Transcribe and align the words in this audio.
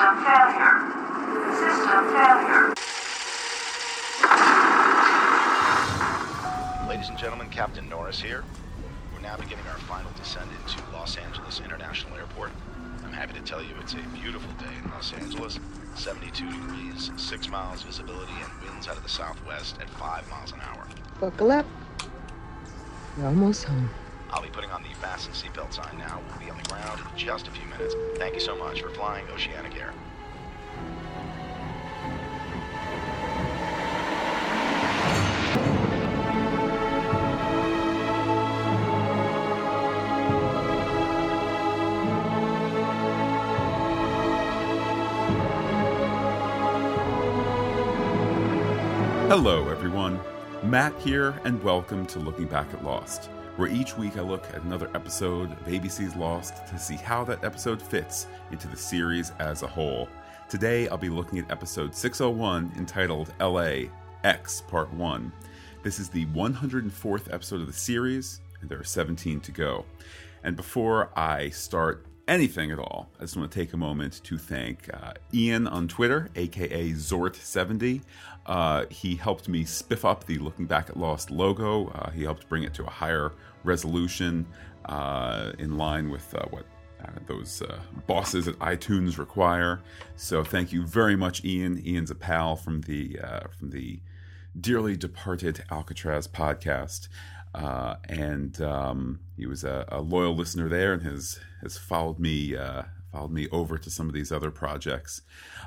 System 0.00 0.24
failure. 0.24 0.80
System 1.60 2.04
failure. 2.08 2.74
Ladies 6.88 7.10
and 7.10 7.18
gentlemen, 7.18 7.50
Captain 7.50 7.86
Norris 7.86 8.18
here. 8.18 8.42
We're 9.12 9.20
now 9.20 9.36
beginning 9.36 9.66
our 9.66 9.76
final 9.80 10.10
descent 10.12 10.48
into 10.62 10.82
Los 10.94 11.18
Angeles 11.18 11.60
International 11.62 12.16
Airport. 12.16 12.50
I'm 13.04 13.12
happy 13.12 13.34
to 13.34 13.42
tell 13.42 13.62
you 13.62 13.74
it's 13.78 13.92
a 13.92 13.98
beautiful 14.14 14.50
day 14.52 14.72
in 14.82 14.90
Los 14.90 15.12
Angeles. 15.12 15.60
72 15.96 16.50
degrees, 16.50 17.10
6 17.18 17.48
miles 17.50 17.82
visibility, 17.82 18.32
and 18.42 18.62
winds 18.62 18.88
out 18.88 18.96
of 18.96 19.02
the 19.02 19.08
southwest 19.10 19.76
at 19.82 19.90
5 19.90 20.30
miles 20.30 20.52
an 20.52 20.60
hour. 20.62 20.86
Buckle 21.20 21.52
up. 21.52 21.66
You're 23.18 23.26
almost 23.26 23.64
home. 23.64 23.90
I'll 24.32 24.42
be 24.42 24.48
putting 24.48 24.70
on 24.70 24.82
the 24.82 24.88
fasten 25.00 25.32
seatbelt 25.32 25.72
sign 25.72 25.98
now. 25.98 26.20
We'll 26.28 26.38
be 26.38 26.50
on 26.50 26.56
the 26.56 26.68
ground 26.68 27.00
in 27.00 27.18
just 27.18 27.48
a 27.48 27.50
few 27.50 27.66
minutes. 27.66 27.94
Thank 28.16 28.34
you 28.34 28.40
so 28.40 28.56
much 28.56 28.80
for 28.80 28.90
flying 28.90 29.26
Oceanic 29.28 29.76
Air. 29.76 29.92
Hello, 49.28 49.68
everyone. 49.68 50.20
Matt 50.62 50.92
here, 50.98 51.40
and 51.44 51.62
welcome 51.62 52.04
to 52.06 52.18
Looking 52.18 52.46
Back 52.46 52.72
at 52.74 52.84
Lost, 52.84 53.30
where 53.56 53.68
each 53.68 53.96
week 53.96 54.16
I 54.16 54.22
look 54.22 54.44
at 54.54 54.62
another 54.62 54.90
episode 54.94 55.52
of 55.52 55.66
ABC's 55.66 56.16
Lost 56.16 56.66
to 56.68 56.78
see 56.78 56.96
how 56.96 57.24
that 57.24 57.44
episode 57.44 57.82
fits 57.82 58.26
into 58.50 58.68
the 58.68 58.76
series 58.76 59.32
as 59.38 59.62
a 59.62 59.66
whole. 59.66 60.08
Today 60.48 60.88
I'll 60.88 60.98
be 60.98 61.08
looking 61.08 61.38
at 61.38 61.50
episode 61.50 61.94
601 61.94 62.72
entitled 62.76 63.32
LA 63.40 63.90
X 64.24 64.62
Part 64.62 64.92
1. 64.92 65.32
This 65.82 65.98
is 65.98 66.08
the 66.08 66.26
104th 66.26 67.32
episode 67.32 67.60
of 67.60 67.66
the 67.66 67.72
series, 67.72 68.40
and 68.60 68.68
there 68.68 68.78
are 68.78 68.84
17 68.84 69.40
to 69.40 69.52
go. 69.52 69.84
And 70.44 70.56
before 70.56 71.10
I 71.18 71.50
start 71.50 72.06
anything 72.28 72.70
at 72.70 72.78
all, 72.78 73.10
I 73.18 73.22
just 73.22 73.36
want 73.36 73.50
to 73.50 73.58
take 73.58 73.72
a 73.72 73.76
moment 73.76 74.20
to 74.24 74.38
thank 74.38 74.88
uh, 74.94 75.12
Ian 75.34 75.66
on 75.66 75.88
Twitter, 75.88 76.30
aka 76.36 76.90
Zort70. 76.90 78.02
Uh, 78.46 78.86
he 78.90 79.14
helped 79.14 79.48
me 79.48 79.64
spiff 79.64 80.04
up 80.04 80.24
the 80.24 80.38
Looking 80.38 80.66
Back 80.66 80.90
at 80.90 80.96
Lost 80.96 81.30
logo. 81.30 81.88
Uh, 81.88 82.10
he 82.10 82.22
helped 82.22 82.48
bring 82.48 82.62
it 82.62 82.74
to 82.74 82.84
a 82.84 82.90
higher 82.90 83.32
resolution 83.64 84.46
uh, 84.86 85.52
in 85.58 85.76
line 85.76 86.10
with 86.10 86.34
uh, 86.34 86.46
what 86.50 86.64
uh, 87.04 87.10
those 87.26 87.62
uh, 87.62 87.78
bosses 88.06 88.48
at 88.48 88.58
iTunes 88.58 89.18
require. 89.18 89.80
So 90.16 90.42
thank 90.42 90.72
you 90.72 90.86
very 90.86 91.16
much, 91.16 91.44
Ian. 91.44 91.82
Ian's 91.86 92.10
a 92.10 92.14
pal 92.14 92.56
from 92.56 92.82
the 92.82 93.18
from 93.58 93.70
the 93.70 94.00
dearly 94.58 94.96
departed 94.96 95.64
Alcatraz 95.70 96.26
podcast. 96.26 97.08
And 97.54 98.60
um, 98.60 99.20
he 99.36 99.46
was 99.46 99.64
a, 99.64 99.84
a, 99.88 100.00
loyal 100.00 100.34
listener 100.34 100.68
there, 100.68 100.92
and 100.92 101.02
has 101.02 101.38
has 101.62 101.78
followed 101.78 102.18
me 102.18 102.56
followed 103.10 103.32
me 103.32 103.48
over 103.50 103.76
to 103.78 103.90
some 103.90 104.08
of 104.08 104.14
these 104.14 104.30
other 104.30 104.50
projects. 104.50 105.22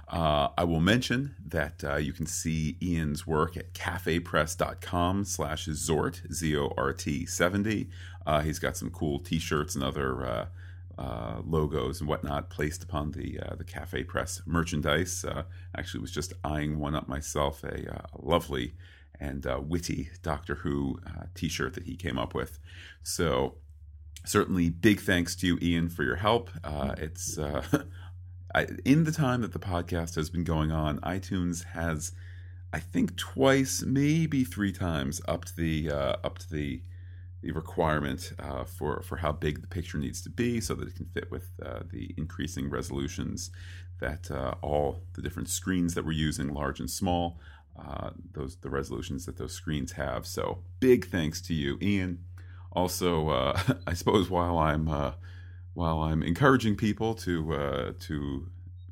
Uh, 0.07 0.49
I 0.57 0.63
will 0.63 0.79
mention 0.79 1.35
that 1.45 1.83
uh, 1.83 1.95
you 1.97 2.13
can 2.13 2.25
see 2.25 2.77
Ian's 2.81 3.27
work 3.27 3.57
at 3.57 3.73
cafepress.com 3.73 5.25
slash 5.25 5.67
Zort, 5.67 6.31
Z-O-R-T 6.31 7.25
70. 7.25 7.89
Uh, 8.25 8.41
he's 8.41 8.59
got 8.59 8.77
some 8.77 8.89
cool 8.89 9.19
t-shirts 9.19 9.75
and 9.75 9.83
other 9.83 10.25
uh, 10.25 10.45
uh, 10.97 11.41
logos 11.45 11.99
and 11.99 12.07
whatnot 12.07 12.49
placed 12.49 12.83
upon 12.83 13.11
the 13.11 13.39
uh, 13.39 13.55
the 13.55 13.63
Cafe 13.63 14.03
Press 14.03 14.41
merchandise. 14.45 15.25
actually 15.75 16.01
was 16.01 16.11
just 16.11 16.33
eyeing 16.43 16.79
one 16.79 16.95
up 16.95 17.07
myself, 17.07 17.63
a, 17.63 18.05
lovely 18.21 18.75
and 19.19 19.45
witty 19.67 20.09
Doctor 20.21 20.55
Who 20.55 20.99
t-shirt 21.33 21.73
that 21.73 21.83
he 21.83 21.95
came 21.95 22.17
up 22.17 22.33
with. 22.33 22.59
So 23.01 23.55
certainly 24.23 24.69
big 24.69 24.99
thanks 24.99 25.35
to 25.37 25.47
you 25.47 25.59
ian 25.61 25.89
for 25.89 26.03
your 26.03 26.15
help. 26.15 26.49
Uh, 26.63 26.95
it's 26.97 27.37
uh, 27.37 27.63
I, 28.55 28.67
in 28.85 29.03
the 29.03 29.11
time 29.11 29.41
that 29.41 29.53
the 29.53 29.59
podcast 29.59 30.15
has 30.15 30.29
been 30.29 30.43
going 30.43 30.71
on 30.71 30.99
itunes 30.99 31.63
has 31.65 32.11
i 32.71 32.79
think 32.79 33.15
twice 33.15 33.81
maybe 33.81 34.43
three 34.43 34.71
times 34.71 35.21
up 35.27 35.45
to 35.45 35.55
the 35.55 35.89
uh, 35.89 36.15
up 36.23 36.37
to 36.39 36.51
the 36.51 36.81
the 37.41 37.51
requirement 37.51 38.33
uh, 38.39 38.63
for 38.63 39.01
for 39.01 39.17
how 39.17 39.31
big 39.31 39.61
the 39.61 39.67
picture 39.67 39.97
needs 39.97 40.21
to 40.21 40.29
be 40.29 40.61
so 40.61 40.75
that 40.75 40.87
it 40.87 40.95
can 40.95 41.05
fit 41.05 41.29
with 41.31 41.49
uh, 41.65 41.79
the 41.91 42.13
increasing 42.17 42.69
resolutions 42.69 43.49
that 43.99 44.29
uh, 44.31 44.53
all 44.61 45.01
the 45.13 45.21
different 45.21 45.49
screens 45.49 45.93
that 45.93 46.05
we're 46.05 46.11
using 46.11 46.53
large 46.53 46.79
and 46.79 46.89
small 46.89 47.39
those 48.33 48.57
the 48.57 48.69
resolutions 48.69 49.25
that 49.25 49.37
those 49.37 49.51
screens 49.51 49.93
have. 49.93 50.25
So 50.25 50.59
big 50.79 51.07
thanks 51.07 51.41
to 51.41 51.53
you 51.53 51.77
ian 51.81 52.19
also, 52.73 53.29
uh, 53.29 53.59
I 53.87 53.93
suppose 53.93 54.29
while 54.29 54.57
I'm 54.57 54.87
uh, 54.89 55.13
while 55.73 56.01
I'm 56.01 56.21
encouraging 56.21 56.75
people 56.75 57.13
to 57.15 57.53
uh, 57.53 57.91
to 58.01 58.47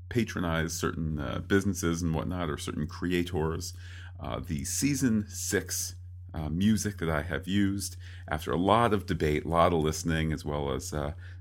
patronize 0.10 0.74
certain 0.74 1.20
uh, 1.20 1.42
businesses 1.48 2.02
and 2.02 2.14
whatnot 2.14 2.50
or 2.50 2.58
certain 2.58 2.88
creators, 2.88 3.74
uh, 4.20 4.40
the 4.46 4.66
season 4.66 5.26
six 5.30 5.96
uh, 6.34 6.50
music 6.50 6.98
that 6.98 7.10
I 7.10 7.24
have 7.24 7.48
used 7.48 7.98
after 8.28 8.52
a 8.52 8.58
lot 8.58 8.94
of 8.94 9.06
debate, 9.06 9.46
a 9.46 9.50
lot 9.50 9.74
of 9.74 9.80
listening, 9.80 10.32
as 10.32 10.46
well 10.46 10.72
as 10.72 10.94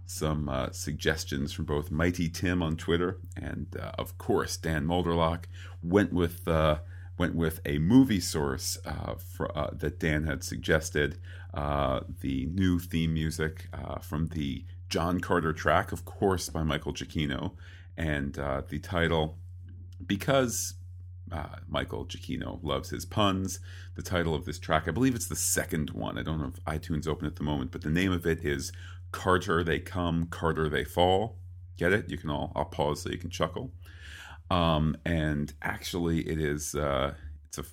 some 0.06 0.68
suggestions 0.72 1.52
from 1.52 1.64
both 1.64 1.92
Mighty 1.92 2.28
Tim 2.28 2.62
on 2.62 2.76
Twitter 2.76 3.18
and, 3.36 3.76
of 3.96 4.18
course, 4.18 4.56
Dan 4.56 4.84
Mulderlock. 4.84 5.44
went 5.82 6.12
with 6.12 6.44
went 7.20 7.34
with 7.34 7.60
a 7.66 7.76
movie 7.76 8.18
source 8.18 8.78
uh, 8.86 9.14
for, 9.14 9.46
uh, 9.56 9.68
that 9.74 10.00
Dan 10.00 10.24
had 10.24 10.42
suggested, 10.42 11.18
uh, 11.52 12.00
the 12.22 12.46
new 12.46 12.78
theme 12.78 13.12
music 13.12 13.68
uh, 13.74 13.98
from 13.98 14.28
the 14.28 14.64
John 14.88 15.20
Carter 15.20 15.52
track, 15.52 15.92
of 15.92 16.06
course, 16.06 16.48
by 16.48 16.62
Michael 16.62 16.94
Giacchino, 16.94 17.52
and 17.94 18.38
uh, 18.38 18.62
the 18.66 18.78
title, 18.78 19.36
because 20.06 20.76
uh, 21.30 21.56
Michael 21.68 22.06
Giacchino 22.06 22.58
loves 22.62 22.88
his 22.88 23.04
puns. 23.04 23.60
The 23.96 24.02
title 24.02 24.34
of 24.34 24.46
this 24.46 24.58
track, 24.58 24.88
I 24.88 24.90
believe 24.90 25.14
it's 25.14 25.28
the 25.28 25.36
second 25.36 25.90
one. 25.90 26.16
I 26.16 26.22
don't 26.22 26.40
know 26.40 26.52
if 26.54 26.64
iTunes 26.64 27.06
open 27.06 27.26
at 27.26 27.36
the 27.36 27.42
moment, 27.42 27.70
but 27.70 27.82
the 27.82 27.90
name 27.90 28.12
of 28.12 28.24
it 28.24 28.42
is 28.46 28.72
Carter 29.12 29.62
They 29.62 29.78
Come, 29.78 30.24
Carter 30.24 30.70
They 30.70 30.84
Fall. 30.84 31.36
Get 31.76 31.92
it? 31.92 32.08
You 32.08 32.16
can 32.16 32.30
all, 32.30 32.50
I'll 32.56 32.64
pause 32.64 33.02
so 33.02 33.10
you 33.10 33.18
can 33.18 33.28
chuckle. 33.28 33.72
Um, 34.50 34.96
and 35.04 35.52
actually, 35.62 36.28
it 36.28 36.40
is 36.40 36.74
uh, 36.74 37.14
it's 37.48 37.58
a 37.58 37.64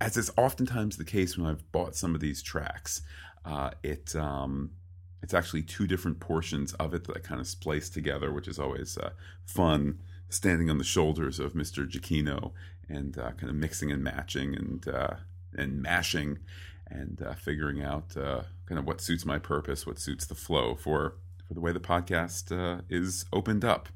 as 0.00 0.16
is 0.16 0.30
oftentimes 0.36 0.96
the 0.96 1.04
case 1.04 1.38
when 1.38 1.46
I've 1.46 1.70
bought 1.72 1.96
some 1.96 2.14
of 2.14 2.20
these 2.20 2.42
tracks. 2.42 3.02
Uh, 3.44 3.70
it 3.82 4.14
um, 4.16 4.72
it's 5.22 5.34
actually 5.34 5.62
two 5.62 5.86
different 5.86 6.20
portions 6.20 6.72
of 6.74 6.94
it 6.94 7.04
that 7.04 7.16
I 7.16 7.20
kind 7.20 7.40
of 7.40 7.46
splice 7.46 7.88
together, 7.88 8.32
which 8.32 8.48
is 8.48 8.58
always 8.58 8.98
uh, 8.98 9.10
fun. 9.44 10.00
Standing 10.28 10.68
on 10.70 10.78
the 10.78 10.84
shoulders 10.84 11.38
of 11.38 11.52
Mr. 11.52 11.88
Giacchino 11.88 12.50
and 12.88 13.16
uh, 13.16 13.30
kind 13.32 13.48
of 13.48 13.54
mixing 13.54 13.92
and 13.92 14.02
matching 14.02 14.56
and 14.56 14.88
uh, 14.88 15.14
and 15.56 15.80
mashing 15.80 16.40
and 16.88 17.22
uh, 17.22 17.34
figuring 17.34 17.80
out 17.80 18.16
uh, 18.16 18.42
kind 18.66 18.78
of 18.80 18.86
what 18.86 19.00
suits 19.00 19.24
my 19.24 19.38
purpose, 19.38 19.86
what 19.86 20.00
suits 20.00 20.26
the 20.26 20.34
flow 20.34 20.74
for 20.74 21.14
for 21.46 21.54
the 21.54 21.60
way 21.60 21.70
the 21.70 21.78
podcast 21.78 22.82
is 22.90 23.24
opened 23.32 23.64
up. 23.64 23.88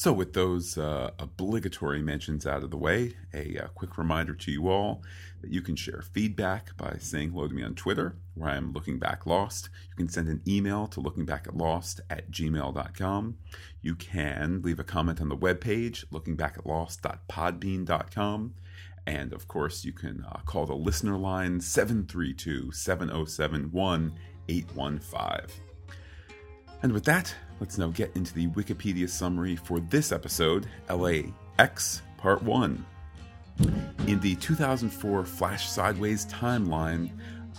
So, 0.00 0.12
with 0.14 0.32
those 0.32 0.78
uh, 0.78 1.10
obligatory 1.18 2.00
mentions 2.00 2.46
out 2.46 2.62
of 2.62 2.70
the 2.70 2.78
way, 2.78 3.16
a, 3.34 3.58
a, 3.58 3.64
uh, 3.64 3.68
quick 3.68 3.98
reminder 3.98 4.32
to 4.32 4.50
you 4.50 4.70
all 4.70 5.02
that 5.42 5.50
you 5.50 5.60
can 5.60 5.76
share 5.76 6.00
feedback 6.00 6.74
by 6.78 6.96
saying 6.98 7.32
hello 7.32 7.48
to 7.48 7.52
me 7.52 7.62
on 7.62 7.74
Twitter, 7.74 8.16
where 8.32 8.48
I 8.48 8.56
am 8.56 8.72
Looking 8.72 8.98
Back 8.98 9.26
Lost. 9.26 9.68
You 9.90 9.96
can 9.96 10.08
send 10.08 10.28
an 10.28 10.40
email 10.48 10.86
to 10.86 11.02
lookingbackatlost 11.02 12.00
at 12.08 12.30
gmail.com. 12.30 13.36
You 13.82 13.94
can 13.94 14.62
leave 14.62 14.80
a 14.80 14.84
comment 14.84 15.20
on 15.20 15.28
the 15.28 15.36
webpage, 15.36 16.06
lookingbackatlost.podbean.com. 16.06 18.54
And 19.06 19.32
of 19.34 19.48
course, 19.48 19.84
you 19.84 19.92
can 19.92 20.24
uh, 20.26 20.38
call 20.46 20.64
the 20.64 20.74
listener 20.74 21.18
line 21.18 21.60
732 21.60 22.72
707 22.72 23.70
1815. 23.70 25.60
And 26.82 26.92
with 26.92 27.04
that, 27.04 27.34
let's 27.60 27.76
now 27.76 27.88
get 27.88 28.10
into 28.16 28.34
the 28.34 28.48
Wikipedia 28.48 29.08
summary 29.08 29.54
for 29.54 29.80
this 29.80 30.10
episode 30.10 30.66
LAX 30.88 32.02
Part 32.16 32.42
1. 32.42 32.84
In 34.06 34.18
the 34.20 34.34
2004 34.36 35.24
Flash 35.26 35.68
Sideways 35.68 36.26
timeline, 36.26 37.10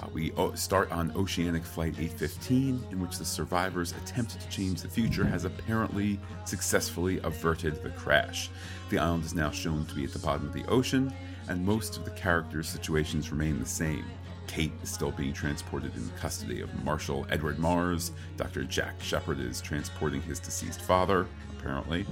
uh, 0.02 0.08
we 0.12 0.34
start 0.56 0.92
on 0.92 1.12
Oceanic 1.16 1.64
Flight 1.64 1.94
815, 2.00 2.84
in 2.92 3.00
which 3.00 3.18
the 3.18 3.26
survivors' 3.26 3.92
attempt 3.92 4.40
to 4.40 4.50
change 4.50 4.82
the 4.82 4.88
future 4.88 5.26
has 5.26 5.46
apparently 5.46 6.20
successfully 6.46 7.20
averted 7.20 7.84
the 7.84 7.90
crash. 7.92 8.50
The 8.90 8.98
island 8.98 9.26
is 9.26 9.36
now 9.36 9.52
shown 9.52 9.86
to 9.86 9.96
be 9.96 10.04
at 10.04 10.14
the 10.14 10.20
bottom 10.20 10.48
of 10.48 10.54
the 10.54 10.66
ocean, 10.66 11.14
and 11.48 11.64
most 11.64 11.98
of 11.98 12.06
the 12.06 12.12
characters' 12.12 12.70
situations 12.70 13.32
remain 13.32 13.60
the 13.60 13.66
same. 13.66 14.06
Kate 14.52 14.74
is 14.84 14.90
still 14.90 15.12
being 15.12 15.32
transported 15.32 15.96
in 15.96 16.10
custody 16.20 16.60
of 16.60 16.84
Marshal 16.84 17.26
Edward 17.30 17.58
Mars. 17.58 18.12
Dr. 18.36 18.66
Jack 18.66 19.02
Shephard 19.02 19.40
is 19.40 19.62
transporting 19.62 20.22
his 20.22 20.42
deceased 20.42 20.82
father, 20.82 21.26
apparently, 21.58 22.06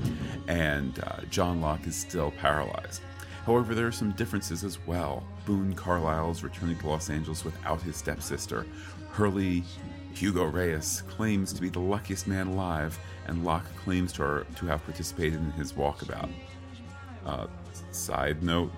and 0.47 0.97
uh, 1.03 1.17
John 1.29 1.59
Locke 1.59 1.85
is 1.85 1.97
still 1.97 2.31
paralyzed. 2.31 3.01
However, 3.45 3.75
there 3.75 3.87
are 3.87 3.91
some 3.91 4.13
differences 4.13 4.63
as 4.63 4.79
well. 4.87 5.27
Boone 5.45 5.73
Carlyle 5.73 6.31
is 6.31 6.41
returning 6.41 6.79
to 6.79 6.87
Los 6.87 7.09
Angeles 7.09 7.43
without 7.43 7.81
his 7.81 7.97
stepsister. 7.97 8.65
Hurley 9.09 9.65
Hugo 10.13 10.45
Reyes 10.45 11.03
claims 11.09 11.51
to 11.51 11.59
be 11.59 11.67
the 11.67 11.79
luckiest 11.79 12.25
man 12.25 12.47
alive, 12.47 12.97
and 13.27 13.43
Locke 13.43 13.67
claims 13.83 14.13
to, 14.13 14.45
to 14.55 14.65
have 14.65 14.81
participated 14.85 15.41
in 15.41 15.51
his 15.51 15.73
walkabout. 15.73 16.31
Uh, 17.25 17.47
side 17.91 18.41
note 18.41 18.71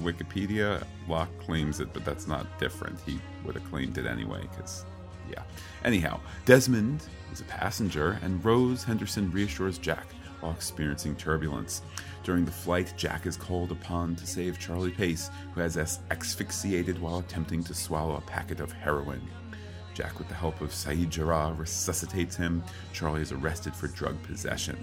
Wikipedia, 0.00 0.84
Locke 1.08 1.30
claims 1.38 1.80
it, 1.80 1.92
but 1.92 2.04
that's 2.04 2.26
not 2.26 2.58
different. 2.58 2.98
He 3.06 3.18
would 3.44 3.54
have 3.54 3.68
claimed 3.70 3.98
it 3.98 4.06
anyway, 4.06 4.42
because, 4.50 4.84
yeah. 5.30 5.42
Anyhow, 5.84 6.20
Desmond 6.44 7.02
is 7.32 7.40
a 7.40 7.44
passenger, 7.44 8.18
and 8.22 8.44
Rose 8.44 8.84
Henderson 8.84 9.30
reassures 9.30 9.78
Jack 9.78 10.06
while 10.40 10.52
experiencing 10.52 11.16
turbulence. 11.16 11.82
During 12.22 12.44
the 12.44 12.50
flight, 12.50 12.92
Jack 12.96 13.26
is 13.26 13.36
called 13.36 13.72
upon 13.72 14.16
to 14.16 14.26
save 14.26 14.58
Charlie 14.58 14.90
Pace, 14.90 15.30
who 15.54 15.60
has 15.60 15.78
asphyxiated 15.78 17.00
while 17.00 17.18
attempting 17.18 17.64
to 17.64 17.74
swallow 17.74 18.16
a 18.16 18.20
packet 18.20 18.60
of 18.60 18.72
heroin. 18.72 19.22
Jack, 19.94 20.18
with 20.18 20.28
the 20.28 20.34
help 20.34 20.60
of 20.60 20.70
Sayid 20.70 21.08
Jarrah, 21.08 21.54
resuscitates 21.56 22.36
him. 22.36 22.62
Charlie 22.92 23.22
is 23.22 23.32
arrested 23.32 23.74
for 23.74 23.88
drug 23.88 24.22
possession. 24.24 24.76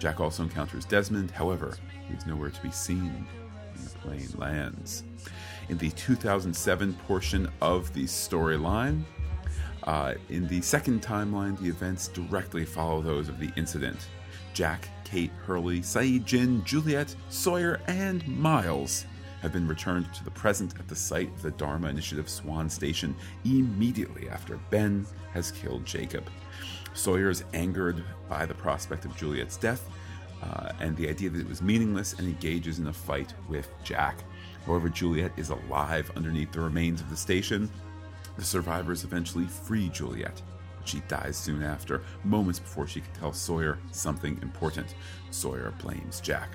Jack 0.00 0.18
also 0.18 0.42
encounters 0.42 0.84
Desmond, 0.84 1.30
however, 1.30 1.76
he 2.08 2.14
is 2.14 2.26
nowhere 2.26 2.50
to 2.50 2.62
be 2.62 2.70
seen 2.70 3.26
plane 4.02 4.28
lands. 4.36 5.04
In 5.68 5.78
the 5.78 5.90
2007 5.90 6.94
portion 7.06 7.48
of 7.60 7.92
the 7.94 8.04
storyline, 8.04 9.02
uh, 9.84 10.14
in 10.28 10.46
the 10.48 10.60
second 10.60 11.02
timeline, 11.02 11.58
the 11.58 11.68
events 11.68 12.08
directly 12.08 12.64
follow 12.64 13.00
those 13.00 13.28
of 13.28 13.38
the 13.38 13.50
incident. 13.56 14.08
Jack, 14.52 14.88
Kate, 15.04 15.30
Hurley, 15.46 15.80
Sayid, 15.80 16.24
Jin, 16.24 16.64
Juliet, 16.64 17.14
Sawyer, 17.30 17.80
and 17.86 18.26
Miles 18.26 19.06
have 19.40 19.52
been 19.52 19.68
returned 19.68 20.12
to 20.14 20.24
the 20.24 20.30
present 20.30 20.74
at 20.78 20.88
the 20.88 20.96
site 20.96 21.28
of 21.28 21.42
the 21.42 21.52
Dharma 21.52 21.88
Initiative 21.88 22.28
Swan 22.28 22.68
Station 22.68 23.14
immediately 23.44 24.28
after 24.28 24.58
Ben 24.70 25.06
has 25.32 25.52
killed 25.52 25.86
Jacob. 25.86 26.28
Sawyer 26.94 27.30
is 27.30 27.44
angered 27.54 28.04
by 28.28 28.44
the 28.44 28.54
prospect 28.54 29.04
of 29.04 29.16
Juliet's 29.16 29.56
death 29.56 29.88
uh, 30.42 30.72
and 30.80 30.96
the 30.96 31.08
idea 31.08 31.30
that 31.30 31.40
it 31.40 31.48
was 31.48 31.62
meaningless 31.62 32.14
and 32.14 32.28
engages 32.28 32.78
in 32.78 32.86
a 32.86 32.92
fight 32.92 33.34
with 33.48 33.68
Jack. 33.82 34.22
However, 34.66 34.88
Juliet 34.88 35.32
is 35.36 35.50
alive 35.50 36.10
underneath 36.16 36.52
the 36.52 36.60
remains 36.60 37.00
of 37.00 37.10
the 37.10 37.16
station. 37.16 37.70
The 38.36 38.44
survivors 38.44 39.04
eventually 39.04 39.46
free 39.46 39.88
Juliet. 39.88 40.42
But 40.78 40.88
she 40.88 41.00
dies 41.08 41.36
soon 41.36 41.62
after, 41.62 42.02
moments 42.24 42.60
before 42.60 42.86
she 42.86 43.00
can 43.00 43.12
tell 43.14 43.32
Sawyer 43.32 43.78
something 43.90 44.38
important. 44.42 44.94
Sawyer 45.30 45.72
blames 45.80 46.20
Jack. 46.20 46.50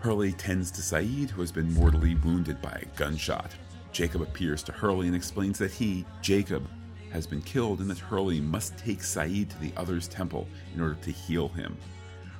Hurley 0.00 0.32
tends 0.32 0.70
to 0.72 0.82
Sayid, 0.82 1.30
who 1.30 1.40
has 1.40 1.52
been 1.52 1.72
mortally 1.72 2.14
wounded 2.16 2.60
by 2.60 2.82
a 2.82 2.98
gunshot. 2.98 3.52
Jacob 3.92 4.22
appears 4.22 4.62
to 4.64 4.72
Hurley 4.72 5.06
and 5.06 5.16
explains 5.16 5.58
that 5.58 5.70
he, 5.70 6.04
Jacob, 6.20 6.68
has 7.10 7.26
been 7.26 7.40
killed 7.40 7.78
and 7.80 7.88
that 7.88 7.98
Hurley 7.98 8.40
must 8.40 8.76
take 8.76 8.98
Sayid 8.98 9.48
to 9.50 9.60
the 9.60 9.72
other's 9.76 10.08
temple 10.08 10.48
in 10.74 10.80
order 10.80 10.96
to 10.96 11.10
heal 11.12 11.48
him. 11.48 11.76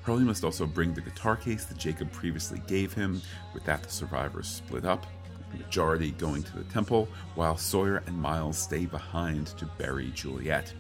Hurley 0.05 0.25
must 0.25 0.45
also 0.45 0.67
bring 0.67 0.93
the 0.93 1.01
guitar 1.01 1.35
case 1.35 1.65
that 1.65 1.79
Jacob 1.79 2.13
previously 2.13 2.61
gave 2.67 2.93
him. 2.93 3.23
With 3.55 3.65
that, 3.65 3.83
the 3.83 3.91
survivors 3.91 4.47
split 4.49 4.85
up, 4.85 5.07
the 5.51 5.59
majority 5.65 6.11
going 6.13 6.43
to 6.43 6.59
the 6.59 6.65
temple, 6.65 7.09
while 7.35 7.57
Sawyer 7.57 8.03
and 8.07 8.21
Miles 8.21 8.59
stay 8.59 8.85
behind 8.85 9.47
to 9.59 9.65
bury 9.79 10.11
Juliet. 10.11 10.73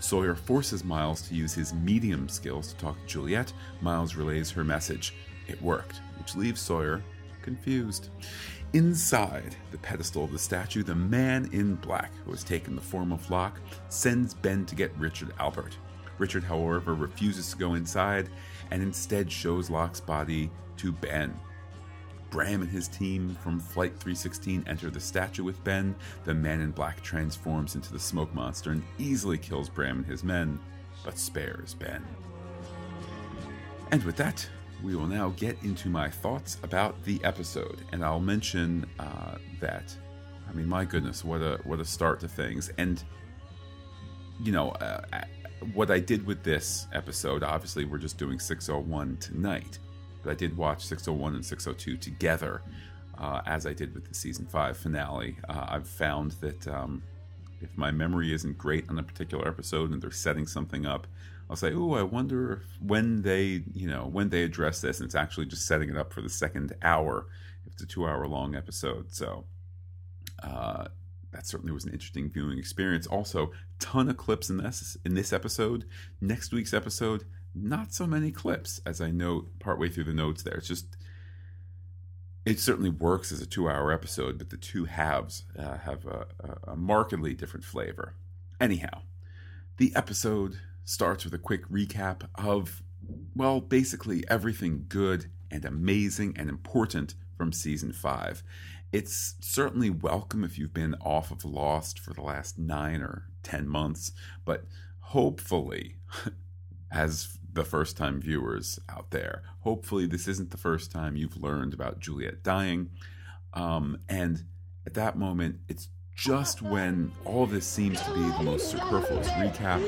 Sawyer 0.00 0.34
forces 0.34 0.82
Miles 0.82 1.22
to 1.28 1.34
use 1.34 1.54
his 1.54 1.72
medium 1.72 2.28
skills 2.28 2.72
to 2.72 2.76
talk 2.76 3.00
to 3.00 3.06
Juliet. 3.06 3.52
Miles 3.80 4.16
relays 4.16 4.50
her 4.50 4.64
message. 4.64 5.14
It 5.46 5.62
worked 5.62 6.00
which 6.18 6.34
leaves 6.34 6.60
Sawyer 6.60 7.02
confused. 7.42 8.08
Inside 8.72 9.54
the 9.70 9.78
pedestal 9.78 10.24
of 10.24 10.32
the 10.32 10.38
statue, 10.38 10.82
the 10.82 10.94
man 10.94 11.48
in 11.52 11.76
black, 11.76 12.10
who 12.24 12.32
has 12.32 12.42
taken 12.42 12.74
the 12.74 12.80
form 12.80 13.12
of 13.12 13.30
Locke, 13.30 13.60
sends 13.88 14.34
Ben 14.34 14.66
to 14.66 14.74
get 14.74 14.96
Richard 14.98 15.36
Alpert. 15.36 15.74
Richard, 16.18 16.44
however, 16.44 16.94
refuses 16.94 17.50
to 17.50 17.56
go 17.56 17.74
inside 17.74 18.28
and 18.70 18.82
instead 18.82 19.30
shows 19.30 19.70
Locke's 19.70 20.00
body 20.00 20.50
to 20.78 20.92
Ben. 20.92 21.38
Bram 22.30 22.62
and 22.62 22.70
his 22.70 22.88
team 22.88 23.36
from 23.42 23.60
Flight 23.60 23.92
316 23.92 24.64
enter 24.66 24.90
the 24.90 24.98
statue 24.98 25.44
with 25.44 25.62
Ben. 25.62 25.94
The 26.24 26.34
man 26.34 26.60
in 26.60 26.72
black 26.72 27.00
transforms 27.00 27.76
into 27.76 27.92
the 27.92 27.98
smoke 27.98 28.34
monster 28.34 28.72
and 28.72 28.82
easily 28.98 29.38
kills 29.38 29.68
Bram 29.68 29.98
and 29.98 30.06
his 30.06 30.24
men, 30.24 30.58
but 31.04 31.16
spares 31.16 31.74
Ben. 31.74 32.04
And 33.92 34.02
with 34.02 34.16
that, 34.16 34.48
we 34.82 34.96
will 34.96 35.06
now 35.06 35.30
get 35.36 35.56
into 35.62 35.88
my 35.88 36.10
thoughts 36.10 36.58
about 36.62 37.00
the 37.04 37.22
episode, 37.24 37.82
and 37.92 38.04
I'll 38.04 38.18
mention 38.18 38.84
uh, 38.98 39.36
that. 39.60 39.96
I 40.48 40.52
mean, 40.52 40.68
my 40.68 40.84
goodness, 40.84 41.24
what 41.24 41.40
a 41.40 41.60
what 41.64 41.80
a 41.80 41.84
start 41.84 42.20
to 42.20 42.28
things, 42.28 42.70
and 42.76 43.02
you 44.42 44.52
know, 44.52 44.70
uh, 44.70 45.02
what 45.72 45.90
I 45.90 45.98
did 45.98 46.26
with 46.26 46.42
this 46.42 46.86
episode. 46.92 47.42
Obviously, 47.42 47.84
we're 47.84 47.98
just 47.98 48.18
doing 48.18 48.38
601 48.38 49.16
tonight, 49.18 49.78
but 50.22 50.30
I 50.30 50.34
did 50.34 50.56
watch 50.56 50.84
601 50.84 51.34
and 51.34 51.44
602 51.44 51.96
together, 51.96 52.62
uh, 53.18 53.40
as 53.46 53.66
I 53.66 53.72
did 53.72 53.94
with 53.94 54.06
the 54.08 54.14
season 54.14 54.46
five 54.46 54.76
finale. 54.76 55.36
Uh, 55.48 55.66
I've 55.68 55.88
found 55.88 56.32
that 56.40 56.66
um, 56.68 57.02
if 57.60 57.76
my 57.76 57.90
memory 57.90 58.32
isn't 58.32 58.58
great 58.58 58.84
on 58.88 58.98
a 58.98 59.02
particular 59.02 59.48
episode 59.48 59.90
and 59.90 60.02
they're 60.02 60.10
setting 60.10 60.46
something 60.46 60.86
up, 60.86 61.06
I'll 61.48 61.56
say, 61.56 61.72
"Oh, 61.74 61.92
I 61.92 62.02
wonder 62.02 62.62
when 62.80 63.22
they, 63.22 63.62
you 63.74 63.86
know, 63.86 64.06
when 64.06 64.30
they 64.30 64.42
address 64.42 64.80
this." 64.80 65.00
And 65.00 65.06
it's 65.06 65.14
actually 65.14 65.46
just 65.46 65.66
setting 65.66 65.90
it 65.90 65.96
up 65.96 66.12
for 66.12 66.22
the 66.22 66.28
second 66.28 66.74
hour. 66.82 67.26
If 67.66 67.74
it's 67.74 67.82
a 67.82 67.86
two-hour-long 67.86 68.54
episode, 68.54 69.12
so 69.12 69.44
uh, 70.42 70.88
that 71.34 71.46
certainly 71.46 71.72
was 71.72 71.84
an 71.84 71.92
interesting 71.92 72.30
viewing 72.30 72.58
experience. 72.58 73.08
Also, 73.08 73.50
ton 73.80 74.08
of 74.08 74.16
clips 74.16 74.48
in 74.48 74.58
this 74.58 74.96
in 75.04 75.14
this 75.14 75.32
episode. 75.32 75.84
Next 76.20 76.52
week's 76.52 76.72
episode, 76.72 77.24
not 77.54 77.92
so 77.92 78.06
many 78.06 78.30
clips, 78.30 78.80
as 78.86 79.00
I 79.00 79.10
note 79.10 79.58
partway 79.58 79.88
through 79.88 80.04
the 80.04 80.14
notes. 80.14 80.44
There, 80.44 80.54
it's 80.54 80.68
just 80.68 80.96
it 82.46 82.60
certainly 82.60 82.90
works 82.90 83.32
as 83.32 83.40
a 83.40 83.46
two-hour 83.46 83.90
episode, 83.90 84.38
but 84.38 84.50
the 84.50 84.56
two 84.56 84.84
halves 84.84 85.44
uh, 85.58 85.78
have 85.78 86.06
a, 86.06 86.26
a 86.64 86.76
markedly 86.76 87.34
different 87.34 87.64
flavor. 87.64 88.14
Anyhow, 88.60 89.02
the 89.78 89.92
episode 89.96 90.58
starts 90.84 91.24
with 91.24 91.34
a 91.34 91.38
quick 91.38 91.66
recap 91.68 92.28
of, 92.34 92.82
well, 93.34 93.60
basically 93.60 94.24
everything 94.28 94.84
good 94.88 95.30
and 95.50 95.64
amazing 95.64 96.34
and 96.36 96.48
important 96.48 97.14
from 97.36 97.52
season 97.52 97.92
five. 97.92 98.42
It's 98.94 99.34
certainly 99.40 99.90
welcome 99.90 100.44
if 100.44 100.56
you've 100.56 100.72
been 100.72 100.94
off 101.00 101.32
of 101.32 101.44
Lost 101.44 101.98
for 101.98 102.14
the 102.14 102.22
last 102.22 102.60
nine 102.60 103.00
or 103.00 103.24
ten 103.42 103.66
months, 103.66 104.12
but 104.44 104.66
hopefully, 105.00 105.96
as 106.92 107.36
the 107.52 107.64
first 107.64 107.96
time 107.96 108.20
viewers 108.20 108.78
out 108.88 109.10
there, 109.10 109.42
hopefully 109.62 110.06
this 110.06 110.28
isn't 110.28 110.52
the 110.52 110.56
first 110.56 110.92
time 110.92 111.16
you've 111.16 111.42
learned 111.42 111.74
about 111.74 111.98
Juliet 111.98 112.44
dying. 112.44 112.90
Um, 113.52 113.98
and 114.08 114.44
at 114.86 114.94
that 114.94 115.18
moment, 115.18 115.56
it's 115.68 115.88
just 116.14 116.62
when 116.62 117.10
all 117.24 117.46
this 117.46 117.66
seems 117.66 118.00
to 118.02 118.14
be 118.14 118.20
the 118.20 118.44
most 118.44 118.70
superfluous 118.70 119.26
recap 119.30 119.82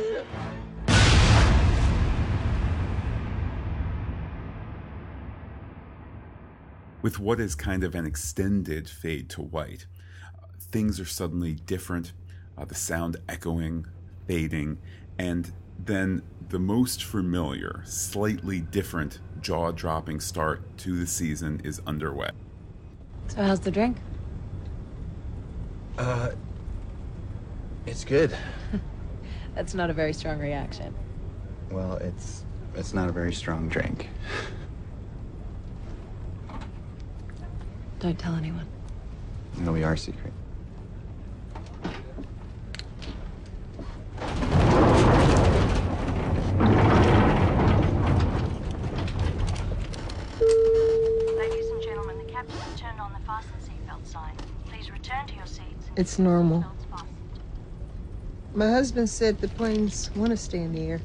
with 7.07 7.21
what 7.21 7.39
is 7.39 7.55
kind 7.55 7.85
of 7.85 7.95
an 7.95 8.05
extended 8.05 8.89
fade 8.89 9.29
to 9.29 9.41
white. 9.41 9.87
Uh, 10.43 10.49
things 10.59 10.99
are 10.99 11.05
suddenly 11.05 11.55
different, 11.55 12.13
uh, 12.59 12.65
the 12.65 12.75
sound 12.75 13.17
echoing, 13.29 13.87
fading, 14.27 14.77
and 15.17 15.53
then 15.79 16.21
the 16.49 16.59
most 16.59 17.05
familiar, 17.05 17.81
slightly 17.85 18.61
different, 18.61 19.21
jaw 19.41 19.71
dropping 19.71 20.19
start 20.19 20.77
to 20.79 20.99
the 20.99 21.07
season 21.07 21.61
is 21.63 21.81
underway. 21.87 22.31
So, 23.29 23.41
how's 23.41 23.61
the 23.61 23.71
drink? 23.71 23.99
Uh, 25.97 26.33
it's 27.87 28.03
good. 28.03 28.37
That's 29.55 29.75
not 29.75 29.91
a 29.91 29.93
very 29.93 30.13
strong 30.13 30.41
reaction. 30.41 30.93
Well, 31.71 31.99
it's 31.99 32.45
it's 32.75 32.93
not 32.93 33.09
a 33.09 33.13
very 33.13 33.33
strong 33.33 33.69
drink. 33.69 34.09
Don't 37.99 38.19
tell 38.19 38.35
anyone. 38.35 38.67
It'll 39.61 39.73
be 39.73 39.83
our 39.83 39.97
secret. 39.97 40.33
Ladies 51.39 51.71
and 51.71 51.83
gentlemen, 51.83 52.19
the 52.19 52.25
captain 52.31 52.57
has 52.59 52.79
turned 52.79 53.01
on 53.01 53.15
the 53.15 53.19
fasten 53.27 53.55
seatbelt 53.65 54.07
sign. 54.07 54.35
Please 54.67 54.91
return 54.91 55.27
to 55.29 55.35
your 55.35 55.47
seats. 55.47 55.87
It's 55.97 56.19
normal. 56.19 56.67
My 58.55 58.71
husband 58.71 59.09
said 59.09 59.41
the 59.41 59.49
planes 59.49 60.11
want 60.15 60.31
to 60.31 60.37
stay 60.37 60.59
in 60.59 60.73
the 60.73 60.83
air. 60.83 61.01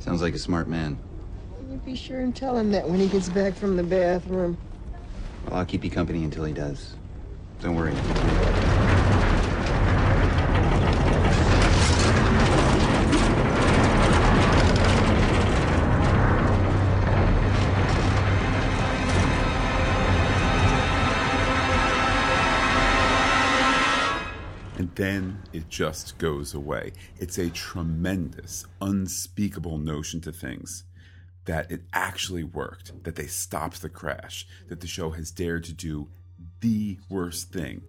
Sounds 0.00 0.22
like 0.22 0.34
a 0.34 0.38
smart 0.38 0.66
man. 0.66 0.98
You 1.84 1.92
be 1.94 1.96
sure 1.96 2.20
and 2.20 2.34
tell 2.34 2.56
him 2.56 2.70
that 2.70 2.88
when 2.88 3.00
he 3.00 3.08
gets 3.08 3.28
back 3.28 3.54
from 3.54 3.76
the 3.76 3.82
bathroom. 3.82 4.56
Well, 5.46 5.56
I'll 5.56 5.64
keep 5.64 5.82
you 5.82 5.90
company 5.90 6.22
until 6.22 6.44
he 6.44 6.52
does. 6.52 6.94
Don't 7.60 7.74
worry. 7.74 7.92
and 24.78 24.94
then 24.96 25.42
it 25.52 25.68
just 25.68 26.18
goes 26.18 26.54
away. 26.54 26.92
It's 27.18 27.38
a 27.38 27.50
tremendous, 27.50 28.66
unspeakable 28.80 29.78
notion 29.78 30.20
to 30.22 30.32
things 30.32 30.84
that 31.44 31.70
it 31.70 31.82
actually 31.92 32.44
worked, 32.44 33.04
that 33.04 33.16
they 33.16 33.26
stopped 33.26 33.82
the 33.82 33.88
crash, 33.88 34.46
that 34.68 34.80
the 34.80 34.86
show 34.86 35.10
has 35.10 35.30
dared 35.30 35.64
to 35.64 35.72
do 35.72 36.08
the 36.60 36.98
worst 37.08 37.52
thing 37.52 37.82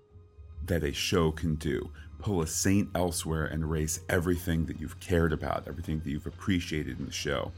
that 0.65 0.83
a 0.83 0.93
show 0.93 1.31
can 1.31 1.55
do 1.55 1.91
pull 2.23 2.41
a 2.41 2.47
St. 2.47 2.89
Elsewhere 2.95 3.45
and 3.45 3.63
erase 3.63 3.99
everything 4.07 4.65
that 4.65 4.79
you've 4.79 4.97
cared 5.01 5.33
about, 5.33 5.67
everything 5.67 5.99
that 5.99 6.09
you've 6.09 6.25
appreciated 6.25 6.97
in 6.97 7.05
the 7.05 7.11
show. 7.11 7.51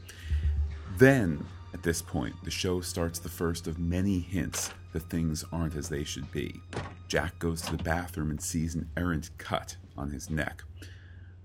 Then, 0.98 1.46
at 1.72 1.84
this 1.84 2.02
point, 2.02 2.34
the 2.42 2.50
show 2.50 2.80
starts 2.80 3.20
the 3.20 3.28
first 3.28 3.68
of 3.68 3.78
many 3.78 4.18
hints 4.18 4.70
that 4.92 5.08
things 5.08 5.44
aren't 5.52 5.76
as 5.76 5.88
they 5.88 6.02
should 6.02 6.30
be. 6.32 6.60
Jack 7.06 7.38
goes 7.38 7.62
to 7.62 7.76
the 7.76 7.82
bathroom 7.84 8.30
and 8.30 8.40
sees 8.40 8.74
an 8.74 8.90
errant 8.96 9.30
cut 9.38 9.76
on 9.96 10.10
his 10.10 10.30
neck. 10.30 10.64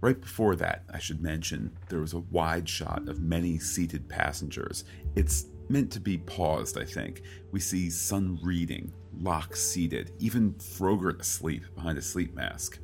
Right 0.01 0.20
before 0.20 0.55
that, 0.55 0.84
I 0.91 0.98
should 0.98 1.22
mention, 1.22 1.77
there 1.89 2.00
was 2.00 2.13
a 2.13 2.20
wide 2.20 2.67
shot 2.67 3.08
of 3.08 3.22
many 3.22 3.60
seated 3.60 4.10
passengers. 4.10 4.84
It's 5.15 5.46
meant 5.70 5.91
to 5.91 6.00
be 6.00 6.17
paused, 6.17 6.75
I 6.77 6.86
think. 6.86 7.22
We 7.51 7.60
see 7.60 7.91
Sun 7.91 8.39
reading, 8.41 8.93
Locke 9.13 9.55
seated, 9.55 10.12
even 10.17 10.55
Frogurt 10.55 11.22
asleep 11.22 11.63
behind 11.75 12.00
a 12.00 12.01
sleep 12.01 12.34
mask. 12.34 12.79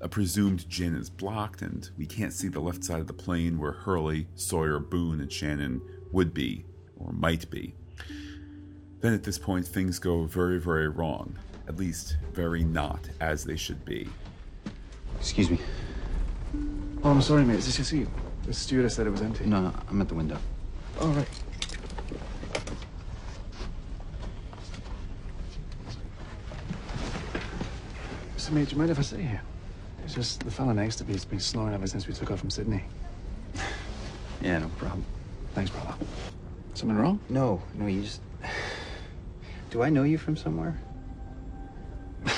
A 0.00 0.08
presumed 0.08 0.68
Jin 0.68 0.94
is 0.94 1.10
blocked, 1.10 1.62
and 1.62 1.90
we 1.98 2.06
can't 2.06 2.32
see 2.32 2.46
the 2.46 2.60
left 2.60 2.84
side 2.84 3.00
of 3.00 3.08
the 3.08 3.12
plane 3.12 3.58
where 3.58 3.72
Hurley, 3.72 4.28
Sawyer, 4.36 4.78
Boone, 4.78 5.20
and 5.20 5.32
Shannon 5.32 5.82
would 6.12 6.32
be, 6.32 6.64
or 6.96 7.12
might 7.12 7.50
be. 7.50 7.74
Then 9.00 9.12
at 9.12 9.24
this 9.24 9.38
point, 9.38 9.66
things 9.66 9.98
go 9.98 10.24
very, 10.24 10.60
very 10.60 10.88
wrong. 10.88 11.36
At 11.66 11.76
least, 11.76 12.16
very 12.32 12.62
not 12.62 13.10
as 13.20 13.44
they 13.44 13.56
should 13.56 13.84
be. 13.84 14.08
Excuse 15.18 15.50
me. 15.50 15.58
Oh, 17.04 17.10
I'm 17.10 17.22
sorry, 17.22 17.44
mate. 17.44 17.58
Is 17.58 17.66
this 17.66 17.78
your 17.78 17.84
seat? 17.84 18.08
The 18.44 18.52
stewardess 18.52 18.94
said 18.94 19.06
it 19.06 19.10
was 19.10 19.22
empty. 19.22 19.44
No, 19.44 19.60
no, 19.60 19.72
I'm 19.88 20.00
at 20.00 20.08
the 20.08 20.14
window. 20.14 20.38
All 21.00 21.08
right. 21.08 21.28
So, 28.36 28.52
mate, 28.52 28.68
do 28.68 28.72
you 28.72 28.78
mind 28.78 28.90
if 28.90 28.98
I 28.98 29.02
sit 29.02 29.20
here? 29.20 29.40
It's 30.04 30.14
just 30.14 30.44
the 30.44 30.50
fella 30.50 30.74
next 30.74 30.96
to 30.96 31.04
me's 31.04 31.24
been 31.24 31.40
snoring 31.40 31.74
ever 31.74 31.86
since 31.86 32.06
we 32.06 32.14
took 32.14 32.30
off 32.30 32.40
from 32.40 32.50
Sydney. 32.50 32.82
Yeah, 34.40 34.58
no 34.58 34.68
problem. 34.70 35.04
Thanks, 35.54 35.70
brother. 35.70 35.94
Something 36.74 36.98
wrong? 36.98 37.20
No, 37.28 37.62
no, 37.74 37.86
you 37.86 38.02
just. 38.02 38.20
Do 39.70 39.84
I 39.84 39.88
know 39.88 40.02
you 40.02 40.18
from 40.18 40.36
somewhere? 40.36 40.80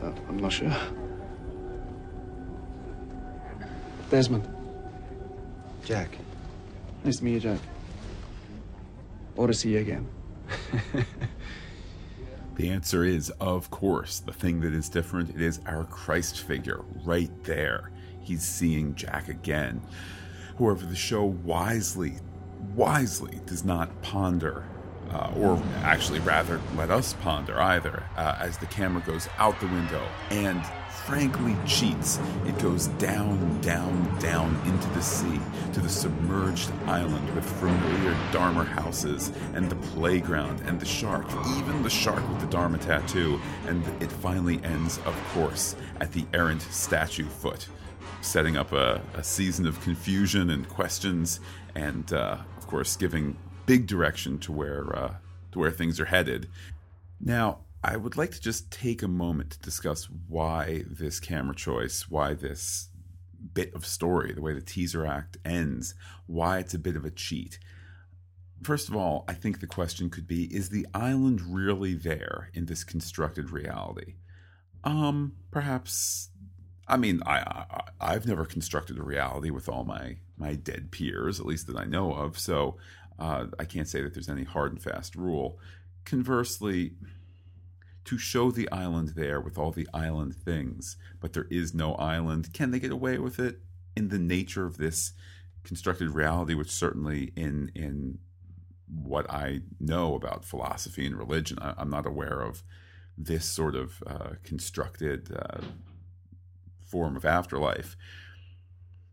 Uh, 0.00 0.12
I'm 0.28 0.36
not 0.36 0.52
sure. 0.52 0.72
Desmond. 4.10 4.48
Jack. 5.84 6.10
Nice 7.04 7.18
to 7.18 7.24
meet 7.24 7.34
you, 7.34 7.40
Jack. 7.40 7.60
Or 9.36 9.46
to 9.46 9.54
see 9.54 9.70
you 9.70 9.78
again. 9.78 10.06
The 12.58 12.70
answer 12.70 13.04
is, 13.04 13.30
of 13.38 13.70
course, 13.70 14.18
the 14.18 14.32
thing 14.32 14.60
that 14.62 14.74
is 14.74 14.88
different. 14.88 15.30
It 15.30 15.40
is 15.40 15.60
our 15.64 15.84
Christ 15.84 16.40
figure 16.40 16.80
right 17.04 17.30
there. 17.44 17.92
He's 18.20 18.42
seeing 18.42 18.96
Jack 18.96 19.28
again. 19.28 19.80
However, 20.58 20.84
the 20.84 20.96
show 20.96 21.24
wisely, 21.24 22.14
wisely 22.74 23.40
does 23.46 23.64
not 23.64 24.02
ponder, 24.02 24.64
uh, 25.10 25.32
or 25.36 25.62
actually, 25.82 26.20
rather, 26.20 26.60
let 26.76 26.90
us 26.90 27.14
ponder 27.14 27.58
either, 27.60 28.02
uh, 28.16 28.36
as 28.38 28.58
the 28.58 28.66
camera 28.66 29.02
goes 29.06 29.28
out 29.38 29.58
the 29.60 29.66
window 29.66 30.06
and 30.30 30.62
frankly 31.08 31.56
cheats. 31.66 32.20
It 32.44 32.58
goes 32.58 32.88
down, 32.98 33.60
down, 33.62 34.18
down 34.18 34.54
into 34.66 34.86
the 34.88 35.00
sea 35.00 35.40
to 35.72 35.80
the 35.80 35.88
submerged 35.88 36.70
island 36.84 37.34
with 37.34 37.48
familiar 37.58 38.14
Dharma 38.30 38.64
houses 38.64 39.32
and 39.54 39.70
the 39.70 39.76
playground 39.76 40.60
and 40.66 40.78
the 40.78 40.84
shark, 40.84 41.26
even 41.56 41.82
the 41.82 41.88
shark 41.88 42.28
with 42.28 42.40
the 42.40 42.46
Dharma 42.48 42.76
tattoo. 42.76 43.40
And 43.66 43.82
it 44.02 44.12
finally 44.12 44.60
ends, 44.62 44.98
of 45.06 45.16
course, 45.32 45.76
at 45.98 46.12
the 46.12 46.26
errant 46.34 46.60
statue 46.60 47.26
foot, 47.26 47.68
setting 48.20 48.58
up 48.58 48.72
a, 48.72 49.00
a 49.14 49.24
season 49.24 49.66
of 49.66 49.80
confusion 49.80 50.50
and 50.50 50.68
questions, 50.68 51.40
and 51.74 52.12
uh, 52.12 52.36
of 52.58 52.66
course, 52.66 52.96
giving 52.96 53.34
big 53.68 53.86
direction 53.86 54.38
to 54.38 54.50
where 54.50 54.96
uh, 54.96 55.14
to 55.52 55.58
where 55.58 55.70
things 55.70 56.00
are 56.00 56.06
headed. 56.06 56.48
Now, 57.20 57.58
I 57.84 57.96
would 57.96 58.16
like 58.16 58.32
to 58.32 58.40
just 58.40 58.72
take 58.72 59.02
a 59.02 59.08
moment 59.08 59.50
to 59.50 59.58
discuss 59.60 60.08
why 60.26 60.84
this 60.86 61.20
camera 61.20 61.54
choice, 61.54 62.10
why 62.10 62.34
this 62.34 62.88
bit 63.54 63.72
of 63.74 63.86
story, 63.86 64.32
the 64.32 64.40
way 64.40 64.54
the 64.54 64.60
teaser 64.60 65.06
act 65.06 65.36
ends, 65.44 65.94
why 66.26 66.58
it's 66.58 66.74
a 66.74 66.78
bit 66.78 66.96
of 66.96 67.04
a 67.04 67.10
cheat. 67.10 67.58
First 68.62 68.88
of 68.88 68.96
all, 68.96 69.24
I 69.28 69.34
think 69.34 69.60
the 69.60 69.66
question 69.66 70.10
could 70.10 70.26
be 70.26 70.44
is 70.44 70.70
the 70.70 70.86
island 70.94 71.42
really 71.42 71.94
there 71.94 72.50
in 72.54 72.66
this 72.66 72.84
constructed 72.84 73.50
reality? 73.50 74.14
Um, 74.82 75.34
perhaps 75.50 76.30
I 76.88 76.96
mean, 76.96 77.22
I, 77.26 77.38
I 77.38 77.82
I've 78.00 78.26
never 78.26 78.46
constructed 78.46 78.98
a 78.98 79.02
reality 79.02 79.50
with 79.50 79.68
all 79.68 79.84
my 79.84 80.16
my 80.38 80.54
dead 80.54 80.90
peers, 80.90 81.38
at 81.38 81.46
least 81.46 81.66
that 81.66 81.76
I 81.76 81.84
know 81.84 82.12
of. 82.12 82.38
So 82.38 82.78
uh, 83.18 83.46
I 83.58 83.64
can't 83.64 83.88
say 83.88 84.02
that 84.02 84.14
there's 84.14 84.28
any 84.28 84.44
hard 84.44 84.72
and 84.72 84.82
fast 84.82 85.16
rule. 85.16 85.58
Conversely, 86.04 86.92
to 88.04 88.16
show 88.16 88.50
the 88.50 88.70
island 88.70 89.10
there 89.16 89.40
with 89.40 89.58
all 89.58 89.70
the 89.70 89.88
island 89.92 90.34
things, 90.34 90.96
but 91.20 91.32
there 91.34 91.46
is 91.50 91.74
no 91.74 91.94
island. 91.96 92.52
Can 92.54 92.70
they 92.70 92.80
get 92.80 92.90
away 92.90 93.18
with 93.18 93.38
it 93.38 93.60
in 93.96 94.08
the 94.08 94.18
nature 94.18 94.64
of 94.64 94.78
this 94.78 95.12
constructed 95.64 96.10
reality, 96.10 96.54
which 96.54 96.70
certainly 96.70 97.32
in 97.36 97.70
in 97.74 98.18
what 98.88 99.30
I 99.30 99.60
know 99.78 100.14
about 100.14 100.44
philosophy 100.44 101.04
and 101.04 101.16
religion, 101.16 101.58
I, 101.60 101.74
am 101.78 101.90
not 101.90 102.06
aware 102.06 102.40
of 102.40 102.62
this 103.18 103.44
sort 103.44 103.74
of 103.74 104.02
uh, 104.06 104.30
constructed 104.42 105.30
uh, 105.36 105.60
form 106.80 107.16
of 107.16 107.24
afterlife. 107.24 107.96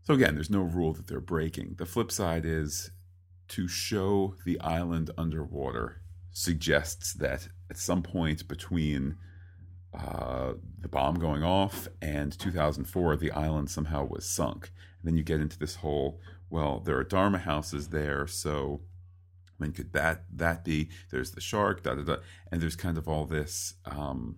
So 0.04 0.14
again, 0.14 0.34
there's 0.34 0.48
no 0.48 0.62
rule 0.62 0.94
that 0.94 1.08
they're 1.08 1.20
breaking. 1.20 1.74
The 1.76 1.84
flip 1.84 2.10
side 2.10 2.46
is 2.46 2.90
to 3.48 3.68
show 3.68 4.34
the 4.44 4.60
island 4.60 5.10
underwater 5.16 6.00
suggests 6.32 7.14
that 7.14 7.48
at 7.70 7.78
some 7.78 8.02
point 8.02 8.46
between 8.46 9.16
uh, 9.94 10.52
the 10.78 10.88
bomb 10.88 11.18
going 11.18 11.42
off 11.42 11.88
and 12.02 12.38
2004, 12.38 13.16
the 13.16 13.30
island 13.30 13.70
somehow 13.70 14.04
was 14.04 14.28
sunk. 14.28 14.70
And 15.00 15.08
then 15.08 15.16
you 15.16 15.22
get 15.22 15.40
into 15.40 15.58
this 15.58 15.76
whole 15.76 16.20
well, 16.48 16.80
there 16.80 16.96
are 16.96 17.04
Dharma 17.04 17.38
houses 17.38 17.88
there, 17.88 18.26
so 18.26 18.82
when 19.58 19.72
could 19.72 19.92
that 19.92 20.24
that 20.32 20.64
be? 20.64 20.90
There's 21.10 21.32
the 21.32 21.40
shark, 21.40 21.82
da 21.82 21.94
da 21.94 22.02
da, 22.02 22.16
and 22.50 22.60
there's 22.60 22.76
kind 22.76 22.98
of 22.98 23.08
all 23.08 23.24
this. 23.24 23.74
Um, 23.84 24.36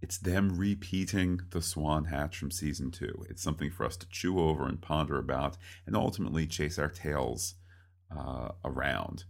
it's 0.00 0.18
them 0.18 0.56
repeating 0.56 1.40
the 1.50 1.62
Swan 1.62 2.04
Hatch 2.04 2.38
from 2.38 2.50
season 2.50 2.90
two. 2.90 3.24
It's 3.28 3.42
something 3.42 3.70
for 3.70 3.84
us 3.84 3.96
to 3.96 4.08
chew 4.08 4.38
over 4.38 4.66
and 4.66 4.80
ponder 4.80 5.18
about, 5.18 5.56
and 5.86 5.96
ultimately 5.96 6.46
chase 6.46 6.78
our 6.78 6.90
tails 6.90 7.54
uh, 8.10 8.50
around. 8.64 9.24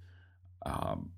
Um, 0.64 1.12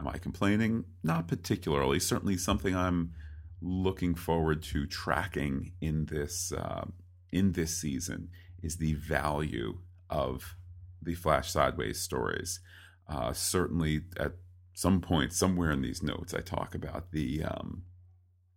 Am 0.00 0.06
I 0.06 0.18
complaining? 0.18 0.84
Not 1.02 1.26
particularly. 1.26 1.98
Certainly 1.98 2.38
something 2.38 2.76
I'm 2.76 3.14
looking 3.60 4.14
forward 4.14 4.62
to 4.62 4.86
tracking 4.86 5.72
in 5.80 6.06
this 6.06 6.52
uh, 6.52 6.86
in 7.32 7.52
this 7.52 7.76
season 7.76 8.30
is 8.62 8.76
the 8.76 8.94
value 8.94 9.78
of 10.08 10.56
the 11.02 11.14
Flash 11.14 11.50
Sideways 11.50 12.00
stories. 12.00 12.60
Uh, 13.08 13.32
certainly, 13.32 14.02
at 14.18 14.34
some 14.72 15.00
point, 15.00 15.32
somewhere 15.32 15.70
in 15.70 15.82
these 15.82 16.02
notes, 16.02 16.32
I 16.32 16.40
talk 16.40 16.74
about 16.74 17.10
the 17.10 17.42
um, 17.42 17.82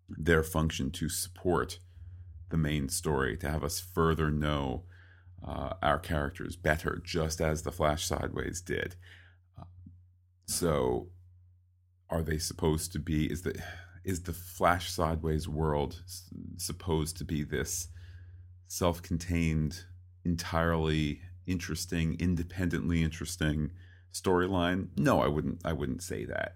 their 0.07 0.43
function 0.43 0.91
to 0.91 1.10
support 1.10 1.79
the 2.50 2.57
main 2.57 2.89
story, 2.89 3.36
to 3.38 3.50
have 3.50 3.63
us 3.63 3.79
further 3.79 4.29
know 4.29 4.83
uh, 5.45 5.74
our 5.81 6.00
characters 6.00 6.55
better, 6.55 7.01
just 7.03 7.41
as 7.41 7.63
the 7.63 7.71
Flash 7.71 8.05
Sideways 8.05 8.62
did. 8.62 8.95
Uh, 9.60 9.63
so 10.45 11.07
are 12.10 12.21
they 12.21 12.38
supposed 12.38 12.91
to 12.93 13.00
be? 13.00 13.31
Is 13.31 13.41
the 13.41 13.60
is 14.03 14.24
the 14.24 14.33
Flash 14.33 14.91
Sideways 14.91 15.48
world 15.48 16.01
supposed 16.57 17.17
to 17.17 17.24
be 17.24 17.43
this 17.43 17.88
self-contained 18.67 19.83
entirely 20.25 21.21
interesting, 21.45 22.17
independently 22.19 23.03
interesting 23.03 23.71
storyline? 24.13 24.89
No, 24.98 25.21
I 25.21 25.27
wouldn't. 25.27 25.62
I 25.65 25.74
wouldn't 25.74 26.03
say 26.03 26.25
that. 26.25 26.55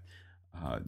Uh, 0.56 0.80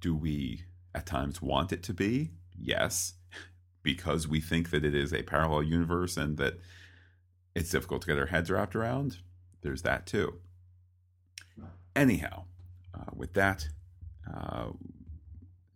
do 0.00 0.16
we 0.16 0.64
at 0.94 1.06
times 1.06 1.42
want 1.42 1.72
it 1.72 1.82
to 1.84 1.94
be? 1.94 2.30
Yes, 2.58 3.14
because 3.82 4.28
we 4.28 4.40
think 4.40 4.70
that 4.70 4.84
it 4.84 4.94
is 4.94 5.12
a 5.12 5.22
parallel 5.22 5.64
universe 5.64 6.16
and 6.16 6.36
that 6.38 6.54
it's 7.58 7.70
difficult 7.70 8.02
to 8.02 8.08
get 8.08 8.18
our 8.18 8.26
heads 8.26 8.50
wrapped 8.50 8.76
around. 8.76 9.18
There's 9.62 9.82
that 9.82 10.06
too. 10.06 10.34
Anyhow, 11.96 12.44
uh, 12.94 13.10
with 13.14 13.34
that, 13.34 13.68
uh, 14.32 14.68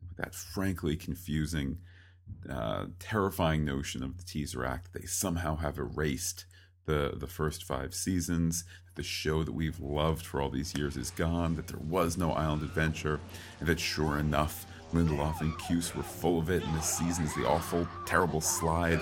with 0.08 0.16
that 0.16 0.34
frankly 0.34 0.96
confusing, 0.96 1.78
uh, 2.48 2.86
terrifying 3.00 3.64
notion 3.64 4.02
of 4.04 4.16
the 4.16 4.22
Teaser 4.22 4.64
Act, 4.64 4.92
they 4.92 5.04
somehow 5.06 5.56
have 5.56 5.78
erased 5.78 6.46
the 6.84 7.14
the 7.16 7.26
first 7.26 7.64
five 7.64 7.94
seasons. 7.94 8.64
The 8.94 9.02
show 9.02 9.42
that 9.42 9.52
we've 9.52 9.80
loved 9.80 10.24
for 10.24 10.40
all 10.40 10.50
these 10.50 10.76
years 10.76 10.96
is 10.96 11.10
gone. 11.10 11.56
That 11.56 11.66
there 11.66 11.80
was 11.80 12.16
no 12.16 12.32
Island 12.32 12.62
Adventure, 12.62 13.18
and 13.58 13.68
that 13.68 13.80
sure 13.80 14.18
enough, 14.18 14.66
Lindelof 14.92 15.40
and 15.40 15.58
Cuse 15.58 15.94
were 15.96 16.02
full 16.04 16.38
of 16.38 16.50
it, 16.50 16.62
and 16.62 16.76
this 16.76 16.98
season 16.98 17.24
is 17.24 17.34
the 17.34 17.48
awful, 17.48 17.88
terrible 18.06 18.40
slide. 18.40 19.00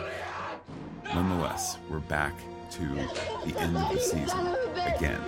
Nonetheless, 1.13 1.77
we're 1.91 1.99
back 1.99 2.35
to 2.71 2.87
the 3.45 3.59
end 3.59 3.77
of 3.77 3.93
the 3.93 3.99
season 3.99 4.57
again. 4.77 5.21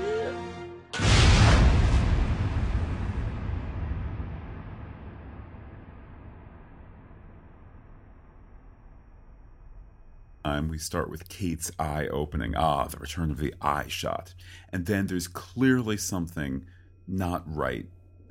time, 10.63 10.69
we 10.69 10.79
start 10.79 11.11
with 11.11 11.29
Kate's 11.29 11.71
eye 11.79 12.07
opening. 12.09 12.55
Ah, 12.57 12.87
the 12.87 12.99
return 12.99 13.31
of 13.31 13.39
the 13.39 13.55
eye 13.61 13.89
shot. 13.89 14.35
And 14.73 14.87
then 14.87 15.07
there's 15.07 15.29
clearly 15.29 15.97
something 15.97 16.67
not 17.07 17.43
right 17.47 17.87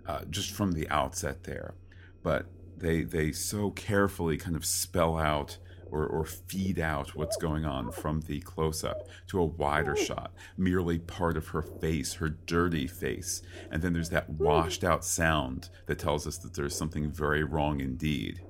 uh, 0.07 0.21
just 0.29 0.51
from 0.51 0.71
the 0.71 0.89
outset 0.89 1.43
there. 1.43 1.75
But 2.23 2.45
they, 2.77 3.03
they 3.03 3.31
so 3.31 3.71
carefully 3.71 4.37
kind 4.37 4.55
of 4.55 4.65
spell 4.65 5.17
out 5.17 5.57
or, 5.91 6.05
or 6.07 6.25
feed 6.25 6.79
out 6.79 7.15
what's 7.15 7.38
going 7.38 7.65
on 7.65 7.91
from 7.91 8.21
the 8.21 8.39
close 8.39 8.83
up 8.83 9.07
to 9.27 9.39
a 9.39 9.45
wider 9.45 9.95
shot, 9.95 10.33
merely 10.57 10.98
part 10.98 11.38
of 11.38 11.50
her 11.50 11.62
face, 11.62 12.15
her 12.15 12.29
dirty 12.29 12.88
face. 12.88 13.41
And 13.69 13.81
then 13.81 13.93
there's 13.93 14.10
that 14.10 14.25
hmm. 14.25 14.43
washed 14.43 14.83
out 14.83 15.03
sound 15.05 15.69
that 15.86 16.00
tells 16.00 16.25
us 16.25 16.38
that 16.39 16.53
there's 16.53 16.75
something 16.75 17.12
very 17.12 17.43
wrong 17.43 17.79
indeed, 17.81 18.41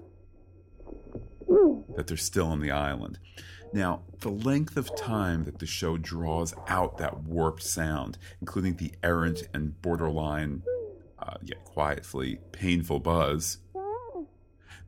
hmm. 1.47 1.81
that 1.95 2.07
they're 2.07 2.17
still 2.17 2.47
on 2.47 2.61
the 2.61 2.71
island. 2.71 3.19
Now, 3.73 4.01
the 4.19 4.29
length 4.29 4.75
of 4.75 4.95
time 4.95 5.45
that 5.45 5.59
the 5.59 5.65
show 5.65 5.97
draws 5.97 6.53
out 6.67 6.97
that 6.97 7.23
warped 7.23 7.63
sound, 7.63 8.17
including 8.41 8.75
the 8.75 8.93
errant 9.01 9.43
and 9.53 9.81
borderline, 9.81 10.63
uh, 11.17 11.35
yet 11.41 11.63
quietly 11.63 12.39
painful 12.51 12.99
buzz, 12.99 13.59
hmm. 13.75 14.23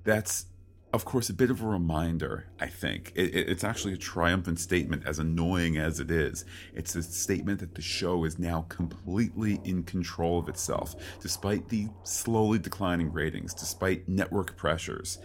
that's, 0.04 0.46
of 0.94 1.06
course, 1.06 1.30
a 1.30 1.34
bit 1.34 1.50
of 1.50 1.64
a 1.64 1.68
reminder, 1.68 2.46
I 2.60 2.68
think. 2.68 3.12
It, 3.16 3.34
it, 3.36 3.50
it's 3.50 3.64
actually 3.64 3.94
a 3.94 3.98
triumphant 3.98 4.60
statement, 4.60 5.04
as 5.08 5.18
annoying 5.18 5.78
as 5.78 6.00
it 6.00 6.12
is. 6.12 6.46
It's 6.74 6.96
a 6.96 7.02
statement 7.02 7.60
that 7.62 7.74
the 7.74 7.82
show 7.82 8.24
is 8.26 8.38
now 8.38 8.68
completely 8.70 9.60
in 9.64 9.84
control 9.84 10.38
of 10.38 10.48
itself, 10.48 10.96
despite 11.20 11.70
the 11.70 11.88
slowly 12.04 12.60
declining 12.60 13.12
ratings, 13.12 13.54
despite 13.54 14.08
network 14.08 14.56
pressures 14.56 15.18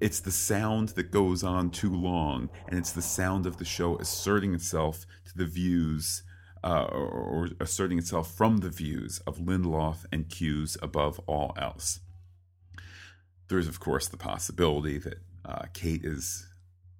it's 0.00 0.20
the 0.20 0.30
sound 0.30 0.90
that 0.90 1.10
goes 1.10 1.42
on 1.42 1.70
too 1.70 1.92
long, 1.92 2.50
and 2.68 2.78
it's 2.78 2.92
the 2.92 3.02
sound 3.02 3.46
of 3.46 3.56
the 3.56 3.64
show 3.64 3.96
asserting 3.96 4.54
itself 4.54 5.06
to 5.26 5.36
the 5.36 5.46
views, 5.46 6.22
uh, 6.62 6.84
or, 6.84 7.08
or, 7.08 7.48
asserting 7.60 7.98
itself 7.98 8.32
from 8.34 8.58
the 8.58 8.70
views 8.70 9.20
of 9.26 9.38
Lindelof 9.38 10.04
and 10.12 10.28
Cuse 10.28 10.76
above 10.82 11.18
all 11.26 11.52
else. 11.56 12.00
There's, 13.48 13.68
of 13.68 13.80
course, 13.80 14.08
the 14.08 14.16
possibility 14.16 14.98
that 14.98 15.18
uh, 15.44 15.64
Kate 15.72 16.04
is 16.04 16.46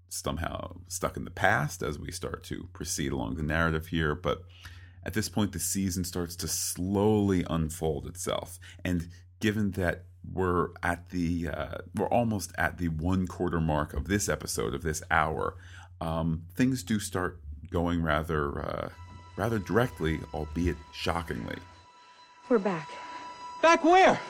somehow 0.09 0.77
stuck 0.89 1.17
in 1.17 1.25
the 1.25 1.31
past 1.31 1.83
as 1.83 1.99
we 1.99 2.11
start 2.11 2.43
to 2.45 2.69
proceed 2.73 3.13
along 3.13 3.37
the 3.37 3.43
narrative 3.43 3.89
here, 3.89 4.15
but 4.15 4.43
at 5.05 5.15
this 5.15 5.29
point, 5.29 5.53
the 5.53 5.59
season 5.59 6.05
starts 6.05 6.35
to 6.37 6.49
slowly 6.49 7.45
unfold 7.49 8.07
itself. 8.07 8.59
And 8.85 9.09
given 9.41 9.73
that 9.73 10.05
we're 10.33 10.69
at 10.83 11.11
the 11.11 11.49
uh, 11.49 11.79
we're 11.95 12.09
almost 12.09 12.53
at 12.59 12.79
the 12.79 12.89
one 12.89 13.27
quarter 13.27 13.61
mark 13.61 13.95
of 13.95 14.09
this 14.09 14.29
episode 14.29 14.75
of 14.75 14.83
this 14.83 15.03
hour. 15.11 15.57
Um, 16.01 16.45
things 16.55 16.83
do 16.83 16.99
start 16.99 17.41
going 17.71 18.03
rather 18.03 18.61
uh, 18.61 18.89
rather 19.37 19.59
directly, 19.59 20.21
albeit 20.35 20.77
shockingly. 20.93 21.57
We're 22.49 22.59
back. 22.59 22.89
Back 23.63 23.85
where? 23.85 24.21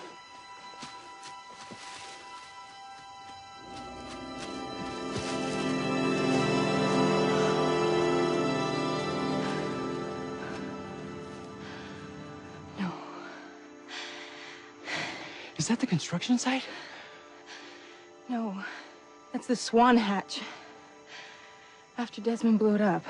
Is 15.69 15.71
that 15.71 15.81
the 15.81 15.87
construction 15.87 16.39
site? 16.39 16.65
No, 18.27 18.57
that's 19.35 19.47
the 19.47 19.55
Swan 19.55 19.99
Hatch. 19.99 20.41
After 21.99 22.23
Desmond 22.23 22.59
blew 22.59 22.75
it 22.75 22.81
up. 22.81 23.05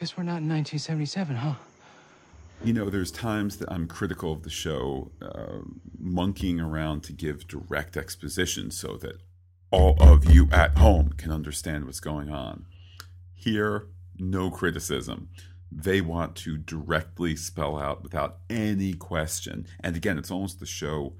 Guess 0.00 0.16
we're 0.16 0.24
not 0.24 0.42
in 0.42 0.48
1977, 0.48 1.36
huh? 1.36 1.54
You 2.64 2.72
know, 2.72 2.90
there's 2.90 3.12
times 3.12 3.58
that 3.58 3.70
I'm 3.70 3.86
critical 3.86 4.32
of 4.32 4.42
the 4.42 4.50
show 4.50 5.12
uh, 5.22 5.58
monkeying 5.96 6.58
around 6.58 7.04
to 7.04 7.12
give 7.12 7.46
direct 7.46 7.96
exposition 7.96 8.72
so 8.72 8.96
that 8.96 9.20
all 9.70 9.94
of 10.00 10.28
you 10.28 10.48
at 10.50 10.76
home 10.78 11.12
can 11.16 11.30
understand 11.30 11.84
what's 11.84 12.00
going 12.00 12.30
on. 12.30 12.64
Here, 13.36 13.86
no 14.18 14.50
criticism 14.50 15.28
they 15.74 16.00
want 16.00 16.36
to 16.36 16.56
directly 16.56 17.34
spell 17.34 17.76
out 17.76 18.02
without 18.02 18.38
any 18.48 18.94
question. 18.94 19.66
And 19.80 19.96
again, 19.96 20.18
it's 20.18 20.30
almost 20.30 20.60
the 20.60 20.66
show 20.66 21.14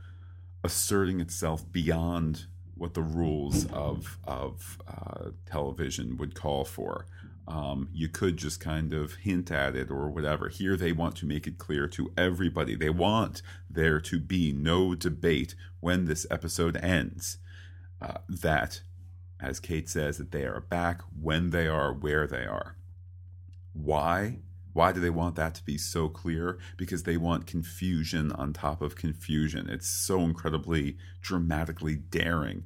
asserting 0.62 1.20
itself 1.20 1.70
beyond 1.70 2.46
what 2.76 2.94
the 2.94 3.02
rules 3.02 3.66
of 3.72 4.18
of 4.24 4.78
uh, 4.86 5.30
television 5.46 6.16
would 6.16 6.34
call 6.34 6.64
for. 6.64 7.06
Um, 7.46 7.88
you 7.92 8.08
could 8.08 8.36
just 8.38 8.58
kind 8.58 8.94
of 8.94 9.14
hint 9.16 9.50
at 9.50 9.76
it 9.76 9.90
or 9.90 10.08
whatever. 10.08 10.48
Here, 10.48 10.76
they 10.76 10.92
want 10.92 11.16
to 11.16 11.26
make 11.26 11.46
it 11.46 11.58
clear 11.58 11.86
to 11.88 12.10
everybody. 12.16 12.74
They 12.74 12.90
want 12.90 13.42
there 13.68 14.00
to 14.00 14.18
be 14.18 14.52
no 14.52 14.94
debate 14.94 15.54
when 15.80 16.06
this 16.06 16.26
episode 16.30 16.76
ends. 16.78 17.38
Uh, 18.00 18.18
that, 18.28 18.80
as 19.40 19.60
Kate 19.60 19.90
says, 19.90 20.16
that 20.16 20.32
they 20.32 20.44
are 20.44 20.60
back 20.60 21.02
when 21.20 21.50
they 21.50 21.66
are 21.66 21.92
where 21.92 22.26
they 22.26 22.44
are. 22.46 22.76
Why? 23.74 24.38
Why 24.72 24.90
do 24.90 25.00
they 25.00 25.10
want 25.10 25.36
that 25.36 25.54
to 25.56 25.64
be 25.64 25.78
so 25.78 26.08
clear? 26.08 26.58
Because 26.76 27.04
they 27.04 27.16
want 27.16 27.46
confusion 27.46 28.32
on 28.32 28.52
top 28.52 28.82
of 28.82 28.96
confusion. 28.96 29.68
It's 29.68 29.88
so 29.88 30.20
incredibly 30.20 30.96
dramatically 31.20 31.94
daring. 31.94 32.64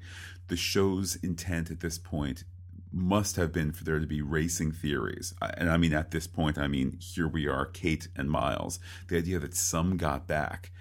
The 0.49 0.57
show's 0.57 1.17
intent 1.17 1.71
at 1.71 1.81
this 1.81 1.99
point 1.99 2.45
must 2.91 3.37
have 3.37 3.53
been 3.53 3.73
for 3.73 3.85
there 3.85 3.99
to 3.99 4.07
be 4.07 4.23
racing 4.23 4.73
theories. 4.73 5.35
And 5.43 5.71
I 5.71 5.77
mean, 5.77 5.93
at 5.93 6.11
this 6.11 6.27
point, 6.27 6.57
I 6.57 6.69
mean, 6.69 6.97
here 7.01 7.29
we 7.29 7.47
are, 7.47 7.67
Kate 7.67 8.09
and 8.17 8.31
Miles. 8.31 8.81
The 9.09 9.19
idea 9.19 9.39
that 9.41 9.55
some 9.55 9.99
got 9.99 10.27
back, 10.27 10.73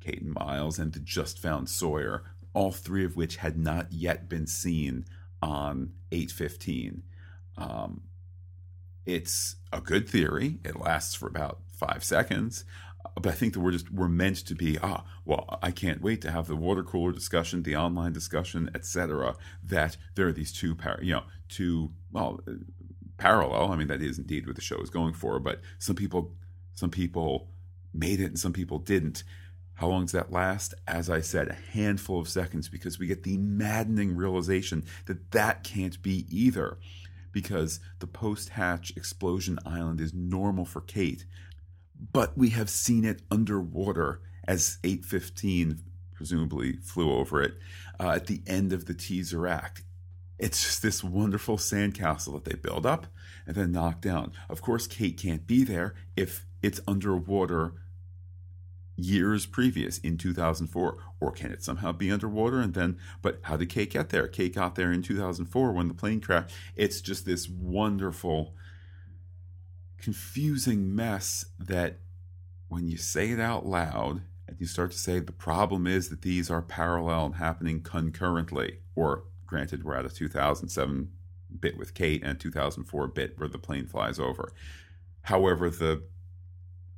Kate 0.00 0.20
and 0.20 0.34
Miles, 0.34 0.78
and 0.78 0.92
the 0.92 1.00
just 1.00 1.38
found 1.38 1.70
Sawyer, 1.70 2.24
all 2.52 2.72
three 2.72 3.04
of 3.04 3.16
which 3.16 3.36
had 3.36 3.56
not 3.56 3.90
yet 3.90 4.28
been 4.28 4.46
seen 4.46 5.06
on 5.40 5.92
815. 6.12 7.02
Um, 7.56 8.02
it's 9.06 9.56
a 9.72 9.80
good 9.80 10.08
theory. 10.08 10.58
It 10.64 10.80
lasts 10.80 11.14
for 11.14 11.26
about 11.26 11.60
five 11.66 12.04
seconds. 12.04 12.64
But 13.14 13.26
I 13.26 13.32
think 13.32 13.52
that 13.52 13.60
we're 13.60 13.72
just 13.72 13.92
we're 13.92 14.08
meant 14.08 14.38
to 14.46 14.54
be 14.54 14.78
ah 14.82 15.04
well 15.24 15.58
I 15.62 15.70
can't 15.70 16.00
wait 16.00 16.20
to 16.22 16.30
have 16.30 16.46
the 16.46 16.56
water 16.56 16.82
cooler 16.82 17.12
discussion, 17.12 17.62
the 17.62 17.76
online 17.76 18.12
discussion, 18.12 18.70
etc. 18.74 19.36
That 19.62 19.96
there 20.14 20.26
are 20.26 20.32
these 20.32 20.52
two 20.52 20.74
par- 20.74 21.00
you 21.02 21.12
know 21.12 21.22
two 21.48 21.92
well 22.12 22.40
parallel. 23.18 23.70
I 23.70 23.76
mean 23.76 23.88
that 23.88 24.02
is 24.02 24.18
indeed 24.18 24.46
what 24.46 24.56
the 24.56 24.62
show 24.62 24.78
is 24.80 24.90
going 24.90 25.14
for. 25.14 25.38
But 25.38 25.60
some 25.78 25.94
people 25.94 26.34
some 26.74 26.90
people 26.90 27.48
made 27.92 28.20
it 28.20 28.26
and 28.26 28.38
some 28.38 28.52
people 28.52 28.78
didn't. 28.78 29.22
How 29.74 29.88
long 29.88 30.04
does 30.04 30.12
that 30.12 30.32
last? 30.32 30.72
As 30.86 31.10
I 31.10 31.20
said, 31.20 31.48
a 31.48 31.54
handful 31.72 32.20
of 32.20 32.28
seconds 32.28 32.68
because 32.68 32.98
we 32.98 33.08
get 33.08 33.24
the 33.24 33.36
maddening 33.38 34.16
realization 34.16 34.84
that 35.06 35.32
that 35.32 35.64
can't 35.64 36.00
be 36.00 36.26
either 36.30 36.78
because 37.34 37.80
the 37.98 38.06
post 38.06 38.50
hatch 38.50 38.92
explosion 38.96 39.58
island 39.66 40.00
is 40.00 40.14
normal 40.14 40.64
for 40.64 40.80
Kate, 40.80 41.26
but 42.12 42.38
we 42.38 42.50
have 42.50 42.70
seen 42.70 43.04
it 43.04 43.20
underwater 43.30 44.22
as 44.48 44.78
815 44.84 45.80
presumably 46.14 46.76
flew 46.76 47.12
over 47.12 47.42
it 47.42 47.54
uh, 48.00 48.10
at 48.10 48.28
the 48.28 48.40
end 48.46 48.72
of 48.72 48.86
the 48.86 48.94
teaser 48.94 49.46
act. 49.46 49.82
it's 50.38 50.62
just 50.62 50.82
this 50.82 51.04
wonderful 51.04 51.56
sandcastle 51.56 52.32
that 52.34 52.44
they 52.44 52.56
build 52.56 52.86
up 52.86 53.06
and 53.46 53.54
then 53.56 53.72
knock 53.72 54.00
down. 54.00 54.32
Of 54.48 54.62
course, 54.62 54.86
Kate 54.86 55.16
can't 55.16 55.46
be 55.46 55.64
there 55.64 55.94
if 56.16 56.46
it's 56.62 56.80
underwater 56.88 57.74
years 58.96 59.46
previous 59.46 59.98
in 59.98 60.16
2004 60.16 60.96
or 61.20 61.32
can 61.32 61.50
it 61.50 61.62
somehow 61.62 61.90
be 61.92 62.12
underwater 62.12 62.60
and 62.60 62.74
then 62.74 62.96
but 63.22 63.40
how 63.42 63.56
did 63.56 63.68
kate 63.68 63.92
get 63.92 64.10
there? 64.10 64.28
Kate 64.28 64.54
got 64.54 64.74
there 64.74 64.92
in 64.92 65.02
2004 65.02 65.72
when 65.72 65.88
the 65.88 65.94
plane 65.94 66.20
crashed. 66.20 66.54
It's 66.76 67.00
just 67.00 67.26
this 67.26 67.48
wonderful 67.48 68.54
confusing 69.98 70.94
mess 70.94 71.46
that 71.58 71.98
when 72.68 72.88
you 72.88 72.96
say 72.96 73.30
it 73.30 73.40
out 73.40 73.66
loud 73.66 74.22
and 74.46 74.56
you 74.60 74.66
start 74.66 74.90
to 74.92 74.98
say 74.98 75.18
the 75.18 75.32
problem 75.32 75.86
is 75.86 76.08
that 76.08 76.22
these 76.22 76.50
are 76.50 76.62
parallel 76.62 77.26
and 77.26 77.34
happening 77.36 77.80
concurrently 77.80 78.78
or 78.94 79.24
granted 79.46 79.82
we're 79.82 79.96
at 79.96 80.04
a 80.04 80.10
2007 80.10 81.10
bit 81.58 81.76
with 81.76 81.94
kate 81.94 82.22
and 82.24 82.38
2004 82.38 83.08
bit 83.08 83.38
where 83.38 83.48
the 83.48 83.58
plane 83.58 83.86
flies 83.86 84.18
over. 84.18 84.52
However 85.22 85.70
the 85.70 86.02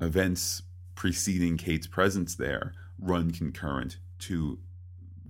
events 0.00 0.62
preceding 0.96 1.56
Kate's 1.56 1.86
presence 1.86 2.34
there 2.34 2.72
run 2.98 3.30
concurrent 3.30 3.98
to 4.18 4.58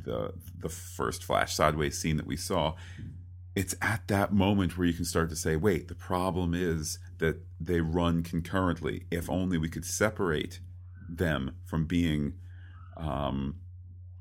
the 0.05 0.33
the 0.59 0.69
first 0.69 1.23
flash 1.23 1.55
sideways 1.55 2.01
scene 2.01 2.17
that 2.17 2.27
we 2.27 2.37
saw. 2.37 2.75
It's 3.55 3.75
at 3.83 4.07
that 4.09 4.33
moment 4.33 4.79
where 4.79 4.87
you 4.87 4.93
can 4.93 5.05
start 5.05 5.29
to 5.31 5.37
say, 5.37 5.57
wait, 5.57 5.89
the 5.89 5.95
problem 5.95 6.55
is 6.55 6.99
that 7.19 7.41
they 7.61 7.81
run 7.81 8.23
concurrently. 8.23 9.07
If 9.11 9.29
only 9.31 9.59
we 9.59 9.69
could 9.69 9.85
separate 9.85 10.61
them 11.09 11.57
from 11.65 11.87
being, 11.87 12.35
um, 12.97 13.57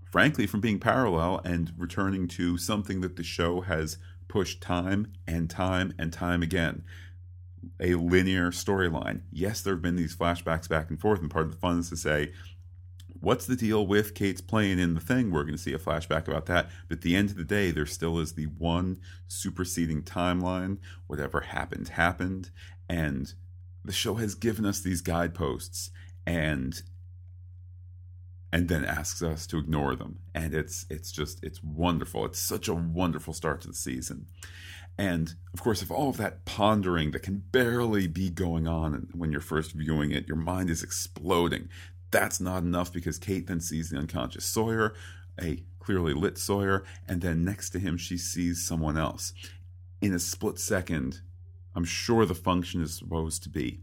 frankly, 0.10 0.48
from 0.48 0.62
being 0.62 0.80
parallel 0.80 1.42
and 1.44 1.74
returning 1.78 2.28
to 2.30 2.58
something 2.58 3.02
that 3.02 3.18
the 3.18 3.24
show 3.24 3.62
has 3.62 3.98
pushed 4.30 4.62
time 4.62 5.12
and 5.28 5.50
time 5.50 5.94
and 6.00 6.14
time 6.14 6.42
again 6.42 6.84
a 7.80 7.96
linear 7.96 8.52
storyline. 8.52 9.22
Yes, 9.32 9.62
there 9.62 9.74
have 9.74 9.82
been 9.82 9.96
these 9.96 10.16
flashbacks 10.16 10.70
back 10.70 10.90
and 10.90 11.00
forth, 11.00 11.22
and 11.22 11.30
part 11.30 11.46
of 11.46 11.52
the 11.52 11.58
fun 11.58 11.80
is 11.80 11.90
to 11.90 11.98
say, 11.98 12.32
what's 13.20 13.46
the 13.46 13.56
deal 13.56 13.86
with 13.88 14.14
Kate's 14.14 14.42
playing 14.42 14.80
in 14.80 14.94
the 14.94 15.00
thing? 15.00 15.32
We're 15.32 15.44
going 15.44 15.56
to 15.56 15.62
see 15.62 15.74
a 15.74 15.80
flashback 15.80 16.28
about 16.28 16.46
that. 16.46 16.70
But 16.88 16.98
at 16.98 17.02
the 17.02 17.16
end 17.16 17.32
of 17.32 17.38
the 17.38 17.44
day, 17.44 17.72
there 17.72 17.86
still 17.86 18.20
is 18.20 18.34
the 18.34 18.46
one 18.46 19.00
superseding 19.28 20.04
timeline. 20.04 20.78
Whatever 21.08 21.42
happened, 21.42 21.90
happened. 21.90 22.52
And 22.88 23.34
the 23.84 23.92
show 23.92 24.16
has 24.16 24.36
given 24.36 24.66
us 24.66 24.80
these 24.80 25.02
guideposts 25.02 25.92
and 26.26 26.82
and 28.54 28.70
then 28.70 28.86
asks 28.86 29.22
us 29.22 29.46
to 29.48 29.58
ignore 29.58 29.96
them. 29.96 30.20
And 30.34 30.54
it's 30.54 30.86
it's 30.90 31.12
just 31.12 31.44
it's 31.44 31.64
wonderful. 31.64 32.26
It's 32.26 32.40
such 32.40 32.68
a 32.68 32.74
wonderful 32.74 33.34
start 33.34 33.62
to 33.62 33.68
the 33.68 33.74
season. 33.74 34.28
And 34.98 35.36
of 35.54 35.62
course, 35.62 35.82
if 35.82 35.92
all 35.92 36.10
of 36.10 36.18
that 36.18 36.46
pondering 36.46 37.12
that 37.12 37.24
can 37.24 37.44
barely 37.52 38.08
be 38.08 38.30
going 38.30 38.68
on 38.68 39.10
when 39.14 39.32
you're 39.32 39.42
first 39.42 39.74
viewing 39.74 40.12
it, 40.12 40.28
your 40.28 40.38
mind 40.38 40.70
is 40.70 40.84
exploding. 40.84 41.70
That's 42.12 42.40
not 42.40 42.64
enough 42.64 42.94
because 42.94 43.18
Kate 43.18 43.48
then 43.48 43.60
sees 43.60 43.90
the 43.90 43.98
unconscious 43.98 44.46
Sawyer, 44.46 44.94
a 45.42 45.64
clearly 45.80 46.14
lit 46.14 46.38
Sawyer, 46.38 46.84
and 47.08 47.22
then 47.22 47.44
next 47.44 47.72
to 47.72 47.80
him, 47.80 47.98
she 47.98 48.18
sees 48.18 48.66
someone 48.66 48.98
else. 48.98 49.34
In 50.02 50.14
a 50.14 50.20
split 50.20 50.60
second, 50.60 51.22
I'm 51.76 51.84
sure 51.84 52.26
the 52.26 52.36
function 52.36 52.82
is 52.82 52.98
supposed 52.98 53.44
to 53.44 53.50
be 53.50 53.82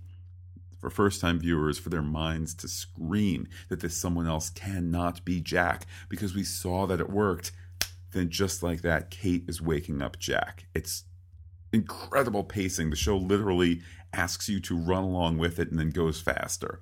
for 0.82 0.90
first 0.90 1.20
time 1.20 1.38
viewers 1.38 1.78
for 1.78 1.90
their 1.90 2.02
minds 2.02 2.54
to 2.54 2.66
scream 2.66 3.46
that 3.68 3.80
this 3.80 3.96
someone 3.96 4.26
else 4.26 4.50
cannot 4.50 5.24
be 5.24 5.40
Jack 5.40 5.86
because 6.08 6.34
we 6.34 6.42
saw 6.42 6.86
that 6.86 7.00
it 7.00 7.08
worked 7.08 7.52
then 8.12 8.30
just 8.30 8.62
like 8.62 8.82
that, 8.82 9.10
Kate 9.10 9.44
is 9.48 9.60
waking 9.60 10.02
up 10.02 10.18
Jack. 10.18 10.66
It's 10.74 11.04
incredible 11.72 12.44
pacing. 12.44 12.90
The 12.90 12.96
show 12.96 13.16
literally 13.16 13.80
asks 14.12 14.48
you 14.48 14.60
to 14.60 14.76
run 14.76 15.04
along 15.04 15.38
with 15.38 15.58
it 15.58 15.70
and 15.70 15.78
then 15.78 15.90
goes 15.90 16.20
faster. 16.20 16.80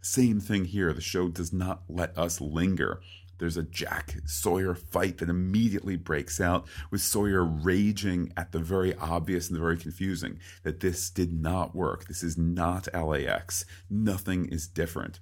Same 0.00 0.40
thing 0.40 0.66
here. 0.66 0.92
The 0.92 1.00
show 1.00 1.28
does 1.28 1.52
not 1.52 1.82
let 1.88 2.16
us 2.16 2.40
linger. 2.40 3.00
There's 3.38 3.56
a 3.56 3.62
Jack 3.62 4.16
Sawyer 4.26 4.74
fight 4.74 5.18
that 5.18 5.28
immediately 5.28 5.96
breaks 5.96 6.40
out, 6.40 6.66
with 6.90 7.00
Sawyer 7.00 7.44
raging 7.44 8.32
at 8.36 8.50
the 8.52 8.58
very 8.58 8.94
obvious 8.96 9.48
and 9.48 9.56
the 9.56 9.60
very 9.60 9.76
confusing 9.76 10.40
that 10.64 10.80
this 10.80 11.08
did 11.08 11.32
not 11.32 11.74
work. 11.74 12.06
This 12.06 12.22
is 12.22 12.36
not 12.36 12.88
LAX. 12.92 13.64
Nothing 13.88 14.46
is 14.46 14.66
different. 14.66 15.20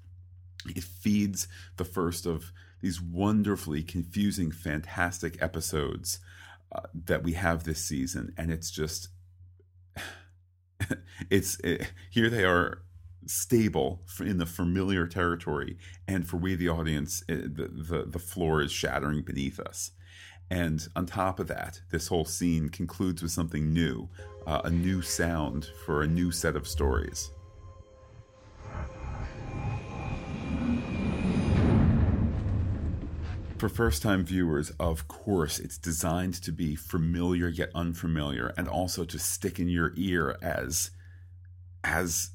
It 0.67 0.83
feeds 0.83 1.47
the 1.77 1.85
first 1.85 2.27
of 2.27 2.53
these 2.81 3.01
wonderfully 3.01 3.83
confusing, 3.83 4.51
fantastic 4.51 5.41
episodes 5.41 6.19
uh, 6.73 6.83
that 6.95 7.23
we 7.23 7.33
have 7.33 7.65
this 7.65 7.83
season, 7.83 8.33
and 8.37 8.51
it's 8.51 8.71
just 8.71 9.09
it's 11.31 11.59
it, 11.61 11.93
here 12.11 12.29
they 12.29 12.45
are 12.45 12.83
stable 13.27 14.03
in 14.21 14.39
the 14.39 14.47
familiar 14.47 15.07
territory, 15.07 15.79
and 16.07 16.29
for 16.29 16.37
we 16.37 16.55
the 16.55 16.69
audience, 16.69 17.23
it, 17.29 17.57
the, 17.57 17.69
the 17.69 18.05
the 18.07 18.19
floor 18.19 18.63
is 18.63 18.73
shattering 18.73 19.23
beneath 19.23 19.59
us. 19.61 19.93
And 20.51 20.87
on 20.95 21.07
top 21.07 21.41
of 21.41 21.49
that, 21.49 21.81
this 21.91 22.09
whole 22.09 22.25
scene 22.25 22.69
concludes 22.69 23.21
with 23.21 23.33
something 23.33 23.73
new, 23.73 24.09
uh, 24.47 24.61
a 24.65 24.71
new 24.71 25.03
sound 25.03 25.71
for 25.85 26.03
a 26.03 26.07
new 26.07 26.31
set 26.31 26.55
of 26.55 26.69
stories. 26.69 27.31
For 33.59 33.71
first 33.71 34.03
time 34.03 34.23
viewers, 34.23 34.71
of 34.79 35.09
course, 35.09 35.59
it's 35.59 35.79
designed 35.79 36.35
to 36.43 36.53
be 36.53 36.77
familiar 36.77 37.49
yet 37.49 37.71
unfamiliar 37.75 38.53
and 38.59 38.69
also 38.69 39.05
to 39.05 39.19
stick 39.19 39.59
in 39.59 39.67
your 39.69 39.95
ear 39.97 40.37
as 40.43 40.91
as 41.83 42.33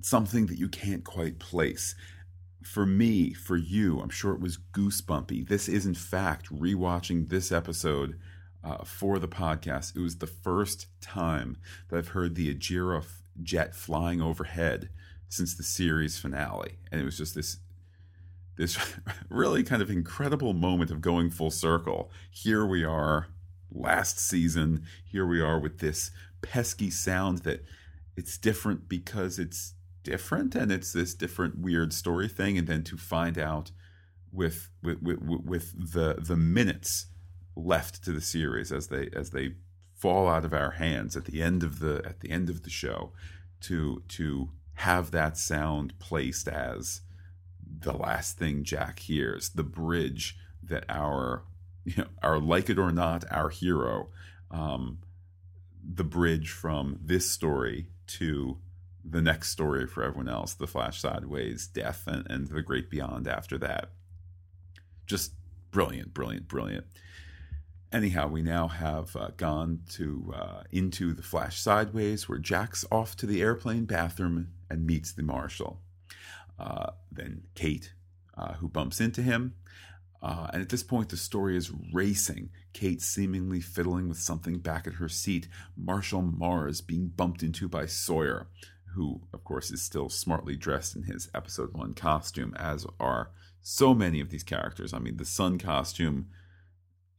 something 0.00 0.46
that 0.46 0.58
you 0.58 0.68
can't 0.68 1.04
quite 1.04 1.38
place. 1.38 1.94
For 2.64 2.84
me, 2.84 3.34
for 3.34 3.56
you, 3.56 4.00
I'm 4.00 4.08
sure 4.08 4.34
it 4.34 4.40
was 4.40 4.58
goosebumpy. 4.72 5.46
This 5.46 5.68
is, 5.68 5.86
in 5.86 5.94
fact, 5.94 6.52
rewatching 6.52 7.28
this 7.28 7.52
episode 7.52 8.18
uh, 8.64 8.84
for 8.84 9.20
the 9.20 9.28
podcast. 9.28 9.94
It 9.94 10.00
was 10.00 10.18
the 10.18 10.26
first 10.26 10.88
time 11.00 11.58
that 11.88 11.98
I've 11.98 12.08
heard 12.08 12.34
the 12.34 12.52
Ajira 12.52 13.04
jet 13.44 13.76
flying 13.76 14.20
overhead 14.20 14.88
since 15.28 15.54
the 15.54 15.62
series 15.62 16.18
finale. 16.18 16.78
And 16.90 17.00
it 17.00 17.04
was 17.04 17.16
just 17.16 17.36
this 17.36 17.58
this 18.58 18.76
really 19.30 19.62
kind 19.62 19.80
of 19.80 19.88
incredible 19.88 20.52
moment 20.52 20.90
of 20.90 21.00
going 21.00 21.30
full 21.30 21.50
circle. 21.50 22.10
Here 22.30 22.66
we 22.66 22.84
are 22.84 23.28
last 23.72 24.18
season. 24.18 24.84
Here 25.04 25.26
we 25.26 25.40
are 25.40 25.58
with 25.58 25.78
this 25.78 26.10
pesky 26.42 26.90
sound 26.90 27.38
that 27.38 27.64
it's 28.16 28.36
different 28.36 28.88
because 28.88 29.38
it's 29.38 29.74
different 30.02 30.54
and 30.54 30.70
it's 30.70 30.92
this 30.92 31.14
different 31.14 31.58
weird 31.58 31.92
story 31.92 32.28
thing 32.28 32.58
and 32.58 32.66
then 32.66 32.82
to 32.82 32.96
find 32.96 33.38
out 33.38 33.70
with 34.32 34.68
with 34.82 35.00
with, 35.02 35.20
with 35.22 35.92
the 35.92 36.16
the 36.18 36.36
minutes 36.36 37.06
left 37.56 38.04
to 38.04 38.12
the 38.12 38.20
series 38.20 38.72
as 38.72 38.88
they 38.88 39.08
as 39.14 39.30
they 39.30 39.54
fall 39.94 40.28
out 40.28 40.44
of 40.44 40.52
our 40.52 40.72
hands 40.72 41.16
at 41.16 41.24
the 41.24 41.42
end 41.42 41.62
of 41.62 41.80
the 41.80 42.02
at 42.04 42.20
the 42.20 42.30
end 42.30 42.48
of 42.48 42.62
the 42.62 42.70
show 42.70 43.12
to 43.60 44.02
to 44.08 44.50
have 44.74 45.10
that 45.10 45.36
sound 45.36 45.98
placed 45.98 46.48
as 46.48 47.00
the 47.80 47.92
last 47.92 48.38
thing 48.38 48.64
Jack 48.64 49.00
hears, 49.00 49.50
the 49.50 49.62
bridge 49.62 50.36
that 50.62 50.84
our, 50.88 51.44
you 51.84 51.94
know, 51.98 52.08
our 52.22 52.38
like 52.38 52.68
it 52.68 52.78
or 52.78 52.92
not, 52.92 53.24
our 53.30 53.48
hero, 53.48 54.08
um, 54.50 54.98
the 55.82 56.04
bridge 56.04 56.50
from 56.50 56.98
this 57.02 57.30
story 57.30 57.88
to 58.06 58.58
the 59.04 59.22
next 59.22 59.50
story 59.50 59.86
for 59.86 60.02
everyone 60.02 60.28
else, 60.28 60.54
the 60.54 60.66
Flash 60.66 61.00
Sideways, 61.00 61.66
Death, 61.66 62.06
and, 62.06 62.26
and 62.28 62.48
the 62.48 62.62
Great 62.62 62.90
Beyond 62.90 63.26
after 63.26 63.56
that. 63.58 63.90
Just 65.06 65.32
brilliant, 65.70 66.12
brilliant, 66.12 66.48
brilliant. 66.48 66.84
Anyhow, 67.90 68.28
we 68.28 68.42
now 68.42 68.68
have 68.68 69.16
uh, 69.16 69.30
gone 69.38 69.80
to 69.90 70.34
uh, 70.36 70.62
into 70.70 71.14
the 71.14 71.22
Flash 71.22 71.58
Sideways, 71.58 72.28
where 72.28 72.38
Jack's 72.38 72.84
off 72.90 73.16
to 73.16 73.26
the 73.26 73.40
airplane 73.40 73.86
bathroom 73.86 74.48
and 74.68 74.86
meets 74.86 75.12
the 75.12 75.22
marshal. 75.22 75.80
Uh, 76.58 76.90
then 77.10 77.42
Kate, 77.54 77.92
uh, 78.36 78.54
who 78.54 78.68
bumps 78.68 79.00
into 79.00 79.22
him. 79.22 79.54
Uh, 80.20 80.48
and 80.52 80.60
at 80.60 80.68
this 80.68 80.82
point, 80.82 81.10
the 81.10 81.16
story 81.16 81.56
is 81.56 81.70
racing. 81.92 82.50
Kate 82.72 83.00
seemingly 83.00 83.60
fiddling 83.60 84.08
with 84.08 84.18
something 84.18 84.58
back 84.58 84.86
at 84.86 84.94
her 84.94 85.08
seat. 85.08 85.48
Marshal 85.76 86.22
Mars 86.22 86.80
being 86.80 87.08
bumped 87.08 87.42
into 87.42 87.68
by 87.68 87.86
Sawyer, 87.86 88.48
who, 88.94 89.20
of 89.32 89.44
course, 89.44 89.70
is 89.70 89.80
still 89.80 90.08
smartly 90.08 90.56
dressed 90.56 90.96
in 90.96 91.04
his 91.04 91.28
episode 91.34 91.72
one 91.72 91.94
costume, 91.94 92.52
as 92.56 92.84
are 92.98 93.30
so 93.60 93.94
many 93.94 94.20
of 94.20 94.30
these 94.30 94.42
characters. 94.42 94.92
I 94.92 94.98
mean, 94.98 95.18
the 95.18 95.24
sun 95.24 95.58
costume 95.58 96.28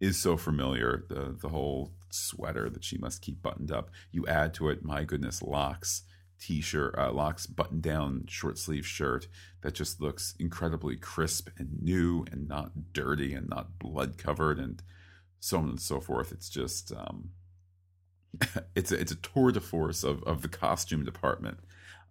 is 0.01 0.17
so 0.17 0.35
familiar. 0.35 1.05
The 1.09 1.37
the 1.39 1.49
whole 1.49 1.93
sweater 2.09 2.69
that 2.69 2.83
she 2.83 2.97
must 2.97 3.21
keep 3.21 3.41
buttoned 3.41 3.71
up. 3.71 3.91
You 4.11 4.25
add 4.27 4.53
to 4.55 4.69
it, 4.69 4.83
my 4.83 5.03
goodness, 5.03 5.41
Locke's 5.41 6.03
t-shirt, 6.39 6.95
uh, 6.97 7.11
button-down 7.55 8.25
short-sleeve 8.27 8.85
shirt 8.85 9.27
that 9.61 9.73
just 9.73 10.01
looks 10.01 10.35
incredibly 10.39 10.95
crisp 10.95 11.49
and 11.57 11.81
new 11.81 12.25
and 12.31 12.47
not 12.47 12.93
dirty 12.93 13.33
and 13.33 13.49
not 13.49 13.77
blood-covered 13.79 14.59
and 14.59 14.81
so 15.39 15.57
on 15.57 15.69
and 15.69 15.81
so 15.81 15.99
forth. 15.99 16.31
It's 16.31 16.49
just 16.49 16.91
um, 16.91 17.29
it's 18.75 18.91
a, 18.91 18.99
it's 18.99 19.11
a 19.11 19.15
tour 19.15 19.51
de 19.51 19.59
force 19.59 20.03
of 20.03 20.23
of 20.23 20.41
the 20.41 20.47
costume 20.47 21.03
department. 21.03 21.59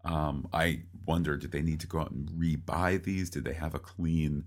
Um, 0.04 0.48
I 0.52 0.82
wonder, 1.06 1.36
did 1.36 1.52
they 1.52 1.62
need 1.62 1.80
to 1.80 1.86
go 1.86 2.00
out 2.00 2.12
and 2.12 2.30
rebuy 2.30 3.02
these? 3.02 3.30
Did 3.30 3.44
they 3.44 3.54
have 3.54 3.74
a 3.74 3.80
clean 3.80 4.44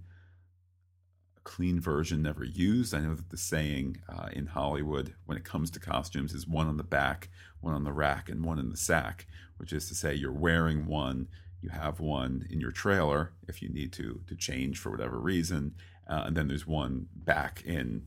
clean 1.43 1.79
version 1.79 2.21
never 2.21 2.43
used? 2.43 2.93
I 2.93 2.99
know 2.99 3.15
that 3.15 3.29
the 3.29 3.37
saying 3.37 3.97
uh, 4.09 4.29
in 4.33 4.47
Hollywood 4.47 5.15
when 5.25 5.37
it 5.37 5.43
comes 5.43 5.71
to 5.71 5.79
costumes 5.79 6.33
is 6.33 6.47
one 6.47 6.67
on 6.67 6.77
the 6.77 6.83
back, 6.83 7.29
one 7.59 7.73
on 7.73 7.83
the 7.83 7.93
rack, 7.93 8.29
and 8.29 8.43
one 8.43 8.59
in 8.59 8.69
the 8.69 8.77
sack, 8.77 9.27
which 9.57 9.73
is 9.73 9.87
to 9.89 9.95
say 9.95 10.13
you're 10.13 10.31
wearing 10.31 10.85
one, 10.85 11.27
you 11.61 11.69
have 11.69 11.99
one 11.99 12.47
in 12.49 12.59
your 12.59 12.71
trailer 12.71 13.33
if 13.47 13.61
you 13.61 13.69
need 13.69 13.91
to 13.93 14.21
to 14.27 14.35
change 14.35 14.79
for 14.79 14.89
whatever 14.89 15.19
reason, 15.19 15.75
uh, 16.07 16.23
and 16.25 16.35
then 16.35 16.47
there's 16.47 16.67
one 16.67 17.07
back 17.15 17.63
in 17.65 18.03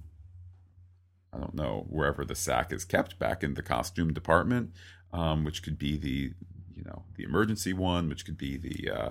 I 1.35 1.39
don't 1.39 1.55
know 1.55 1.87
wherever 1.89 2.25
the 2.25 2.35
sack 2.35 2.73
is 2.73 2.85
kept 2.85 3.19
back 3.19 3.43
in 3.43 3.55
the 3.55 3.63
costume 3.63 4.13
department, 4.13 4.71
um, 5.13 5.45
which 5.45 5.63
could 5.63 5.79
be 5.79 5.97
the 5.97 6.33
you 6.73 6.85
know 6.85 7.05
the 7.17 7.25
emergency 7.25 7.73
one, 7.73 8.09
which 8.09 8.25
could 8.25 8.39
be 8.39 8.57
the 8.57 8.91
uh, 8.91 9.11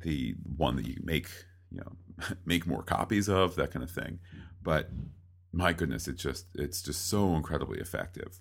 the 0.00 0.34
one 0.56 0.76
that 0.76 0.86
you 0.86 0.98
make 1.02 1.28
you 1.70 1.80
know 1.80 2.26
make 2.44 2.66
more 2.66 2.82
copies 2.82 3.28
of 3.28 3.56
that 3.56 3.70
kind 3.70 3.82
of 3.82 3.90
thing. 3.90 4.18
But 4.62 4.90
my 5.52 5.72
goodness, 5.72 6.08
it's 6.08 6.22
just 6.22 6.46
it's 6.54 6.82
just 6.82 7.08
so 7.08 7.34
incredibly 7.34 7.78
effective. 7.78 8.40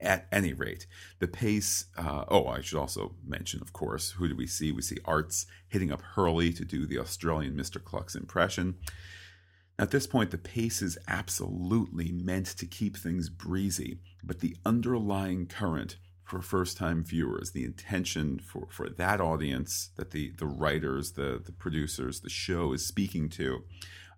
At 0.00 0.26
any 0.30 0.52
rate, 0.52 0.86
the 1.18 1.28
pace. 1.28 1.86
Uh, 1.96 2.24
oh, 2.28 2.46
I 2.46 2.60
should 2.60 2.78
also 2.78 3.14
mention, 3.24 3.62
of 3.62 3.72
course, 3.72 4.10
who 4.10 4.28
do 4.28 4.36
we 4.36 4.46
see? 4.46 4.70
We 4.70 4.82
see 4.82 4.98
Arzt 5.04 5.46
hitting 5.68 5.90
up 5.90 6.02
Hurley 6.02 6.52
to 6.52 6.64
do 6.64 6.86
the 6.86 6.98
Australian 6.98 7.56
Mr. 7.56 7.82
Clucks 7.82 8.14
impression. 8.14 8.74
At 9.78 9.90
this 9.90 10.06
point, 10.06 10.30
the 10.30 10.38
pace 10.38 10.82
is 10.82 10.98
absolutely 11.08 12.12
meant 12.12 12.46
to 12.46 12.66
keep 12.66 12.96
things 12.96 13.28
breezy, 13.28 13.98
but 14.22 14.40
the 14.40 14.56
underlying 14.64 15.46
current 15.46 15.96
for 16.24 16.40
first 16.40 16.76
time 16.76 17.04
viewers, 17.04 17.52
the 17.52 17.64
intention 17.64 18.38
for, 18.38 18.66
for 18.70 18.88
that 18.88 19.20
audience 19.20 19.90
that 19.96 20.10
the, 20.10 20.32
the 20.38 20.46
writers, 20.46 21.12
the, 21.12 21.40
the 21.44 21.52
producers, 21.52 22.20
the 22.20 22.30
show 22.30 22.72
is 22.72 22.86
speaking 22.86 23.28
to, 23.28 23.62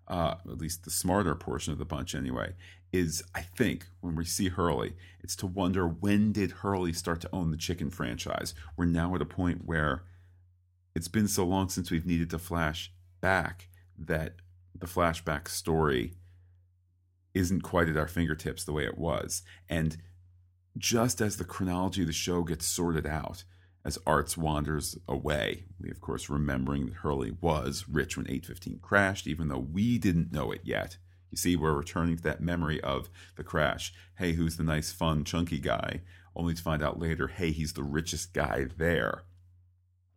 uh, 0.07 0.35
at 0.49 0.57
least 0.57 0.85
the 0.85 0.89
smarter 0.89 1.35
portion 1.35 1.73
of 1.73 1.79
the 1.79 1.85
bunch 1.85 2.15
anyway, 2.15 2.53
is 2.93 3.21
I 3.35 3.41
think 3.41 3.87
when 3.99 4.15
we 4.15 4.23
see 4.23 4.47
Hurley, 4.47 4.95
it's 5.19 5.35
to 5.37 5.47
wonder 5.47 5.85
when 5.85 6.31
did 6.31 6.51
Hurley 6.51 6.93
start 6.93 7.19
to 7.21 7.29
own 7.33 7.51
the 7.51 7.57
chicken 7.57 7.89
franchise? 7.89 8.53
We're 8.77 8.85
now 8.85 9.13
at 9.15 9.21
a 9.21 9.25
point 9.25 9.65
where 9.65 10.03
it's 10.95 11.09
been 11.09 11.27
so 11.27 11.45
long 11.45 11.67
since 11.67 11.91
we've 11.91 12.05
needed 12.05 12.29
to 12.29 12.39
flash 12.39 12.93
back 13.19 13.67
that 13.97 14.35
the 14.73 14.87
flashback 14.87 15.49
story 15.49 16.13
isn't 17.33 17.61
quite 17.61 17.89
at 17.89 17.97
our 17.97 18.07
fingertips 18.07 18.63
the 18.63 18.73
way 18.73 18.85
it 18.85 18.97
was. 18.97 19.43
And 19.69 19.97
just 20.77 21.21
as 21.21 21.37
the 21.37 21.45
chronology 21.45 22.01
of 22.01 22.07
the 22.07 22.13
show 22.13 22.43
gets 22.43 22.65
sorted 22.65 23.05
out, 23.05 23.43
as 23.85 23.97
Arzt 24.05 24.37
wanders 24.37 24.97
away, 25.07 25.63
we 25.79 25.89
of 25.89 26.01
course 26.01 26.29
remembering 26.29 26.87
that 26.87 26.95
Hurley 26.95 27.31
was 27.39 27.85
rich 27.89 28.17
when 28.17 28.27
815 28.27 28.79
crashed, 28.81 29.27
even 29.27 29.47
though 29.47 29.59
we 29.59 29.97
didn't 29.97 30.33
know 30.33 30.51
it 30.51 30.61
yet. 30.63 30.97
You 31.31 31.37
see, 31.37 31.55
we're 31.55 31.73
returning 31.73 32.17
to 32.17 32.23
that 32.23 32.41
memory 32.41 32.81
of 32.81 33.09
the 33.35 33.43
crash. 33.43 33.93
Hey, 34.17 34.33
who's 34.33 34.57
the 34.57 34.63
nice, 34.63 34.91
fun, 34.91 35.23
chunky 35.23 35.59
guy? 35.59 36.01
Only 36.35 36.53
to 36.53 36.61
find 36.61 36.83
out 36.83 36.99
later, 36.99 37.27
hey, 37.27 37.51
he's 37.51 37.73
the 37.73 37.83
richest 37.83 38.33
guy 38.33 38.67
there. 38.77 39.23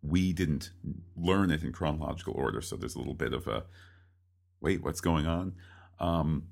We 0.03 0.33
didn't 0.33 0.71
learn 1.17 1.51
it 1.51 1.63
in 1.63 1.73
chronological 1.73 2.35
order, 2.35 2.61
so 2.61 2.77
there's 2.77 2.95
a 2.95 2.99
little 2.99 3.15
bit 3.15 3.33
of 3.33 3.47
a 3.47 3.65
wait, 4.61 4.83
what's 4.83 5.01
going 5.01 5.27
on? 5.27 5.55
Um, 5.99 6.49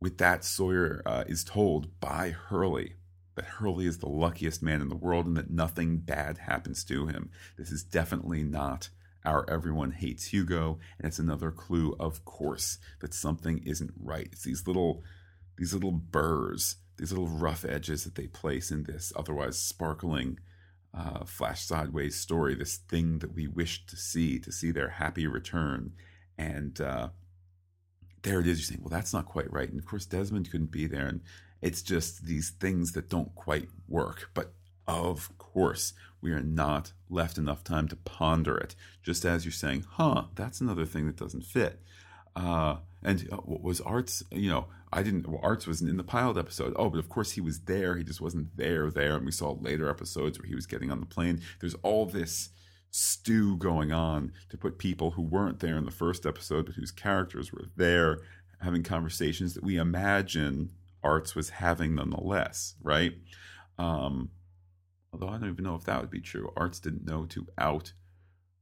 with 0.00 0.18
that, 0.18 0.44
Sawyer 0.44 1.02
uh, 1.06 1.24
is 1.26 1.44
told 1.44 2.00
by 2.00 2.30
Hurley 2.30 2.96
that 3.34 3.44
Hurley 3.44 3.86
is 3.86 3.98
the 3.98 4.08
luckiest 4.08 4.62
man 4.62 4.80
in 4.80 4.88
the 4.88 4.96
world 4.96 5.26
and 5.26 5.36
that 5.36 5.50
nothing 5.50 5.98
bad 5.98 6.38
happens 6.38 6.84
to 6.84 7.06
him. 7.06 7.30
This 7.56 7.70
is 7.70 7.82
definitely 7.82 8.42
not 8.42 8.90
our 9.24 9.48
everyone 9.48 9.92
hates 9.92 10.26
Hugo, 10.26 10.78
and 10.98 11.06
it's 11.06 11.18
another 11.18 11.50
clue, 11.50 11.94
of 12.00 12.24
course, 12.24 12.78
that 13.00 13.14
something 13.14 13.62
isn't 13.64 13.92
right. 13.96 14.28
It's 14.32 14.42
these 14.42 14.66
little 14.66 15.02
these 15.56 15.74
little 15.74 15.92
burrs, 15.92 16.76
these 16.96 17.12
little 17.12 17.28
rough 17.28 17.64
edges 17.64 18.04
that 18.04 18.14
they 18.14 18.26
place 18.26 18.70
in 18.70 18.84
this 18.84 19.12
otherwise 19.14 19.58
sparkling 19.58 20.38
uh, 20.94 21.24
flash 21.24 21.62
sideways 21.62 22.18
story, 22.18 22.54
this 22.54 22.76
thing 22.76 23.18
that 23.20 23.34
we 23.34 23.46
wish 23.46 23.86
to 23.86 23.96
see, 23.96 24.38
to 24.38 24.52
see 24.52 24.70
their 24.70 24.88
happy 24.88 25.26
return. 25.26 25.92
And 26.36 26.80
uh, 26.80 27.08
there 28.22 28.40
it 28.40 28.46
is. 28.46 28.58
You're 28.58 28.64
saying, 28.64 28.80
well, 28.82 28.90
that's 28.90 29.12
not 29.12 29.26
quite 29.26 29.52
right. 29.52 29.68
And 29.68 29.78
of 29.78 29.86
course, 29.86 30.06
Desmond 30.06 30.50
couldn't 30.50 30.70
be 30.70 30.86
there. 30.86 31.06
And 31.06 31.20
it's 31.62 31.80
just 31.80 32.26
these 32.26 32.50
things 32.50 32.92
that 32.92 33.08
don't 33.08 33.34
quite 33.34 33.68
work. 33.88 34.30
But 34.34 34.52
of 34.86 35.36
course, 35.38 35.94
we 36.20 36.32
are 36.32 36.42
not 36.42 36.92
left 37.08 37.38
enough 37.38 37.64
time 37.64 37.88
to 37.88 37.96
ponder 37.96 38.56
it. 38.58 38.74
Just 39.02 39.24
as 39.24 39.44
you're 39.44 39.52
saying, 39.52 39.86
huh, 39.92 40.24
that's 40.34 40.60
another 40.60 40.84
thing 40.84 41.06
that 41.06 41.16
doesn't 41.16 41.44
fit. 41.44 41.80
Uh, 42.34 42.76
and 43.02 43.28
uh, 43.32 43.36
what 43.36 43.62
was 43.62 43.80
Arzt? 43.80 44.24
You 44.30 44.50
know, 44.50 44.66
I 44.92 45.02
didn't. 45.02 45.28
Well, 45.28 45.40
Arzt 45.42 45.66
wasn't 45.66 45.90
in 45.90 45.96
the 45.96 46.04
pilot 46.04 46.36
episode. 46.36 46.74
Oh, 46.76 46.90
but 46.90 46.98
of 46.98 47.08
course 47.08 47.32
he 47.32 47.40
was 47.40 47.60
there. 47.60 47.96
He 47.96 48.04
just 48.04 48.20
wasn't 48.20 48.56
there. 48.56 48.90
There, 48.90 49.16
and 49.16 49.24
we 49.24 49.32
saw 49.32 49.52
later 49.52 49.88
episodes 49.88 50.38
where 50.38 50.48
he 50.48 50.54
was 50.54 50.66
getting 50.66 50.90
on 50.90 51.00
the 51.00 51.06
plane. 51.06 51.40
There's 51.60 51.76
all 51.82 52.06
this 52.06 52.50
stew 52.90 53.56
going 53.56 53.90
on 53.90 54.32
to 54.50 54.58
put 54.58 54.78
people 54.78 55.12
who 55.12 55.22
weren't 55.22 55.60
there 55.60 55.76
in 55.76 55.84
the 55.84 55.90
first 55.90 56.26
episode, 56.26 56.66
but 56.66 56.74
whose 56.74 56.90
characters 56.90 57.52
were 57.52 57.64
there 57.76 58.18
having 58.60 58.82
conversations 58.82 59.54
that 59.54 59.64
we 59.64 59.76
imagine 59.76 60.70
Arzt 61.02 61.34
was 61.34 61.50
having 61.50 61.94
nonetheless, 61.94 62.74
right? 62.82 63.12
Um, 63.78 64.30
although 65.12 65.28
I 65.28 65.38
don't 65.38 65.50
even 65.50 65.64
know 65.64 65.74
if 65.74 65.84
that 65.84 66.00
would 66.00 66.10
be 66.10 66.20
true. 66.20 66.52
Arzt 66.56 66.84
didn't 66.84 67.04
know 67.04 67.26
to 67.26 67.46
out 67.58 67.92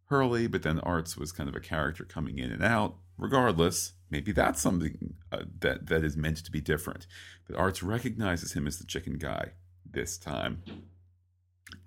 Hurley, 0.06 0.48
but 0.48 0.62
then 0.62 0.80
Arzt 0.80 1.16
was 1.16 1.32
kind 1.32 1.48
of 1.48 1.54
a 1.54 1.60
character 1.60 2.04
coming 2.04 2.38
in 2.38 2.50
and 2.50 2.64
out. 2.64 2.96
Regardless, 3.16 3.92
maybe 4.10 4.32
that's 4.32 4.60
something 4.60 5.14
uh, 5.30 5.44
that 5.60 5.86
that 5.86 6.04
is 6.04 6.16
meant 6.16 6.38
to 6.38 6.50
be 6.50 6.60
different. 6.60 7.06
That 7.46 7.56
Arzt 7.56 7.82
recognizes 7.82 8.54
him 8.54 8.66
as 8.66 8.78
the 8.78 8.86
chicken 8.86 9.18
guy 9.18 9.52
this 9.88 10.18
time. 10.18 10.62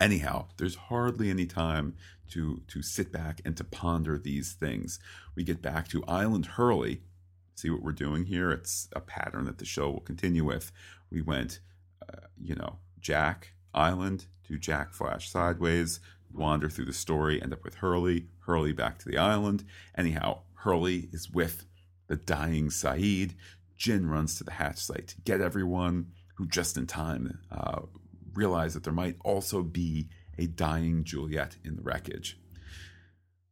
Anyhow, 0.00 0.46
there's 0.56 0.76
hardly 0.76 1.28
any 1.28 1.46
time 1.46 1.96
to 2.30 2.62
to 2.68 2.82
sit 2.82 3.12
back 3.12 3.40
and 3.44 3.56
to 3.56 3.64
ponder 3.64 4.16
these 4.16 4.52
things. 4.52 4.98
We 5.34 5.44
get 5.44 5.60
back 5.60 5.88
to 5.88 6.04
Island 6.06 6.46
Hurley. 6.46 7.02
See 7.56 7.70
what 7.70 7.82
we're 7.82 7.92
doing 7.92 8.24
here? 8.24 8.50
It's 8.50 8.88
a 8.92 9.00
pattern 9.00 9.44
that 9.44 9.58
the 9.58 9.64
show 9.64 9.90
will 9.90 10.00
continue 10.00 10.44
with. 10.44 10.72
We 11.10 11.22
went, 11.22 11.60
uh, 12.02 12.26
you 12.40 12.54
know, 12.54 12.78
Jack 13.00 13.54
Island 13.72 14.26
to 14.48 14.58
Jack 14.58 14.92
Flash 14.92 15.30
sideways, 15.30 16.00
wander 16.32 16.68
through 16.68 16.86
the 16.86 16.92
story, 16.92 17.40
end 17.40 17.52
up 17.52 17.64
with 17.64 17.76
Hurley, 17.76 18.26
Hurley 18.40 18.72
back 18.72 18.98
to 18.98 19.08
the 19.08 19.18
island. 19.18 19.64
Anyhow, 19.96 20.40
Hurley 20.54 21.08
is 21.12 21.30
with 21.30 21.66
the 22.08 22.16
dying 22.16 22.68
Sayid. 22.68 23.34
Jin 23.76 24.08
runs 24.08 24.36
to 24.38 24.44
the 24.44 24.52
hatch 24.52 24.78
site 24.78 25.08
to 25.08 25.20
get 25.22 25.40
everyone 25.40 26.12
who 26.36 26.46
just 26.46 26.76
in 26.76 26.86
time 26.86 27.38
uh, 27.50 27.82
realize 28.34 28.74
that 28.74 28.84
there 28.84 28.92
might 28.92 29.16
also 29.24 29.62
be 29.62 30.08
a 30.38 30.46
dying 30.46 31.04
Juliet 31.04 31.56
in 31.64 31.76
the 31.76 31.82
wreckage. 31.82 32.38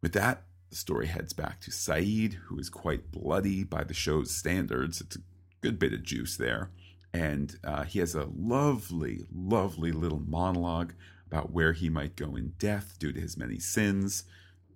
With 0.03 0.13
that, 0.15 0.43
the 0.73 0.79
story 0.79 1.07
heads 1.07 1.35
back 1.35 1.61
to 1.61 1.71
Sayid, 1.71 2.33
who 2.47 2.59
is 2.59 2.71
quite 2.71 3.13
bloody 3.13 3.63
by 3.63 3.85
the 3.85 3.93
show's 3.93 4.35
standards. 4.35 5.03
It's 5.03 5.17
a 5.17 5.21
good 5.61 5.79
bit 5.79 5.93
of 5.93 6.03
juice 6.03 6.39
there. 6.39 6.71
And 7.13 7.59
uh, 7.63 7.85
he 7.85 7.99
has 7.99 8.15
a 8.15 8.31
lovely, 8.35 9.27
lovely 9.31 9.93
little 9.93 10.23
monologue 10.27 10.95
about 11.27 11.53
where 11.53 11.75
he 11.75 11.91
might 11.91 12.17
go 12.17 12.37
in 12.37 12.55
death 12.59 12.97
due 12.99 13.13
to 13.13 13.21
his 13.21 13.37
many 13.37 13.59
sins. 13.59 14.25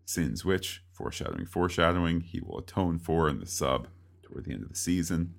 Sins 0.05 0.45
which, 0.45 0.85
foreshadowing, 0.93 1.47
foreshadowing, 1.47 2.21
he 2.21 2.41
will 2.41 2.59
atone 2.59 2.99
for 2.99 3.27
in 3.31 3.41
the 3.41 3.47
sub 3.47 3.89
toward 4.23 4.45
the 4.45 4.53
end 4.53 4.65
of 4.65 4.69
the 4.69 4.77
season. 4.77 5.35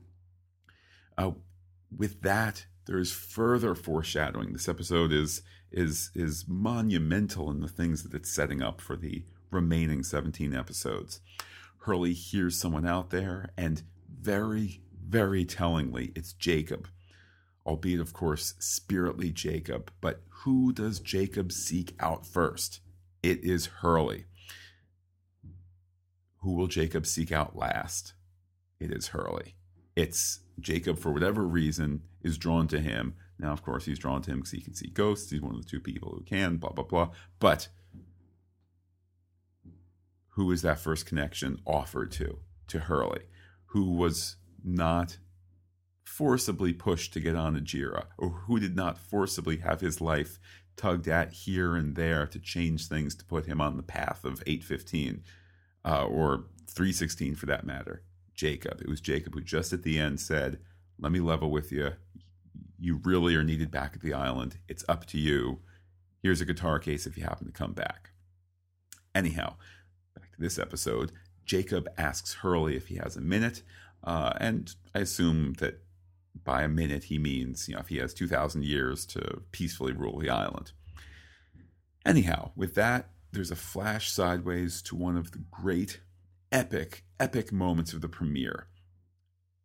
Uh, 1.19 1.31
with 1.95 2.23
that, 2.23 2.65
there 2.87 2.97
is 2.97 3.11
further 3.11 3.75
foreshadowing. 3.75 4.53
This 4.53 4.67
episode 4.67 5.11
is 5.11 5.43
is 5.71 6.09
is 6.15 6.45
monumental 6.47 7.51
in 7.51 7.59
the 7.59 7.67
things 7.67 8.01
that 8.03 8.15
it's 8.15 8.31
setting 8.31 8.63
up 8.63 8.81
for 8.81 8.95
the 8.95 9.23
remaining 9.51 10.03
17 10.03 10.53
episodes. 10.53 11.21
Hurley 11.79 12.13
hears 12.13 12.59
someone 12.59 12.85
out 12.85 13.09
there, 13.11 13.51
and 13.57 13.83
very, 14.21 14.81
very 15.01 15.45
tellingly, 15.45 16.11
it's 16.15 16.33
Jacob. 16.33 16.87
Albeit, 17.65 17.99
of 17.99 18.13
course, 18.13 18.53
spiritly 18.59 19.31
Jacob. 19.31 19.91
But 19.99 20.21
who 20.29 20.71
does 20.71 20.99
Jacob 20.99 21.51
seek 21.51 21.95
out 21.99 22.25
first? 22.25 22.79
It 23.21 23.43
is 23.43 23.65
Hurley. 23.65 24.25
Who 26.41 26.53
will 26.53 26.67
Jacob 26.67 27.05
seek 27.05 27.31
out 27.31 27.57
last? 27.57 28.13
It 28.79 28.91
is 28.91 29.07
Hurley. 29.07 29.55
It's 29.95 30.41
Jacob, 30.59 30.99
for 30.99 31.11
whatever 31.11 31.43
reason, 31.43 32.03
is 32.21 32.37
drawn 32.37 32.67
to 32.69 32.79
him. 32.79 33.15
Now, 33.39 33.51
of 33.51 33.63
course, 33.63 33.85
he's 33.85 33.99
drawn 33.99 34.21
to 34.23 34.31
him 34.31 34.37
because 34.37 34.51
he 34.51 34.61
can 34.61 34.73
see 34.73 34.87
ghosts. 34.87 35.29
He's 35.29 35.41
one 35.41 35.55
of 35.55 35.61
the 35.61 35.69
two 35.69 35.79
people 35.79 36.11
who 36.11 36.23
can, 36.23 36.57
blah, 36.57 36.71
blah, 36.71 36.83
blah. 36.83 37.09
But 37.39 37.67
who 40.37 40.51
is 40.51 40.61
that 40.61 40.79
first 40.79 41.07
connection 41.07 41.59
offered 41.65 42.11
to? 42.11 42.37
To 42.67 42.79
Hurley, 42.79 43.23
who 43.67 43.91
was 43.95 44.35
not 44.63 45.17
forcibly 46.05 46.73
pushed 46.73 47.11
to 47.13 47.19
get 47.19 47.35
on 47.35 47.59
Ajira, 47.59 48.05
or 48.19 48.29
who 48.29 48.59
did 48.59 48.75
not 48.75 48.99
forcibly 48.99 49.57
have 49.57 49.81
his 49.81 49.99
life 49.99 50.37
tugged 50.75 51.07
at 51.07 51.33
here 51.33 51.75
and 51.75 51.95
there 51.95 52.27
to 52.27 52.39
change 52.39 52.87
things 52.87 53.15
to 53.15 53.25
put 53.25 53.47
him 53.47 53.59
on 53.59 53.77
the 53.77 53.83
path 53.83 54.23
of 54.23 54.43
815 54.45 55.23
uh, 55.83 56.05
or 56.05 56.45
316 56.69 57.33
for 57.33 57.47
that 57.47 57.65
matter. 57.65 58.03
Jacob. 58.35 58.79
It 58.79 58.87
was 58.87 59.01
Jacob 59.01 59.33
who 59.33 59.41
just 59.41 59.73
at 59.73 59.81
the 59.81 59.97
end 59.97 60.19
said, 60.19 60.59
Let 60.99 61.11
me 61.11 61.19
level 61.19 61.49
with 61.49 61.71
you. 61.71 61.93
You 62.77 63.01
really 63.03 63.35
are 63.35 63.43
needed 63.43 63.71
back 63.71 63.93
at 63.95 64.01
the 64.01 64.13
island. 64.13 64.59
It's 64.67 64.85
up 64.87 65.07
to 65.07 65.17
you. 65.17 65.61
Here's 66.21 66.41
a 66.41 66.45
guitar 66.45 66.77
case 66.77 67.07
if 67.07 67.17
you 67.17 67.23
happen 67.23 67.47
to 67.47 67.51
come 67.51 67.73
back. 67.73 68.11
Anyhow, 69.15 69.55
this 70.37 70.59
episode. 70.59 71.11
Jacob 71.45 71.87
asks 71.97 72.35
Hurley 72.35 72.75
if 72.75 72.87
he 72.87 72.95
has 72.95 73.15
a 73.15 73.21
minute, 73.21 73.63
uh, 74.03 74.33
and 74.39 74.73
I 74.93 74.99
assume 74.99 75.53
that 75.59 75.81
by 76.43 76.63
a 76.63 76.67
minute 76.67 77.05
he 77.05 77.17
means 77.17 77.67
you 77.67 77.73
know 77.73 77.81
if 77.81 77.87
he 77.87 77.97
has 77.97 78.13
2,000 78.13 78.63
years 78.63 79.05
to 79.07 79.41
peacefully 79.51 79.93
rule 79.93 80.19
the 80.19 80.29
island. 80.29 80.71
Anyhow, 82.05 82.51
with 82.55 82.75
that, 82.75 83.09
there's 83.31 83.51
a 83.51 83.55
flash 83.55 84.09
sideways 84.09 84.81
to 84.83 84.95
one 84.95 85.17
of 85.17 85.31
the 85.31 85.43
great, 85.51 85.99
epic, 86.51 87.03
epic 87.19 87.51
moments 87.51 87.93
of 87.93 88.01
the 88.01 88.07
premiere. 88.07 88.67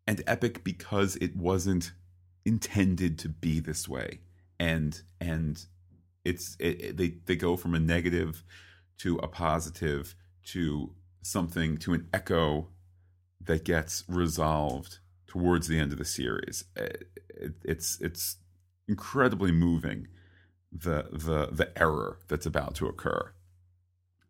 And 0.06 0.22
epic 0.26 0.64
because 0.64 1.14
it 1.16 1.36
wasn't 1.36 1.92
intended 2.44 3.18
to 3.20 3.28
be 3.28 3.60
this 3.60 3.88
way. 3.88 4.20
And 4.58 5.00
and 5.20 5.64
it's 6.24 6.56
it, 6.58 6.82
it, 6.82 6.96
they 6.96 7.14
they 7.26 7.36
go 7.36 7.56
from 7.56 7.74
a 7.74 7.80
negative 7.80 8.42
to 8.98 9.16
a 9.18 9.28
positive 9.28 10.14
to 10.46 10.94
something 11.22 11.78
to 11.78 11.94
an 11.94 12.08
echo 12.12 12.68
that 13.40 13.64
gets 13.64 14.04
resolved 14.08 14.98
towards 15.26 15.68
the 15.68 15.78
end 15.78 15.92
of 15.92 15.98
the 15.98 16.04
series. 16.04 16.64
It, 16.76 17.08
it, 17.28 17.52
it's 17.64 18.00
it's 18.00 18.36
incredibly 18.88 19.52
moving 19.52 20.08
the 20.70 21.06
the 21.10 21.48
the 21.50 21.76
error 21.76 22.18
that's 22.28 22.46
about 22.46 22.74
to 22.76 22.86
occur, 22.86 23.32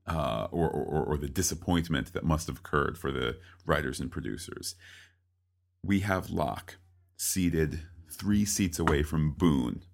uh, 0.07 0.49
or, 0.51 0.69
or 0.69 1.05
or 1.05 1.17
the 1.17 1.29
disappointment 1.29 2.13
that 2.13 2.25
must 2.25 2.47
have 2.47 2.59
occurred 2.59 2.99
for 2.99 3.13
the 3.13 3.39
writers 3.67 4.01
and 4.01 4.11
producers. 4.11 4.75
We 5.85 6.01
have 6.01 6.31
Locke 6.31 6.77
seated 7.17 7.81
three 8.11 8.45
seats 8.45 8.79
away 8.79 9.03
from 9.03 9.33
Boone. 9.33 9.85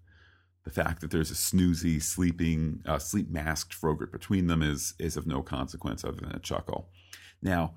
The 0.68 0.84
fact 0.84 1.00
that 1.00 1.10
there's 1.10 1.30
a 1.30 1.34
snoozy, 1.34 2.02
sleeping, 2.02 2.82
uh, 2.84 2.98
sleep 2.98 3.30
masked 3.30 3.72
Frogurt 3.72 4.12
between 4.12 4.48
them 4.48 4.62
is 4.62 4.92
is 4.98 5.16
of 5.16 5.26
no 5.26 5.40
consequence 5.40 6.04
other 6.04 6.20
than 6.20 6.34
a 6.34 6.38
chuckle. 6.38 6.90
Now, 7.40 7.72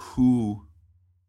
who 0.00 0.68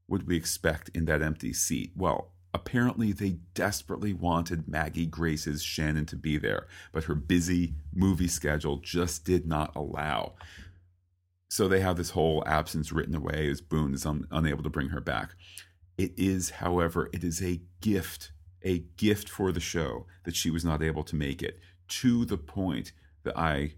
would 0.07 0.25
we 0.25 0.38
expect 0.38 0.88
in 0.95 1.03
that 1.03 1.21
empty 1.21 1.51
seat? 1.51 1.91
Well, 1.97 2.31
apparently 2.53 3.12
they 3.12 3.39
desperately 3.55 4.13
wanted 4.13 4.69
Maggie 4.69 5.05
Grace's 5.05 5.62
Shannon 5.62 6.05
to 6.05 6.15
be 6.15 6.38
there, 6.38 6.67
but 6.93 7.03
her 7.03 7.15
busy 7.15 7.73
movie 7.93 8.29
schedule 8.29 8.77
just 8.77 9.25
did 9.25 9.45
not 9.45 9.75
allow. 9.75 10.36
So 11.49 11.67
they 11.67 11.81
have 11.81 11.97
this 11.97 12.12
whole 12.12 12.41
absence 12.47 12.93
written 12.93 13.15
away 13.15 13.49
as 13.49 13.60
Boone 13.60 13.93
is 13.93 14.05
un- 14.05 14.27
unable 14.31 14.63
to 14.63 14.69
bring 14.69 14.89
her 14.89 15.01
back. 15.01 15.36
It 15.97 16.13
is, 16.15 16.51
however, 16.51 17.10
it 17.12 17.25
is 17.25 17.43
a 17.43 17.60
gift, 17.81 18.31
a 18.63 18.80
gift 18.98 19.30
for 19.30 19.52
the 19.52 19.60
show 19.60 20.06
that 20.24 20.36
she 20.36 20.50
was 20.50 20.65
not 20.65 20.82
able 20.82 21.04
to 21.04 21.15
make 21.15 21.41
it 21.41 21.60
to 21.88 22.26
the 22.26 22.38
point 22.38 22.91
that 23.24 23.38
I 23.38 23.74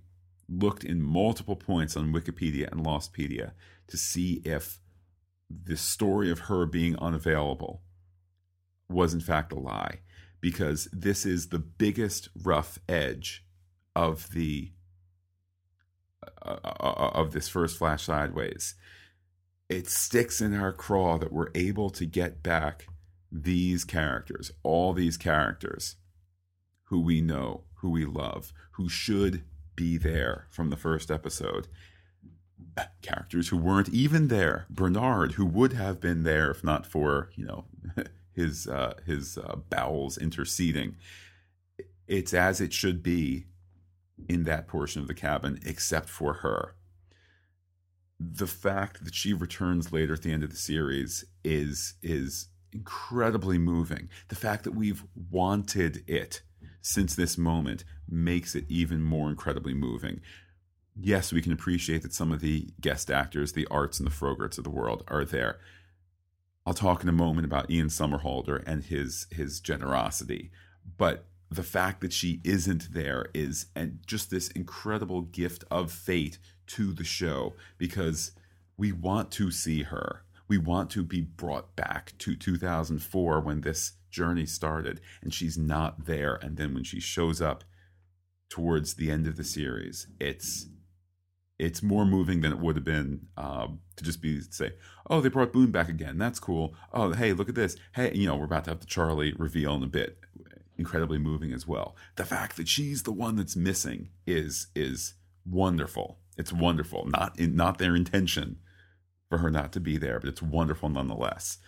looked 0.48 0.84
in 0.84 1.02
multiple 1.02 1.56
points 1.56 1.96
on 1.96 2.14
Wikipedia 2.14 2.72
and 2.72 2.86
Lostpedia 2.86 3.52
to 3.88 3.98
see 3.98 4.42
if 4.46 4.80
the 5.50 5.78
story 5.78 6.32
of 6.32 6.40
her 6.42 6.66
being 6.66 6.98
unavailable 6.98 7.82
was 8.88 9.14
in 9.14 9.20
fact 9.20 9.52
a 9.52 9.60
lie 9.60 10.00
because 10.42 10.88
this 10.92 11.26
is 11.26 11.50
the 11.50 11.60
biggest 11.60 12.30
rough 12.44 12.80
edge 12.88 13.46
of 13.96 14.32
the 14.32 14.72
uh, 16.46 16.58
uh, 16.64 16.74
uh, 16.80 17.12
of 17.14 17.32
this 17.32 17.50
first 17.50 17.78
flash 17.78 18.04
sideways. 18.04 18.76
It 19.68 19.88
sticks 19.88 20.42
in 20.42 20.54
our 20.54 20.72
craw 20.72 21.18
that 21.18 21.34
we're 21.34 21.52
able 21.54 21.90
to 21.92 22.06
get 22.06 22.42
back 22.42 22.88
these 23.32 23.84
characters 23.84 24.52
all 24.64 24.94
these 24.94 25.18
characters 25.18 25.98
who 26.86 27.00
we 27.00 27.22
know 27.22 27.64
who 27.76 27.90
we 27.90 28.06
love 28.06 28.52
who 28.72 28.90
should 28.90 29.44
be 29.76 29.98
there 29.98 30.48
from 30.50 30.70
the 30.70 30.78
first 30.78 31.12
episode 31.12 31.68
characters 33.02 33.50
who 33.50 33.58
weren't 33.58 33.90
even 33.90 34.28
there. 34.28 34.66
Bernard, 34.70 35.34
who 35.34 35.46
would 35.46 35.74
have 35.74 36.00
been 36.00 36.24
there 36.24 36.52
if 36.52 36.64
not 36.64 36.86
for 36.86 37.30
you 37.36 37.46
know 37.46 37.66
his 38.34 38.68
uh, 38.68 38.94
his 39.06 39.38
uh, 39.38 39.58
bowels 39.70 40.18
interceding. 40.18 40.96
It's 42.08 42.34
as 42.34 42.60
it 42.60 42.74
should 42.74 43.04
be 43.04 43.46
in 44.28 44.44
that 44.46 44.68
portion 44.68 45.02
of 45.02 45.08
the 45.08 45.14
cabin, 45.14 45.60
except 45.66 46.10
for 46.10 46.36
her. 46.36 46.76
The 48.20 48.48
fact 48.48 49.06
that 49.06 49.16
she 49.16 49.32
returns 49.32 49.94
later 49.94 50.14
at 50.14 50.24
the 50.24 50.32
end 50.32 50.44
of 50.44 50.50
the 50.50 50.56
series 50.56 51.26
is 51.44 51.96
is 52.02 52.48
incredibly 52.72 53.58
moving. 53.58 54.10
The 54.28 54.36
fact 54.36 54.64
that 54.64 54.76
we've 54.76 55.04
wanted 55.32 56.04
it 56.08 56.42
since 56.82 57.16
this 57.16 57.38
moment 57.38 57.84
makes 58.10 58.56
it 58.56 58.66
even 58.70 59.02
more 59.02 59.30
incredibly 59.30 59.74
moving 59.74 60.22
yes, 61.02 61.32
we 61.32 61.42
can 61.42 61.52
appreciate 61.52 62.02
that 62.02 62.14
some 62.14 62.32
of 62.32 62.42
the 62.42 62.68
guest 62.82 63.10
actors, 63.10 63.54
the 63.54 63.68
Arzts 63.70 64.00
and 64.00 64.08
the 64.08 64.12
Frogurts 64.12 64.58
of 64.58 64.64
the 64.64 64.70
world 64.70 65.04
are 65.08 65.26
there. 65.26 65.60
I'll 66.66 66.74
talk 66.74 67.02
in 67.02 67.10
a 67.10 67.14
moment 67.14 67.46
about 67.46 67.72
Ian 67.72 67.88
Somerhalder 67.88 68.64
and 68.66 68.84
his 68.84 69.28
his 69.32 69.60
generosity, 69.60 70.52
but 70.98 71.26
the 71.50 71.64
fact 71.64 72.02
that 72.02 72.14
she 72.14 72.42
isn't 72.44 72.94
there 72.94 73.26
is 73.34 73.68
and 73.76 74.00
just 74.06 74.30
this 74.30 74.50
incredible 74.50 75.24
gift 75.24 75.64
of 75.72 75.92
fate 75.92 76.38
to 76.68 76.94
the 76.94 77.04
show 77.04 77.54
because 77.80 78.34
we 78.78 78.92
want 78.92 79.32
to 79.32 79.50
see 79.50 79.84
her. 79.84 80.24
We 80.50 80.58
want 80.58 80.90
to 80.92 81.04
be 81.04 81.22
brought 81.22 81.76
back 81.76 82.14
to 82.20 82.36
2004 82.36 83.40
when 83.40 83.62
this 83.62 83.94
journey 84.10 84.46
started 84.46 85.00
and 85.22 85.34
she's 85.34 85.58
not 85.58 86.06
there 86.06 86.36
and 86.42 86.58
then 86.58 86.74
when 86.74 86.84
she 86.84 87.00
shows 87.00 87.42
up 87.42 87.64
towards 88.50 88.96
the 88.96 89.12
end 89.12 89.28
of 89.28 89.38
the 89.38 89.44
series, 89.44 90.08
it's 90.20 90.68
it's 91.58 91.84
more 91.84 92.06
moving 92.06 92.40
than 92.40 92.54
it 92.54 92.60
would 92.60 92.78
have 92.78 92.86
been 92.86 93.28
um, 93.36 93.82
to 93.98 94.04
just 94.04 94.22
be 94.22 94.40
say, 94.42 94.74
oh, 95.10 95.20
they 95.20 95.28
brought 95.28 95.52
Boone 95.52 95.72
back 95.72 95.90
again. 95.90 96.18
That's 96.18 96.40
cool. 96.40 96.74
Oh, 96.94 97.12
hey, 97.12 97.34
look 97.34 97.50
at 97.50 97.56
this. 97.56 97.76
Hey, 97.94 98.14
you 98.16 98.28
know, 98.28 98.38
we're 98.38 98.46
about 98.46 98.64
to 98.64 98.72
have 98.72 98.80
the 98.80 98.86
Charlie 98.86 99.34
reveal 99.38 99.76
in 99.76 99.84
a 99.84 99.88
bit. 99.88 100.18
Incredibly 100.78 101.18
moving 101.18 101.52
as 101.52 101.68
well. 101.68 101.98
The 102.16 102.24
fact 102.24 102.56
that 102.56 102.70
she's 102.70 103.04
the 103.04 103.12
one 103.12 103.36
that's 103.36 103.58
missing 103.58 104.10
is 104.26 104.68
is 104.74 105.16
wonderful. 105.46 106.20
It's 106.38 106.54
wonderful. 106.54 107.06
Not 107.08 107.38
in, 107.38 107.56
not 107.56 107.78
their 107.78 107.96
intention 107.96 108.60
for 109.30 109.38
her 109.38 109.50
not 109.50 109.72
to 109.74 109.80
be 109.80 109.98
there, 109.98 110.20
but 110.20 110.30
it's 110.30 110.42
wonderful 110.42 110.90
nonetheless. 110.90 111.60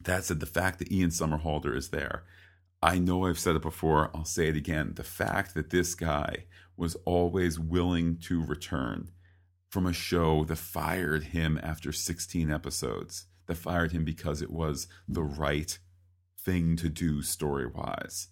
That 0.00 0.24
said, 0.24 0.40
the 0.40 0.46
fact 0.46 0.78
that 0.78 0.92
Ian 0.92 1.10
Somerhalder 1.10 1.74
is 1.74 1.88
there, 1.90 2.24
I 2.82 2.98
know 2.98 3.26
I've 3.26 3.38
said 3.38 3.56
it 3.56 3.62
before. 3.62 4.10
I'll 4.14 4.24
say 4.24 4.48
it 4.48 4.56
again. 4.56 4.92
The 4.94 5.04
fact 5.04 5.54
that 5.54 5.70
this 5.70 5.94
guy 5.94 6.44
was 6.76 6.96
always 7.04 7.58
willing 7.58 8.18
to 8.18 8.44
return 8.44 9.10
from 9.68 9.86
a 9.86 9.92
show 9.92 10.44
that 10.44 10.56
fired 10.56 11.24
him 11.24 11.58
after 11.62 11.92
16 11.92 12.50
episodes, 12.50 13.26
that 13.46 13.56
fired 13.56 13.92
him 13.92 14.04
because 14.04 14.40
it 14.40 14.50
was 14.50 14.86
the 15.08 15.22
right 15.22 15.78
thing 16.38 16.76
to 16.76 16.88
do 16.88 17.20
story 17.22 17.66
wise. 17.66 18.28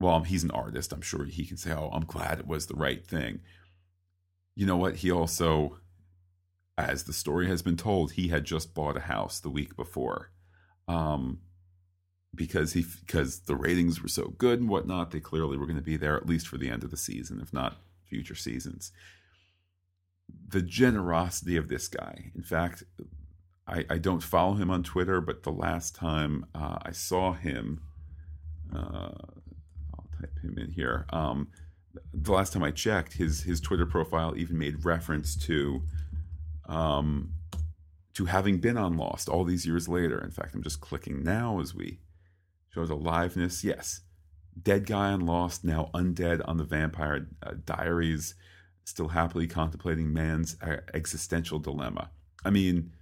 Well, 0.00 0.20
he's 0.22 0.42
an 0.42 0.50
artist. 0.50 0.92
I'm 0.92 1.02
sure 1.02 1.24
he 1.24 1.46
can 1.46 1.56
say, 1.56 1.72
Oh, 1.72 1.90
I'm 1.92 2.04
glad 2.04 2.40
it 2.40 2.46
was 2.46 2.66
the 2.66 2.74
right 2.74 3.06
thing. 3.06 3.40
You 4.56 4.66
know 4.66 4.76
what? 4.76 4.96
He 4.96 5.10
also, 5.10 5.78
as 6.76 7.04
the 7.04 7.12
story 7.12 7.46
has 7.48 7.62
been 7.62 7.76
told, 7.76 8.12
he 8.12 8.28
had 8.28 8.44
just 8.44 8.74
bought 8.74 8.96
a 8.96 9.00
house 9.00 9.38
the 9.38 9.50
week 9.50 9.76
before. 9.76 10.30
Um, 10.88 11.40
because 12.34 12.72
he 12.72 12.84
because 13.00 13.40
the 13.40 13.56
ratings 13.56 14.02
were 14.02 14.08
so 14.08 14.34
good 14.38 14.60
and 14.60 14.68
whatnot, 14.68 15.10
they 15.10 15.20
clearly 15.20 15.56
were 15.56 15.66
going 15.66 15.78
to 15.78 15.82
be 15.82 15.96
there 15.96 16.16
at 16.16 16.26
least 16.26 16.48
for 16.48 16.58
the 16.58 16.68
end 16.68 16.82
of 16.82 16.90
the 16.90 16.96
season, 16.96 17.40
if 17.40 17.52
not 17.52 17.76
future 18.08 18.34
seasons. 18.34 18.90
The 20.48 20.62
generosity 20.62 21.56
of 21.56 21.68
this 21.68 21.86
guy. 21.86 22.32
In 22.34 22.42
fact, 22.42 22.82
I, 23.66 23.84
I 23.88 23.98
don't 23.98 24.22
follow 24.22 24.54
him 24.54 24.70
on 24.70 24.82
Twitter, 24.82 25.20
but 25.20 25.42
the 25.42 25.52
last 25.52 25.94
time 25.94 26.46
uh, 26.54 26.78
I 26.82 26.92
saw 26.92 27.32
him, 27.32 27.80
uh, 28.74 29.12
I'll 29.94 30.08
type 30.20 30.38
him 30.42 30.58
in 30.58 30.72
here. 30.72 31.06
Um, 31.10 31.48
the 32.12 32.32
last 32.32 32.52
time 32.52 32.62
I 32.62 32.72
checked, 32.72 33.14
his 33.14 33.42
his 33.42 33.60
Twitter 33.60 33.86
profile 33.86 34.34
even 34.36 34.58
made 34.58 34.84
reference 34.84 35.36
to 35.46 35.82
um, 36.66 37.34
to 38.14 38.26
having 38.26 38.58
been 38.58 38.76
on 38.76 38.96
Lost 38.96 39.28
all 39.28 39.44
these 39.44 39.66
years 39.66 39.88
later. 39.88 40.22
In 40.22 40.30
fact, 40.30 40.54
I'm 40.54 40.62
just 40.62 40.80
clicking 40.80 41.22
now 41.22 41.60
as 41.60 41.74
we 41.74 42.00
shows 42.72 42.90
aliveness. 42.90 43.64
Yes, 43.64 44.00
dead 44.60 44.86
guy 44.86 45.12
on 45.12 45.26
Lost, 45.26 45.64
now 45.64 45.90
undead 45.94 46.40
on 46.46 46.56
the 46.56 46.64
Vampire 46.64 47.28
uh, 47.42 47.52
Diaries, 47.64 48.34
still 48.84 49.08
happily 49.08 49.46
contemplating 49.46 50.12
man's 50.12 50.56
uh, 50.62 50.76
existential 50.92 51.58
dilemma. 51.58 52.10
I 52.44 52.50
mean, 52.50 52.92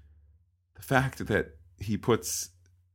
the 0.74 0.82
fact 0.82 1.26
that 1.26 1.56
he 1.78 1.96
puts 1.96 2.50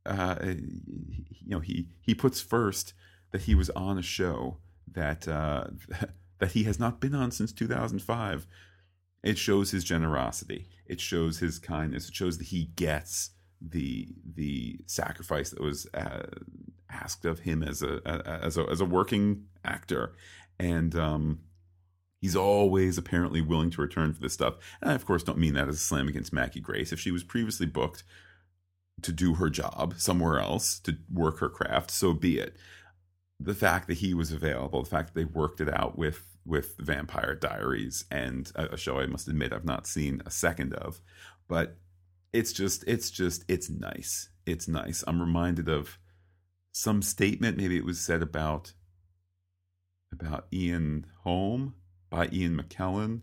uh, 0.08 0.36
you 0.42 1.50
know, 1.50 1.60
he 1.60 1.88
he 2.00 2.14
puts 2.14 2.40
first 2.40 2.94
that 3.30 3.42
he 3.42 3.54
was 3.54 3.70
on 3.70 3.98
a 3.98 4.02
show 4.02 4.56
that 4.90 5.28
uh, 5.28 5.64
that 6.38 6.52
he 6.52 6.64
has 6.64 6.80
not 6.80 7.00
been 7.00 7.14
on 7.14 7.30
since 7.30 7.52
2005. 7.52 8.46
It 9.22 9.38
shows 9.38 9.70
his 9.70 9.84
generosity. 9.84 10.68
It 10.86 11.00
shows 11.00 11.38
his 11.38 11.58
kindness. 11.58 12.08
It 12.08 12.14
shows 12.14 12.38
that 12.38 12.48
he 12.48 12.66
gets 12.76 13.30
the 13.60 14.08
the 14.34 14.78
sacrifice 14.86 15.50
that 15.50 15.60
was 15.60 15.86
uh, 15.94 16.26
asked 16.90 17.24
of 17.24 17.40
him 17.40 17.62
as 17.62 17.82
a, 17.82 18.00
as 18.42 18.56
a 18.56 18.64
as 18.64 18.80
a 18.80 18.84
working 18.84 19.46
actor, 19.64 20.14
and 20.58 20.94
um, 20.94 21.40
he's 22.20 22.36
always 22.36 22.98
apparently 22.98 23.40
willing 23.40 23.70
to 23.70 23.82
return 23.82 24.14
for 24.14 24.20
this 24.20 24.32
stuff. 24.32 24.54
And 24.80 24.90
I, 24.90 24.94
of 24.94 25.04
course, 25.04 25.22
don't 25.22 25.38
mean 25.38 25.54
that 25.54 25.68
as 25.68 25.76
a 25.76 25.78
slam 25.78 26.08
against 26.08 26.32
Maggie 26.32 26.60
Grace. 26.60 26.92
If 26.92 27.00
she 27.00 27.10
was 27.10 27.24
previously 27.24 27.66
booked 27.66 28.04
to 29.02 29.12
do 29.12 29.34
her 29.34 29.50
job 29.50 29.94
somewhere 29.96 30.38
else 30.38 30.78
to 30.80 30.96
work 31.12 31.38
her 31.40 31.48
craft, 31.48 31.90
so 31.90 32.12
be 32.12 32.38
it. 32.38 32.56
The 33.40 33.54
fact 33.54 33.86
that 33.86 33.98
he 33.98 34.14
was 34.14 34.32
available, 34.32 34.82
the 34.82 34.90
fact 34.90 35.14
that 35.14 35.20
they 35.20 35.24
worked 35.24 35.60
it 35.60 35.72
out 35.72 35.96
with 35.96 36.36
with 36.48 36.74
Vampire 36.78 37.34
Diaries 37.34 38.04
and 38.10 38.50
a, 38.54 38.74
a 38.74 38.76
show 38.76 38.98
I 38.98 39.06
must 39.06 39.28
admit 39.28 39.52
I've 39.52 39.64
not 39.64 39.86
seen 39.86 40.22
a 40.26 40.30
second 40.30 40.74
of, 40.74 41.00
but 41.46 41.76
it's 42.32 42.52
just 42.52 42.84
it's 42.86 43.10
just 43.10 43.44
it's 43.48 43.70
nice. 43.70 44.30
It's 44.46 44.66
nice. 44.66 45.04
I'm 45.06 45.20
reminded 45.20 45.68
of 45.68 45.98
some 46.72 47.02
statement 47.02 47.56
maybe 47.56 47.76
it 47.76 47.84
was 47.84 48.00
said 48.00 48.22
about 48.22 48.72
about 50.12 50.46
Ian 50.52 51.06
Holm 51.22 51.74
by 52.10 52.28
Ian 52.32 52.60
McKellen 52.60 53.20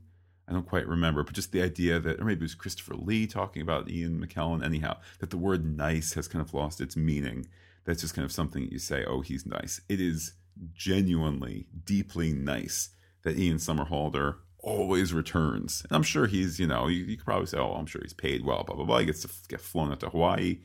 I 0.47 0.53
don't 0.53 0.67
quite 0.67 0.87
remember, 0.87 1.23
but 1.23 1.33
just 1.33 1.51
the 1.51 1.63
idea 1.63 1.99
that, 1.99 2.19
or 2.19 2.25
maybe 2.25 2.41
it 2.41 2.43
was 2.43 2.55
Christopher 2.55 2.95
Lee 2.95 3.25
talking 3.25 3.61
about 3.61 3.89
Ian 3.89 4.23
McKellen, 4.23 4.63
anyhow, 4.63 4.97
that 5.19 5.31
the 5.31 5.37
word 5.37 5.65
nice 5.65 6.13
has 6.13 6.27
kind 6.27 6.43
of 6.43 6.53
lost 6.53 6.81
its 6.81 6.95
meaning. 6.95 7.47
That's 7.83 8.01
just 8.01 8.13
kind 8.13 8.25
of 8.25 8.31
something 8.31 8.63
that 8.63 8.71
you 8.71 8.79
say, 8.79 9.03
oh, 9.05 9.21
he's 9.21 9.45
nice. 9.45 9.81
It 9.89 9.99
is 9.99 10.33
genuinely, 10.73 11.67
deeply 11.83 12.31
nice 12.31 12.89
that 13.25 13.37
Ian 13.37 13.57
Somerhalder 13.57 14.37
always 14.59 15.13
returns. 15.13 15.83
And 15.83 15.95
I'm 15.95 16.03
sure 16.03 16.25
he's, 16.25 16.57
you 16.59 16.67
know, 16.67 16.87
you, 16.87 17.03
you 17.03 17.17
could 17.17 17.25
probably 17.25 17.47
say, 17.47 17.57
oh, 17.57 17.73
I'm 17.73 17.85
sure 17.85 18.01
he's 18.01 18.13
paid 18.13 18.45
well, 18.45 18.63
blah, 18.63 18.75
blah, 18.75 18.85
blah. 18.85 18.99
He 18.99 19.05
gets 19.05 19.21
to 19.21 19.29
get 19.49 19.59
flown 19.59 19.91
out 19.91 19.99
to 19.99 20.09
Hawaii. 20.09 20.59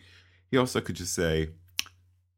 He 0.51 0.57
also 0.57 0.81
could 0.81 0.97
just 0.97 1.15
say, 1.15 1.49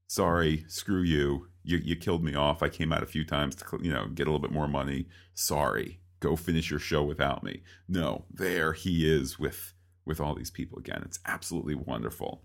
sorry, 0.06 0.64
screw 0.68 1.02
you. 1.02 1.48
You, 1.62 1.78
you 1.78 1.96
killed 1.96 2.24
me 2.24 2.34
off. 2.34 2.62
I 2.62 2.70
came 2.70 2.92
out 2.92 3.02
a 3.02 3.06
few 3.06 3.24
times 3.24 3.54
to, 3.56 3.78
you 3.82 3.92
know, 3.92 4.08
get 4.08 4.26
a 4.26 4.30
little 4.30 4.40
bit 4.40 4.50
more 4.50 4.66
money. 4.66 5.06
Sorry 5.34 6.00
go 6.22 6.36
finish 6.36 6.70
your 6.70 6.78
show 6.78 7.02
without 7.02 7.42
me. 7.42 7.62
No, 7.88 8.24
there 8.30 8.72
he 8.72 9.10
is 9.10 9.38
with 9.38 9.74
with 10.06 10.20
all 10.20 10.34
these 10.34 10.50
people 10.50 10.78
again. 10.78 11.02
It's 11.04 11.18
absolutely 11.26 11.74
wonderful. 11.74 12.42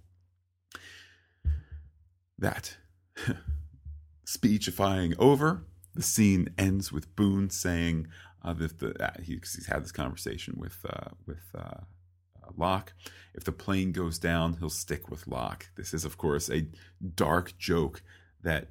That 2.38 2.78
speechifying 4.25 5.13
over, 5.17 5.63
the 5.98 6.04
scene 6.04 6.50
ends 6.58 6.91
with 6.91 7.16
Boone 7.16 7.50
saying 7.50 8.08
uh, 8.43 8.54
that 8.54 8.80
the 8.80 9.04
uh, 9.04 9.22
he, 9.22 9.34
he's 9.34 9.68
had 9.68 9.84
this 9.84 9.91
conversation 9.91 10.56
with 10.58 10.78
uh, 10.89 11.10
with 11.26 11.43
uh, 11.56 11.82
uh, 12.41 12.52
Locke. 12.56 12.93
If 13.34 13.43
the 13.43 13.52
plane 13.52 13.91
goes 13.91 14.18
down, 14.18 14.58
he'll 14.60 14.70
stick 14.70 15.10
with 15.10 15.28
Locke. 15.28 15.70
This 15.76 15.93
is, 15.93 16.06
of 16.06 16.18
course, 16.18 16.50
a 16.50 16.68
dark 17.16 17.58
joke 17.58 18.02
that 18.41 18.70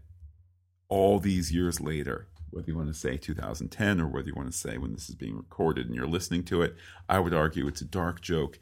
all 0.89 1.19
these 1.19 1.53
years 1.53 1.81
later 1.81 2.29
whether 2.51 2.71
you 2.71 2.77
want 2.77 2.89
to 2.89 2.95
say 2.95 3.17
2010 3.17 4.01
or 4.01 4.09
whether 4.09 4.29
you 4.29 4.35
want 4.35 4.51
to 4.51 4.57
say 4.57 4.79
when 4.79 4.93
this 4.95 5.09
is 5.09 5.15
being 5.15 5.37
recorded 5.37 5.87
and 5.87 5.95
you're 5.95 6.07
listening 6.07 6.43
to 6.45 6.63
it, 6.63 6.75
I 7.09 7.19
would 7.19 7.35
argue 7.35 7.67
it's 7.67 7.83
a 7.83 7.87
dark 7.87 8.21
joke 8.23 8.59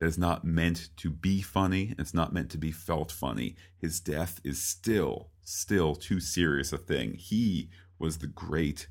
that 0.00 0.06
is 0.06 0.18
not 0.18 0.44
meant 0.44 0.88
to 0.96 1.10
be 1.10 1.40
funny. 1.40 1.94
It's 1.98 2.14
not 2.14 2.32
meant 2.32 2.50
to 2.50 2.58
be 2.58 2.72
felt 2.72 3.12
funny. 3.12 3.54
His 3.78 4.00
death 4.00 4.40
is 4.42 4.60
still, 4.60 5.28
still 5.44 5.94
too 5.94 6.20
serious 6.20 6.72
a 6.72 6.78
thing. 6.78 7.14
He 7.14 7.70
was 7.98 8.18
the 8.18 8.26
great 8.26 8.88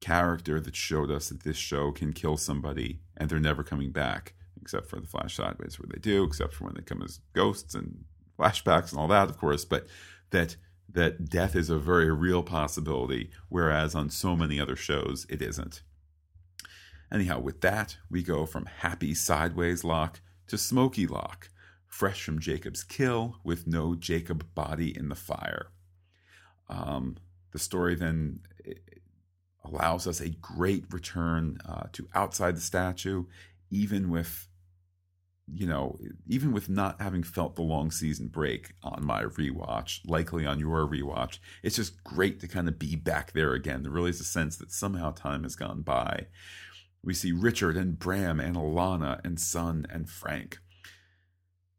character 0.00 0.60
that 0.60 0.76
showed 0.76 1.10
us 1.10 1.30
that 1.30 1.42
this 1.42 1.56
show 1.56 1.90
can 1.92 2.12
kill 2.12 2.36
somebody 2.36 3.00
and 3.16 3.28
they're 3.28 3.38
never 3.40 3.62
coming 3.62 3.92
back, 3.92 4.34
except 4.60 4.88
for 4.88 5.00
the 5.00 5.06
Flash 5.06 5.36
Sideways 5.36 5.78
where 5.78 5.88
they 5.90 5.98
do, 5.98 6.24
except 6.24 6.54
for 6.54 6.64
when 6.64 6.74
they 6.74 6.82
come 6.82 7.02
as 7.02 7.20
ghosts 7.32 7.74
and 7.74 8.04
flashbacks 8.38 8.90
and 8.90 9.00
all 9.00 9.08
that, 9.08 9.30
of 9.30 9.38
course. 9.38 9.64
But 9.64 9.86
that 10.30 10.56
that 10.88 11.28
death 11.28 11.56
is 11.56 11.68
a 11.68 11.78
very 11.78 12.12
real 12.12 12.42
possibility, 12.42 13.30
whereas 13.48 13.94
on 13.94 14.08
so 14.08 14.36
many 14.36 14.60
other 14.60 14.76
shows 14.76 15.26
it 15.28 15.42
isn't. 15.42 15.82
Anyhow, 17.12 17.40
with 17.40 17.60
that, 17.60 17.96
we 18.10 18.22
go 18.22 18.46
from 18.46 18.66
happy 18.66 19.14
sideways 19.14 19.84
Locke 19.84 20.20
to 20.48 20.56
smoky 20.56 21.06
Locke, 21.06 21.50
fresh 21.88 22.22
from 22.22 22.40
Jacob's 22.40 22.84
kill 22.84 23.36
with 23.44 23.66
no 23.66 23.94
Jacob 23.94 24.46
body 24.54 24.96
in 24.96 25.08
the 25.08 25.14
fire. 25.14 25.68
Um, 26.68 27.16
the 27.52 27.58
story 27.58 27.94
then 27.94 28.40
allows 29.64 30.06
us 30.06 30.20
a 30.20 30.30
great 30.30 30.84
return 30.90 31.58
uh, 31.68 31.84
to 31.92 32.08
outside 32.14 32.56
the 32.56 32.60
statue, 32.60 33.24
even 33.70 34.10
with 34.10 34.48
you 35.52 35.66
know, 35.66 35.96
even 36.26 36.52
with 36.52 36.68
not 36.68 37.00
having 37.00 37.22
felt 37.22 37.54
the 37.54 37.62
long 37.62 37.92
season 37.92 38.26
break 38.26 38.74
on 38.82 39.06
my 39.06 39.22
rewatch, 39.22 40.00
likely 40.04 40.44
on 40.44 40.58
your 40.58 40.88
rewatch, 40.88 41.38
it's 41.62 41.76
just 41.76 42.02
great 42.02 42.40
to 42.40 42.48
kind 42.48 42.66
of 42.66 42.80
be 42.80 42.96
back 42.96 43.32
there 43.32 43.52
again. 43.52 43.82
There 43.82 43.92
really 43.92 44.10
is 44.10 44.20
a 44.20 44.24
sense 44.24 44.56
that 44.56 44.72
somehow 44.72 45.12
time 45.12 45.44
has 45.44 45.54
gone 45.54 45.82
by. 45.82 46.26
We 47.04 47.14
see 47.14 47.30
Richard 47.30 47.76
and 47.76 47.96
Bram 47.96 48.40
and 48.40 48.56
Ilana 48.56 49.24
and 49.24 49.38
Sun 49.38 49.86
and 49.88 50.10
Frank. 50.10 50.58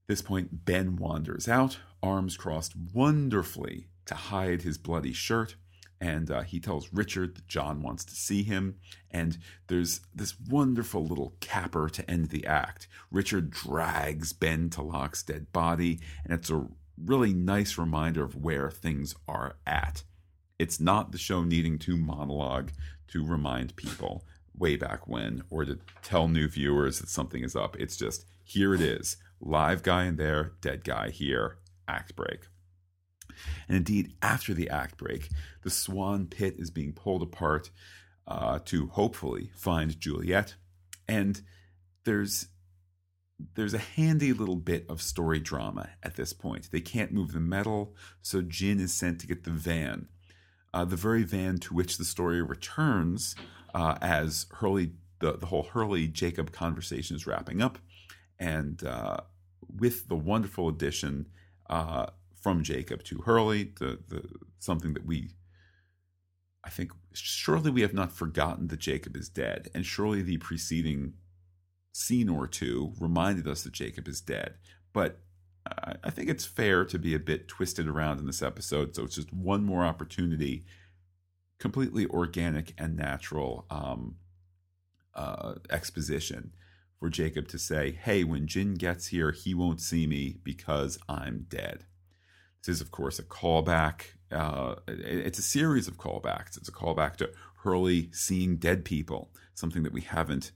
This 0.08 0.22
point, 0.22 0.66
Ben 0.66 0.96
wanders 0.96 1.48
out, 1.48 1.80
arms 2.02 2.38
crossed 2.38 2.74
wonderfully 2.94 3.88
to 4.06 4.16
hide 4.16 4.62
his 4.62 4.78
bloody 4.78 5.14
shirt 5.14 5.56
and 6.00 6.30
uh, 6.30 6.42
he 6.42 6.60
tells 6.60 6.94
Richard 6.94 7.36
that 7.36 7.48
John 7.48 7.82
wants 7.82 8.06
to 8.06 8.16
see 8.16 8.44
him. 8.44 8.76
And 9.10 9.38
there's 9.68 10.02
this 10.14 10.36
wonderful 10.40 11.06
little 11.06 11.34
capper 11.40 11.90
to 11.90 12.10
end 12.10 12.30
the 12.30 12.46
act. 12.46 12.88
Richard 13.12 13.50
drags 13.50 14.34
Ben 14.34 14.70
to 14.72 14.82
Locke's 14.82 15.24
dead 15.24 15.52
body, 15.52 16.00
and 16.24 16.34
it's 16.34 16.52
a 16.52 16.68
really 17.04 17.34
nice 17.34 17.78
reminder 17.78 18.24
of 18.24 18.36
where 18.36 18.70
things 18.70 19.16
are 19.28 19.58
at. 19.66 20.04
It's 20.60 20.80
not 20.80 21.12
the 21.12 21.18
show 21.18 21.44
needing 21.44 21.80
to 21.80 21.98
monologue 21.98 22.72
to 23.10 23.26
remind 23.26 23.76
people 23.76 24.26
way 24.58 24.76
back 24.76 25.08
when 25.08 25.44
or 25.50 25.66
to 25.66 25.80
tell 26.02 26.28
new 26.28 26.48
viewers 26.48 27.00
that 27.00 27.10
something 27.10 27.44
is 27.44 27.56
up. 27.56 27.76
It's 27.80 27.98
just 27.98 28.26
here 28.44 28.74
it 28.74 28.82
is 28.82 29.18
live 29.40 29.84
guy 29.84 30.06
in 30.06 30.16
there, 30.16 30.54
dead 30.62 30.84
guy 30.84 31.10
here, 31.10 31.58
act 31.88 32.16
break. 32.16 32.48
And 33.68 33.78
indeed, 33.78 34.14
after 34.22 34.54
the 34.54 34.70
act 34.70 34.98
break, 34.98 35.30
the 35.64 35.70
Swan 35.70 36.26
pit 36.28 36.56
is 36.58 36.72
being 36.72 36.94
pulled 36.94 37.22
apart 37.22 37.70
uh, 38.28 38.60
to 38.66 38.88
hopefully 38.88 39.52
find 39.56 40.00
Juliet. 40.00 40.56
And 41.08 41.42
there's 42.04 42.48
there's 43.54 43.76
a 43.76 43.78
handy 43.78 44.34
little 44.34 44.56
bit 44.56 44.86
of 44.90 45.00
story 45.00 45.40
drama 45.40 45.90
at 46.02 46.16
this 46.16 46.34
point. 46.34 46.70
They 46.72 46.82
can't 46.82 47.12
move 47.12 47.34
the 47.34 47.40
metal, 47.40 47.94
so 48.24 48.42
Jin 48.42 48.80
is 48.80 48.94
sent 48.94 49.20
to 49.22 49.28
get 49.28 49.44
the 49.44 49.52
van. 49.52 50.08
Uh, 50.74 50.86
the 50.86 50.96
very 50.96 51.24
van 51.24 51.60
to 51.60 51.74
which 51.76 51.98
the 51.98 52.06
story 52.06 52.42
returns 52.42 53.36
uh, 53.76 53.96
as 54.02 54.48
Hurley, 54.54 54.94
the, 55.20 55.34
the 55.34 55.46
whole 55.46 55.64
Hurley 55.64 56.08
Jacob 56.08 56.52
conversation 56.52 57.16
is 57.16 57.28
wrapping 57.28 57.62
up. 57.62 57.78
And 58.40 58.84
uh, 58.84 59.18
with 59.76 60.08
the 60.08 60.16
wonderful 60.16 60.68
addition 60.68 61.28
uh, 61.70 62.08
from 62.36 62.64
Jacob 62.64 63.04
to 63.06 63.20
Hurley, 63.20 63.72
the, 63.80 64.00
the 64.08 64.24
something 64.60 64.94
that 64.94 65.06
we 65.06 65.30
I 66.64 66.70
think 66.70 66.92
surely 67.14 67.72
we 67.72 67.82
have 67.82 67.94
not 67.94 68.12
forgotten 68.12 68.68
that 68.68 68.80
Jacob 68.80 69.16
is 69.16 69.30
dead, 69.30 69.70
and 69.74 69.86
surely 69.86 70.22
the 70.22 70.38
preceding 70.38 71.14
scene 71.94 72.28
or 72.28 72.46
two 72.46 72.94
reminded 73.00 73.48
us 73.48 73.64
that 73.64 73.72
Jacob 73.72 74.06
is 74.10 74.20
dead. 74.20 74.56
But 74.92 75.22
I 76.04 76.10
think 76.10 76.30
it's 76.30 76.46
fair 76.46 76.84
to 76.86 77.00
be 77.00 77.14
a 77.14 77.20
bit 77.20 77.48
twisted 77.48 77.88
around 77.88 78.20
in 78.20 78.26
this 78.26 78.42
episode, 78.42 78.96
so 78.96 79.04
it's 79.04 79.16
just 79.16 79.34
one 79.34 79.64
more 79.64 79.86
opportunity, 79.86 80.66
completely 81.58 82.06
organic 82.08 82.74
and 82.78 82.98
natural 82.98 83.66
um, 83.70 84.16
uh, 85.16 85.56
exposition 85.70 86.52
for 87.00 87.10
Jacob 87.10 87.48
to 87.50 87.60
say, 87.60 87.92
"Hey, 87.92 88.24
when 88.24 88.48
Jin 88.48 88.76
gets 88.76 89.08
here, 89.08 89.32
he 89.32 89.54
won't 89.54 89.82
see 89.82 90.08
me 90.08 90.40
because 90.44 90.98
I'm 91.08 91.46
dead." 91.50 91.86
This 92.62 92.76
is, 92.76 92.82
of 92.82 92.92
course, 92.92 93.20
a 93.20 93.24
callback. 93.24 94.16
Uh, 94.32 94.76
it's 94.88 95.40
a 95.40 95.44
series 95.44 95.88
of 95.88 95.98
callbacks. 95.98 96.58
It's 96.58 96.70
a 96.70 96.74
callback 96.74 97.16
to 97.18 97.32
Hurley 97.64 98.10
seeing 98.12 98.58
dead 98.58 98.84
people, 98.84 99.32
something 99.54 99.84
that 99.84 99.94
we 99.94 100.02
haven't 100.02 100.52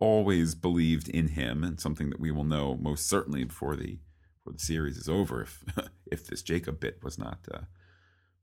always 0.00 0.54
believed 0.54 1.08
in 1.08 1.28
him, 1.28 1.62
and 1.62 1.80
something 1.80 2.10
that 2.10 2.20
we 2.20 2.30
will 2.30 2.44
know 2.44 2.76
most 2.76 3.06
certainly 3.06 3.44
before 3.44 3.76
the 3.76 3.98
before 4.38 4.52
the 4.54 4.58
series 4.58 4.96
is 4.96 5.08
over. 5.08 5.42
If 5.42 5.64
if 6.06 6.26
this 6.26 6.42
Jacob 6.42 6.80
bit 6.80 7.02
was 7.02 7.18
not 7.18 7.40
uh, 7.52 7.60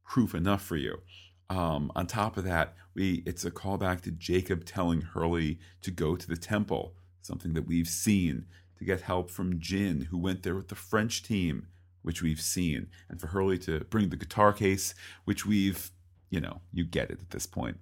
proof 0.06 0.34
enough 0.34 0.64
for 0.64 0.78
you. 0.78 1.02
Um, 1.50 1.92
on 1.96 2.08
top 2.08 2.38
of 2.38 2.44
that, 2.44 2.76
we 2.94 3.24
it's 3.26 3.46
a 3.46 3.52
callback 3.52 4.02
to 4.02 4.12
Jacob 4.12 4.66
telling 4.66 5.02
Hurley 5.02 5.60
to 5.82 5.92
go 5.92 6.16
to 6.16 6.28
the 6.28 6.38
temple, 6.38 6.96
something 7.28 7.54
that 7.54 7.68
we've 7.68 7.88
seen 7.88 8.46
to 8.78 8.86
get 8.86 9.02
help 9.02 9.30
from 9.30 9.60
Jin, 9.60 10.08
who 10.10 10.18
went 10.18 10.44
there 10.44 10.56
with 10.56 10.70
the 10.70 10.76
French 10.76 11.22
team, 11.22 11.68
which 12.02 12.22
we've 12.22 12.42
seen, 12.42 12.88
and 13.10 13.20
for 13.20 13.28
Hurley 13.28 13.58
to 13.60 13.82
bring 13.90 14.10
the 14.10 14.16
guitar 14.16 14.54
case, 14.54 14.96
which 15.26 15.46
we've, 15.46 15.92
you 16.30 16.40
know, 16.40 16.62
you 16.72 16.86
get 16.86 17.12
it 17.12 17.22
at 17.22 17.32
this 17.32 17.46
point. 17.46 17.78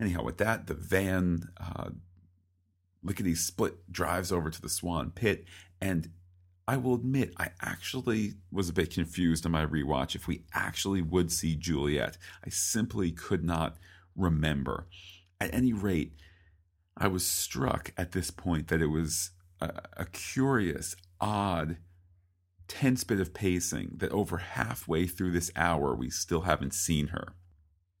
Anyhow, 0.00 0.22
with 0.22 0.38
that, 0.38 0.66
the 0.66 0.74
van 0.74 1.50
uh, 1.58 1.90
lickety 3.02 3.34
split 3.34 3.92
drives 3.92 4.32
over 4.32 4.50
to 4.50 4.60
the 4.60 4.68
Swan 4.68 5.10
Pit, 5.10 5.44
and 5.80 6.10
I 6.68 6.76
will 6.76 6.94
admit, 6.94 7.32
I 7.38 7.50
actually 7.60 8.34
was 8.50 8.68
a 8.68 8.72
bit 8.72 8.92
confused 8.92 9.46
on 9.46 9.52
my 9.52 9.64
rewatch 9.64 10.16
if 10.16 10.26
we 10.26 10.42
actually 10.52 11.00
would 11.00 11.30
see 11.30 11.54
Juliet. 11.54 12.18
I 12.44 12.48
simply 12.50 13.12
could 13.12 13.44
not 13.44 13.76
remember. 14.16 14.86
At 15.40 15.54
any 15.54 15.72
rate, 15.72 16.14
I 16.96 17.08
was 17.08 17.26
struck 17.26 17.92
at 17.96 18.12
this 18.12 18.30
point 18.30 18.68
that 18.68 18.80
it 18.80 18.86
was 18.86 19.30
a, 19.60 19.82
a 19.96 20.06
curious, 20.06 20.96
odd, 21.20 21.76
tense 22.68 23.04
bit 23.04 23.20
of 23.20 23.34
pacing 23.34 23.92
that 23.98 24.12
over 24.12 24.38
halfway 24.38 25.06
through 25.06 25.32
this 25.32 25.50
hour 25.54 25.94
we 25.94 26.10
still 26.10 26.42
haven't 26.42 26.74
seen 26.74 27.08
her. 27.08 27.34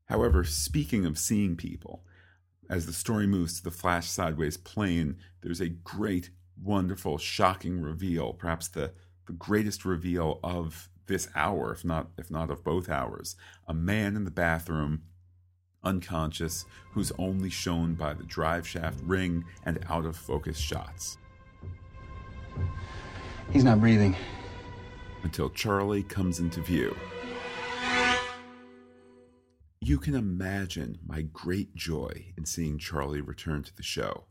However, 0.06 0.44
speaking 0.44 1.04
of 1.04 1.18
seeing 1.18 1.56
people, 1.56 2.04
as 2.68 2.86
the 2.86 2.92
story 2.92 3.26
moves 3.26 3.58
to 3.58 3.64
the 3.64 3.70
flash 3.70 4.08
sideways 4.08 4.56
plane, 4.56 5.16
there's 5.42 5.60
a 5.60 5.68
great 5.68 6.30
wonderful, 6.60 7.18
shocking 7.18 7.80
reveal, 7.80 8.32
perhaps 8.32 8.68
the, 8.68 8.92
the 9.26 9.32
greatest 9.32 9.84
reveal 9.84 10.40
of 10.42 10.88
this 11.06 11.28
hour, 11.34 11.72
if 11.72 11.84
not 11.84 12.08
if 12.18 12.30
not 12.30 12.50
of 12.50 12.64
both 12.64 12.88
hours. 12.88 13.36
A 13.68 13.74
man 13.74 14.16
in 14.16 14.24
the 14.24 14.30
bathroom, 14.30 15.02
unconscious, 15.86 16.66
who's 16.90 17.12
only 17.18 17.48
shown 17.48 17.94
by 17.94 18.12
the 18.12 18.24
drive 18.24 18.66
shaft 18.66 18.98
ring 19.04 19.44
and 19.64 19.78
out 19.88 20.04
of 20.04 20.16
focus 20.16 20.58
shots. 20.58 21.16
He's 23.52 23.64
not 23.64 23.80
breathing. 23.80 24.16
Until 25.22 25.48
Charlie 25.48 26.02
comes 26.02 26.40
into 26.40 26.60
view. 26.60 26.94
You 29.80 29.98
can 29.98 30.14
imagine 30.14 30.98
my 31.06 31.22
great 31.22 31.74
joy 31.74 32.32
in 32.36 32.44
seeing 32.44 32.78
Charlie 32.78 33.20
return 33.20 33.62
to 33.62 33.76
the 33.76 33.82
show. 33.82 34.24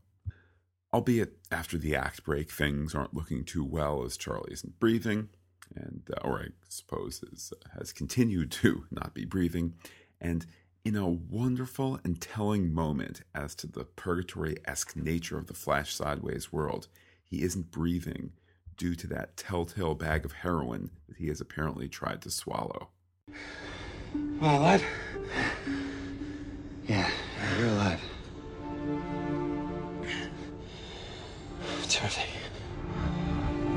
Albeit 0.94 1.38
after 1.52 1.78
the 1.78 1.96
act 1.96 2.24
break, 2.24 2.52
things 2.52 2.94
aren't 2.94 3.14
looking 3.14 3.46
too 3.46 3.64
well 3.64 4.04
as 4.04 4.18
Charlie 4.18 4.52
isn't 4.52 4.80
breathing, 4.80 5.30
and 5.74 6.02
uh, 6.12 6.28
or 6.28 6.40
I 6.40 6.48
suppose 6.70 7.22
is, 7.32 7.54
uh, 7.54 7.80
has 7.80 7.94
continued 7.94 8.52
to 8.52 8.86
not 8.92 9.14
be 9.14 9.26
breathing, 9.26 9.76
and 10.20 10.46
in 10.86 10.96
a 10.96 11.10
wonderful 11.10 12.00
and 12.04 12.22
telling 12.22 12.72
moment 12.72 13.24
as 13.34 13.56
to 13.56 13.66
the 13.66 13.84
purgatory 13.84 14.56
esque 14.66 14.96
nature 14.96 15.40
of 15.40 15.48
the 15.48 15.54
Flash 15.56 15.96
Sideways 15.96 16.54
world, 16.54 16.88
he 17.24 17.42
isn't 17.42 17.72
breathing 17.72 18.34
due 18.78 18.94
to 18.94 19.08
that 19.08 19.36
telltale 19.36 19.96
bag 19.96 20.26
of 20.26 20.32
heroin 20.32 20.92
that 21.08 21.18
he 21.18 21.28
has 21.28 21.42
apparently 21.42 21.88
tried 21.88 22.22
to 22.22 22.30
swallow. 22.30 22.90
Well, 24.40 24.60
alive? 24.60 24.84
Yeah, 26.88 27.10
you're 27.58 27.70
alive. 27.70 28.02
Terrific. 31.90 32.28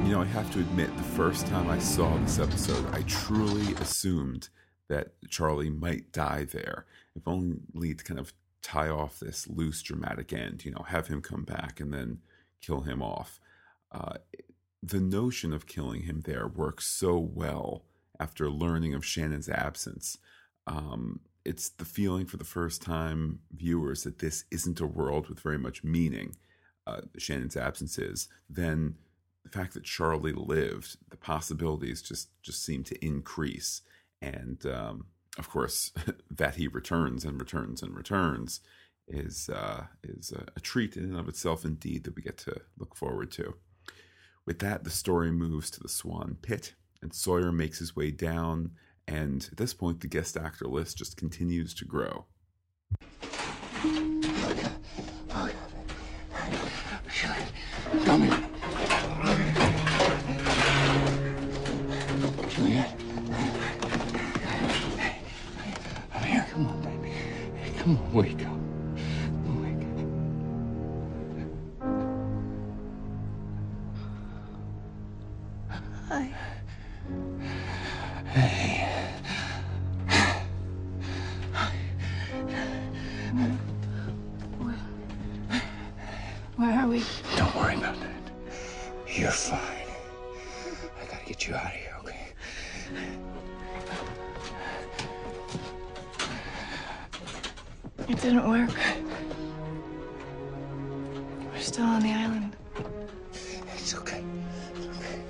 You 0.05 0.13
know, 0.15 0.21
I 0.21 0.27
have 0.27 0.53
to 0.53 0.59
admit, 0.59 0.95
the 0.99 1.03
first 1.03 1.47
time 1.47 1.71
I 1.71 1.79
saw 1.79 2.15
this 2.19 2.39
episode, 2.39 2.85
I 2.95 3.01
truly 3.03 3.75
assumed 3.77 4.51
that 4.89 5.13
Charlie 5.29 5.71
might 5.71 6.13
die 6.13 6.45
there, 6.45 6.87
if 7.15 7.27
only 7.27 7.95
to 7.95 8.05
kind 8.05 8.21
of 8.21 8.33
tie 8.63 8.89
off 8.89 9.21
this 9.21 9.47
loose 9.49 9.83
dramatic 9.83 10.33
end, 10.33 10.65
you 10.65 10.71
know, 10.71 10.85
have 10.89 11.09
him 11.09 11.21
come 11.21 11.45
back 11.45 11.81
and 11.81 11.93
then 11.93 12.19
kill 12.61 12.81
him 12.81 13.03
off. 13.03 13.41
Uh, 13.93 14.15
the 14.83 15.01
notion 15.01 15.53
of 15.53 15.67
killing 15.67 16.03
him 16.03 16.23
there 16.25 16.47
works 16.47 16.87
so 16.87 17.19
well 17.19 17.85
after 18.21 18.51
learning 18.51 18.95
of 18.95 19.05
Shannon's 19.05 19.49
absence. 19.49 20.19
Um, 20.67 21.21
it's 21.45 21.71
the 21.71 21.85
feeling 21.85 22.27
for 22.27 22.37
the 22.37 22.45
first 22.45 22.83
time 22.83 23.41
viewers 23.53 24.03
that 24.03 24.19
this 24.19 24.45
isn't 24.51 24.81
a 24.81 24.87
world 24.87 25.29
with 25.29 25.41
very 25.41 25.59
much 25.59 25.85
meaning 25.85 26.37
uh, 26.87 27.03
Shannon's 27.17 27.57
absence 27.57 27.99
is, 27.99 28.29
then 28.49 28.97
the 29.45 29.51
fact 29.51 29.75
that 29.75 29.85
Charlie 29.85 30.33
lived, 30.33 30.97
the 31.11 31.17
possibilities 31.17 32.03
just 32.03 32.29
just 32.43 32.65
seem 32.65 32.85
to 32.85 33.05
increase, 33.05 33.83
and 34.21 34.65
um, 34.67 35.07
of 35.39 35.49
course 35.49 35.93
that 36.31 36.57
he 36.57 36.69
returns 36.69 37.25
and 37.25 37.41
returns 37.41 37.83
and 37.83 37.97
returns 37.97 38.61
is 39.09 39.49
uh, 39.49 39.85
is 40.03 40.33
a, 40.33 40.47
a 40.57 40.61
treat 40.61 40.97
in 40.97 41.05
and 41.05 41.17
of 41.17 41.29
itself, 41.29 41.65
indeed, 41.65 42.05
that 42.05 42.15
we 42.15 42.23
get 42.23 42.39
to 42.39 42.61
look 42.79 42.95
forward 42.95 43.31
to. 43.33 43.55
With 44.45 44.59
that, 44.61 44.85
the 44.85 44.91
story 44.91 45.31
moves 45.31 45.71
to 45.73 45.81
the 45.81 45.89
Swan 45.89 46.37
Pit, 46.41 46.75
and 47.03 47.13
Sawyer 47.13 47.53
makes 47.53 47.79
his 47.79 47.97
way 47.97 48.11
down. 48.11 48.73
And 49.07 49.49
at 49.51 49.57
this 49.57 49.73
point, 49.73 50.01
the 50.01 50.09
guest 50.09 50.37
actor 50.37 50.67
list 50.67 50.99
just 50.99 51.17
continues 51.17 51.73
to 51.75 51.85
grow. 51.85 52.27
Come 58.05 58.23
here. 58.23 58.49
Wake 67.89 68.45
up. 68.45 68.53
Wake 69.63 69.87
Hi. 76.09 76.31
Hey. 78.27 78.85
Where 86.57 86.79
are 86.79 86.89
we? 86.89 87.03
Don't 87.37 87.55
worry 87.57 87.77
about 87.77 87.97
that. 88.01 88.11
You're 89.07 89.31
fine. 89.31 89.61
I 91.01 91.07
gotta 91.11 91.25
get 91.25 91.49
you 91.49 91.55
out 91.55 91.65
of 91.65 91.71
here, 91.73 91.88
It 98.19 98.23
didn't 98.23 98.49
work. 98.51 98.71
We're 101.53 101.61
still 101.61 101.85
on 101.85 102.03
the 102.03 102.11
island. 102.11 102.57
It's 103.77 103.95
okay. 103.95 104.25
It's 104.75 104.87
okay. 104.89 105.21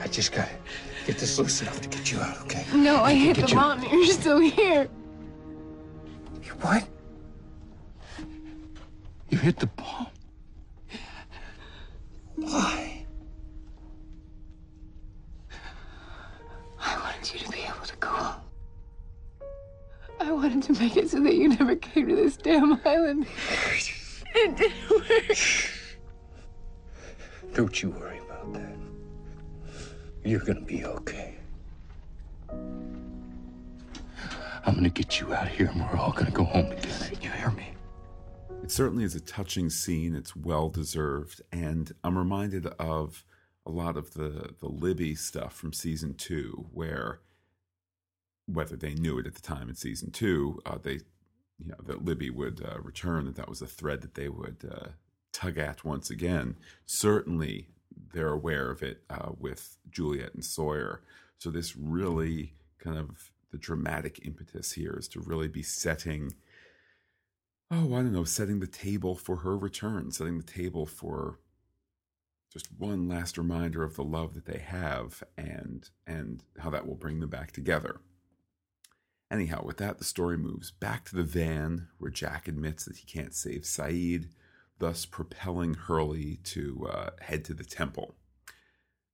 I 0.00 0.06
just 0.06 0.30
gotta 0.30 0.52
get 1.06 1.18
this 1.18 1.40
loose 1.40 1.60
enough 1.60 1.80
to 1.80 1.88
get 1.88 2.12
you 2.12 2.20
out, 2.20 2.40
okay? 2.42 2.64
No, 2.72 3.02
I 3.02 3.14
hit 3.14 3.36
the 3.38 3.48
you- 3.48 3.56
mountain. 3.56 3.90
You're 3.92 4.06
still 4.06 4.38
here. 4.38 4.88
You 6.44 6.52
what? 6.60 6.86
You 9.30 9.38
hit 9.38 9.58
the 9.58 9.66
You're 30.40 30.54
gonna 30.54 30.66
be 30.66 30.86
okay. 30.86 31.34
I'm 34.64 34.74
gonna 34.74 34.88
get 34.88 35.20
you 35.20 35.34
out 35.34 35.48
of 35.48 35.52
here 35.52 35.66
and 35.66 35.82
we're 35.82 35.98
all 35.98 36.12
gonna 36.12 36.30
go 36.30 36.44
home 36.44 36.70
together. 36.70 37.10
You 37.20 37.30
hear 37.30 37.50
me? 37.50 37.74
It 38.62 38.70
certainly 38.70 39.04
is 39.04 39.14
a 39.14 39.20
touching 39.20 39.68
scene. 39.68 40.14
It's 40.14 40.34
well 40.34 40.70
deserved, 40.70 41.42
and 41.52 41.92
I'm 42.02 42.16
reminded 42.16 42.64
of 42.78 43.22
a 43.66 43.70
lot 43.70 43.98
of 43.98 44.14
the 44.14 44.54
the 44.60 44.68
Libby 44.68 45.14
stuff 45.14 45.54
from 45.54 45.74
season 45.74 46.14
two, 46.14 46.68
where 46.72 47.20
whether 48.46 48.76
they 48.76 48.94
knew 48.94 49.18
it 49.18 49.26
at 49.26 49.34
the 49.34 49.42
time 49.42 49.68
in 49.68 49.74
season 49.74 50.10
two, 50.10 50.62
uh, 50.64 50.78
they 50.82 51.00
you 51.58 51.66
know 51.66 51.76
that 51.84 52.02
Libby 52.02 52.30
would 52.30 52.64
uh, 52.66 52.80
return, 52.80 53.26
that 53.26 53.36
that 53.36 53.50
was 53.50 53.60
a 53.60 53.66
thread 53.66 54.00
that 54.00 54.14
they 54.14 54.30
would 54.30 54.64
uh, 54.70 54.88
tug 55.34 55.58
at 55.58 55.84
once 55.84 56.08
again. 56.08 56.56
Certainly, 56.86 57.68
they're 58.12 58.32
aware 58.32 58.70
of 58.70 58.82
it 58.82 59.02
uh, 59.10 59.30
with 59.38 59.78
Juliet 59.90 60.34
and 60.34 60.44
Sawyer. 60.44 61.02
So 61.38 61.50
this 61.50 61.76
really 61.76 62.54
kind 62.78 62.98
of 62.98 63.30
the 63.50 63.58
dramatic 63.58 64.24
impetus 64.24 64.72
here 64.72 64.96
is 64.98 65.08
to 65.08 65.20
really 65.20 65.48
be 65.48 65.62
setting 65.62 66.34
oh, 67.70 67.94
I 67.94 67.98
don't 67.98 68.12
know, 68.12 68.24
setting 68.24 68.60
the 68.60 68.66
table 68.66 69.14
for 69.14 69.36
her 69.36 69.56
return, 69.56 70.10
setting 70.10 70.38
the 70.38 70.44
table 70.44 70.86
for 70.86 71.38
just 72.52 72.66
one 72.78 73.08
last 73.08 73.38
reminder 73.38 73.84
of 73.84 73.94
the 73.94 74.02
love 74.02 74.34
that 74.34 74.46
they 74.46 74.58
have 74.58 75.22
and 75.38 75.88
and 76.06 76.42
how 76.58 76.70
that 76.70 76.86
will 76.86 76.96
bring 76.96 77.20
them 77.20 77.30
back 77.30 77.52
together. 77.52 78.00
Anyhow, 79.30 79.62
with 79.64 79.76
that, 79.76 79.98
the 79.98 80.04
story 80.04 80.36
moves 80.36 80.72
back 80.72 81.04
to 81.04 81.16
the 81.16 81.22
van 81.22 81.86
where 81.98 82.10
Jack 82.10 82.48
admits 82.48 82.84
that 82.84 82.96
he 82.96 83.06
can't 83.06 83.34
save 83.34 83.62
Sayid. 83.62 84.30
Thus 84.80 85.06
propelling 85.06 85.74
Hurley 85.74 86.40
to 86.44 86.88
uh, 86.90 87.10
head 87.20 87.44
to 87.44 87.54
the 87.54 87.64
temple. 87.64 88.16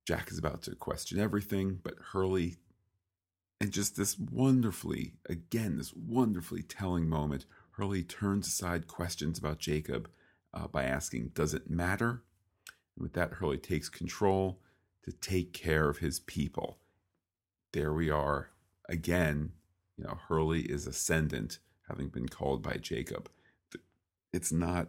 Jack 0.07 0.31
is 0.31 0.39
about 0.39 0.63
to 0.63 0.75
question 0.75 1.19
everything, 1.19 1.79
but 1.83 1.95
Hurley, 2.11 2.55
and 3.61 3.71
just 3.71 3.95
this 3.97 4.17
wonderfully, 4.17 5.13
again, 5.29 5.77
this 5.77 5.93
wonderfully 5.93 6.63
telling 6.63 7.07
moment, 7.07 7.45
Hurley 7.71 8.01
turns 8.01 8.47
aside 8.47 8.87
questions 8.87 9.37
about 9.37 9.59
Jacob 9.59 10.09
uh, 10.53 10.67
by 10.67 10.85
asking, 10.85 11.31
Does 11.35 11.53
it 11.53 11.69
matter? 11.69 12.23
And 12.95 13.03
with 13.03 13.13
that, 13.13 13.33
Hurley 13.33 13.57
takes 13.57 13.89
control 13.89 14.59
to 15.03 15.11
take 15.11 15.53
care 15.53 15.89
of 15.89 15.99
his 15.99 16.21
people. 16.21 16.77
There 17.73 17.93
we 17.93 18.09
are. 18.09 18.49
Again, 18.87 19.51
you 19.97 20.05
know, 20.05 20.17
Hurley 20.29 20.61
is 20.61 20.87
ascendant, 20.87 21.59
having 21.89 22.07
been 22.07 22.29
called 22.29 22.63
by 22.63 22.77
Jacob. 22.77 23.29
It's 24.31 24.51
not 24.51 24.87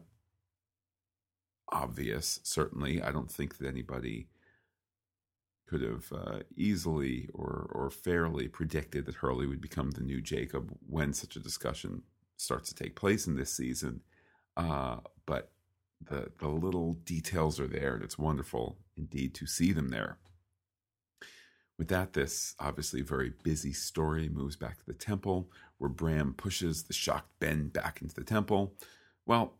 obvious, 1.71 2.41
certainly. 2.43 3.03
I 3.03 3.11
don't 3.11 3.31
think 3.31 3.59
that 3.59 3.69
anybody 3.69 4.29
could 5.69 5.83
have 5.83 6.12
uh, 6.12 6.39
easily 6.57 7.29
or, 7.35 7.71
or 7.73 7.91
fairly 7.91 8.49
predicted 8.49 9.05
that 9.07 9.16
Hurley 9.16 9.47
would 9.47 9.61
become 9.61 9.91
the 9.91 10.01
new 10.01 10.21
Jacob 10.21 10.75
when 10.89 11.12
such 11.12 11.37
a 11.37 11.41
discussion 11.41 12.03
starts 12.37 12.73
to 12.73 12.75
take 12.75 12.97
place 12.97 13.27
in 13.27 13.37
this 13.37 13.53
season. 13.53 14.01
Uh, 14.57 14.97
but 15.27 15.51
the 16.05 16.31
the 16.39 16.49
little 16.49 16.95
details 16.95 17.61
are 17.61 17.66
there, 17.66 17.95
and 17.95 18.03
it's 18.03 18.19
wonderful 18.19 18.79
indeed 18.97 19.35
to 19.35 19.47
see 19.47 19.73
them 19.73 19.89
there. 19.89 20.19
With 21.79 21.89
that, 21.89 22.12
this 22.14 22.55
obviously 22.59 23.03
very 23.03 23.33
busy 23.45 23.73
story 23.73 24.29
moves 24.29 24.57
back 24.57 24.79
to 24.79 24.87
the 24.87 24.95
temple, 24.95 25.51
where 25.79 25.91
Bram 25.91 26.35
pushes 26.35 26.85
the 26.85 26.93
shocked 26.93 27.31
Ben 27.39 27.69
back 27.69 28.01
into 28.03 28.14
the 28.14 28.25
temple. 28.25 28.75
Well, 29.27 29.58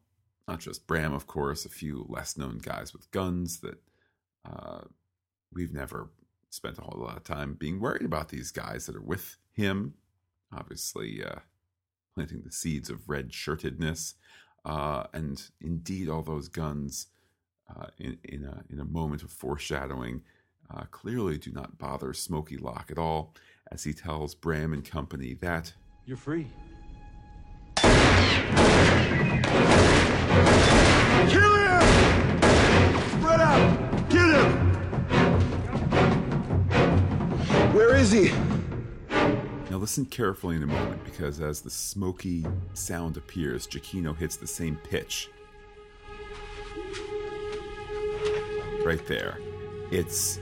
not 0.49 0.61
just 0.61 0.87
Bram, 0.87 1.13
of 1.13 1.27
course, 1.27 1.67
a 1.67 1.69
few 1.69 2.07
less 2.09 2.37
known 2.37 2.59
guys 2.59 2.93
with 2.95 3.11
guns 3.11 3.61
that 3.61 3.79
uh, 4.51 4.81
we've 5.53 5.73
never 5.73 6.09
spent 6.49 6.79
a 6.79 6.81
whole 6.81 7.03
lot 7.03 7.19
of 7.19 7.25
time 7.25 7.55
being 7.55 7.79
worried 7.79 8.05
about 8.05 8.31
these 8.31 8.51
guys 8.51 8.87
that 8.87 8.97
are 8.97 9.03
with 9.03 9.37
him, 9.53 9.95
obviously 10.51 11.23
uh, 11.23 11.41
planting 12.15 12.43
the 12.45 12.51
seeds 12.51 12.89
of 12.89 13.09
red 13.09 13.31
shirtedness. 13.31 14.15
Uh, 14.65 15.05
and 15.13 15.51
indeed, 15.61 16.09
all 16.09 16.23
those 16.23 16.49
guns 16.49 17.09
uh, 17.69 17.89
in, 17.99 18.19
in, 18.25 18.45
a, 18.45 18.65
in 18.71 18.81
a 18.81 18.85
moment 18.85 19.23
of 19.23 19.31
foreshadowing 19.31 20.23
uh, 20.75 20.85
clearly 20.91 21.37
do 21.37 21.53
not 21.53 21.79
bother 21.79 22.13
Smoky 22.15 22.57
Locke 22.57 22.91
at 22.91 22.99
all, 22.99 23.35
as 23.71 23.85
he 23.85 23.93
tells 23.93 24.35
Bram 24.35 24.73
and 24.73 24.85
company 24.85 25.35
that 25.35 25.73
you're 26.07 26.17
free. 26.17 26.47
Now 38.19 39.77
listen 39.77 40.07
carefully 40.07 40.57
in 40.57 40.65
a 40.65 40.67
moment 40.67 41.05
because 41.05 41.41
as 41.41 41.61
the 41.61 41.71
smoky 41.71 42.45
sound 42.75 43.17
appears, 43.17 43.67
Giacchino 43.67 44.17
hits 44.17 44.37
the 44.37 44.47
same 44.47 44.77
pitch. 44.77 45.31
Right 48.85 49.07
there. 49.07 49.39
It's 49.93 50.41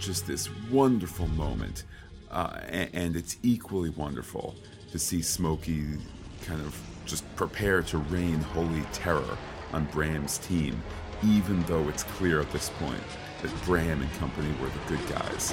just 0.00 0.26
this 0.26 0.48
wonderful 0.70 1.28
moment. 1.28 1.84
Uh, 2.30 2.60
and, 2.68 2.90
and 2.94 3.16
it's 3.16 3.36
equally 3.42 3.90
wonderful 3.90 4.54
to 4.92 4.98
see 4.98 5.20
Smokey 5.20 5.98
kind 6.46 6.62
of 6.62 6.80
just 7.04 7.24
prepare 7.36 7.82
to 7.82 7.98
rain 7.98 8.40
holy 8.40 8.82
terror 8.92 9.36
on 9.72 9.84
Bram's 9.86 10.38
team, 10.38 10.82
even 11.22 11.62
though 11.64 11.88
it's 11.88 12.04
clear 12.04 12.40
at 12.40 12.50
this 12.52 12.70
point 12.78 13.02
that 13.42 13.64
Bram 13.64 14.00
and 14.02 14.12
company 14.14 14.52
were 14.60 14.68
the 14.68 14.80
good 14.88 15.06
guys. 15.08 15.52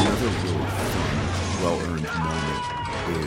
Another 0.00 0.30
really 0.44 0.70
fun, 0.70 1.18
well-earned 1.62 2.06
moment 2.06 2.64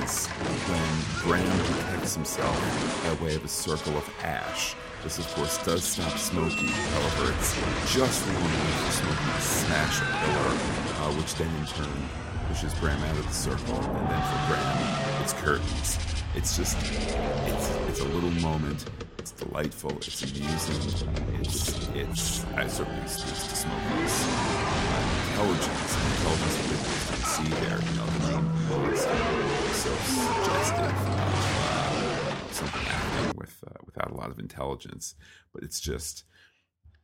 is 0.01 0.27
when 0.27 0.89
Bram 1.27 1.57
detects 1.57 2.13
himself 2.15 2.57
by 3.03 3.13
way 3.25 3.35
of 3.35 3.43
a 3.43 3.47
circle 3.47 3.97
of 3.97 4.09
ash. 4.23 4.75
This, 5.03 5.19
of 5.19 5.27
course, 5.35 5.57
does 5.65 5.83
stop 5.83 6.17
Smokey. 6.17 6.67
However, 6.67 7.33
it's 7.37 7.53
just 7.93 8.25
long 8.27 8.37
enough 8.37 8.85
for 8.85 8.91
Smokey 8.91 9.31
to 9.35 9.41
smash 9.41 10.01
a 10.01 10.05
pillar, 10.05 10.51
uh, 11.03 11.11
which 11.17 11.35
then 11.35 11.53
in 11.55 11.65
turn 11.65 12.09
pushes 12.47 12.73
Bram 12.75 13.03
out 13.03 13.17
of 13.17 13.27
the 13.27 13.33
circle, 13.33 13.75
and 13.75 14.09
then 14.09 14.21
for 14.21 14.39
Bram, 14.47 15.21
it's 15.21 15.33
curtains. 15.33 15.99
It's 16.35 16.55
just, 16.55 16.77
it's, 16.79 17.69
it's 17.93 18.01
a 18.01 18.05
little 18.05 18.31
moment. 18.41 18.85
It's 19.19 19.33
delightful. 19.33 19.91
It's 19.91 20.23
amusing. 20.23 21.05
It's, 21.39 21.87
it's, 21.89 22.43
I 22.55 22.65
certainly 22.65 23.07
speaks 23.07 23.45
to 23.45 23.55
Smokey's 23.55 24.25
uh, 24.25 25.29
intelligence, 25.29 25.95
intelligence 26.17 26.57
that 26.57 27.13
can 27.13 27.23
see 27.23 27.49
there. 27.61 27.77
You 27.77 27.97
know, 27.97 28.05
the 28.07 28.31
name 28.31 28.49
so 29.73 29.93
suggestive. 29.93 30.95
Uh, 31.05 32.51
something 32.51 33.37
with 33.37 33.63
uh, 33.67 33.77
without 33.85 34.09
a 34.09 34.15
lot 34.15 34.31
of 34.31 34.39
intelligence, 34.39 35.13
but 35.53 35.61
it's 35.61 35.79
just. 35.79 36.23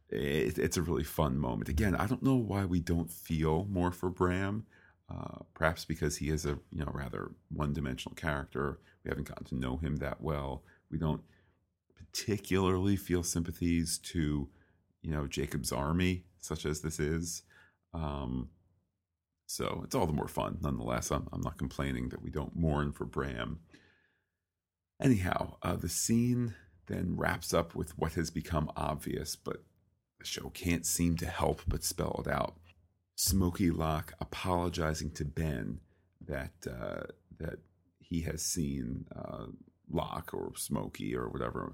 It, 0.10 0.58
it's 0.58 0.78
a 0.78 0.82
really 0.82 1.04
fun 1.04 1.38
moment. 1.38 1.70
Again, 1.70 1.94
I 1.96 2.08
don't 2.08 2.24
know 2.24 2.34
why 2.36 2.66
we 2.66 2.80
don't 2.80 3.12
feel 3.12 3.68
more 3.70 3.92
for 3.92 4.10
Bram. 4.10 4.66
Uh, 5.08 5.44
perhaps 5.54 5.86
because 5.86 6.18
he 6.18 6.30
is 6.30 6.48
a 6.48 6.58
you 6.72 6.84
know 6.84 6.92
rather 6.92 7.32
one-dimensional 7.50 8.16
character. 8.16 8.80
We 9.04 9.10
haven't 9.10 9.28
gotten 9.28 9.46
to 9.46 9.56
know 9.56 9.78
him 9.78 9.98
that 9.98 10.20
well. 10.20 10.64
We 10.92 10.98
don't 10.98 11.22
particularly 11.96 12.96
feel 12.96 13.24
sympathies 13.24 13.98
to 14.00 14.50
you 15.02 15.12
know 15.12 15.28
Jacob's 15.28 15.72
army, 15.72 16.26
such 16.40 16.66
as 16.66 16.82
this 16.82 17.00
is. 17.00 17.44
Um, 17.94 18.50
so 19.46 19.82
it's 19.84 19.96
all 19.96 20.06
the 20.06 20.14
more 20.14 20.28
fun, 20.28 20.60
nonetheless. 20.62 21.12
I'm, 21.12 21.28
I'm 21.34 21.42
not 21.42 21.58
complaining 21.58 22.10
that 22.10 22.22
we 22.22 22.30
don't 22.30 22.56
mourn 22.56 22.92
for 22.92 23.06
Bram. 23.06 23.60
Anyhow, 25.02 25.56
uh, 25.64 25.76
the 25.76 25.90
scene 25.90 26.54
then 26.88 27.16
wraps 27.16 27.54
up 27.54 27.74
with 27.74 27.98
what 27.98 28.14
has 28.14 28.30
become 28.30 28.72
obvious, 28.76 29.36
but 29.36 29.64
the 30.20 30.26
show 30.26 30.50
can't 30.50 30.86
seem 30.86 31.16
to 31.18 31.26
help 31.26 31.62
but 31.68 31.84
spell 31.84 32.22
it 32.24 32.30
out. 32.30 32.58
Smoky 33.16 33.72
Locke 33.72 34.14
apologizing 34.20 35.12
to 35.12 35.26
Ben 35.26 35.80
that 36.26 36.54
uh, 36.70 37.04
that 37.40 37.60
he 38.00 38.22
has 38.22 38.42
seen 38.42 39.06
uh, 39.16 39.46
Locke 39.90 40.34
or 40.34 40.52
Smoky 40.56 41.16
or 41.16 41.30
whatever 41.30 41.74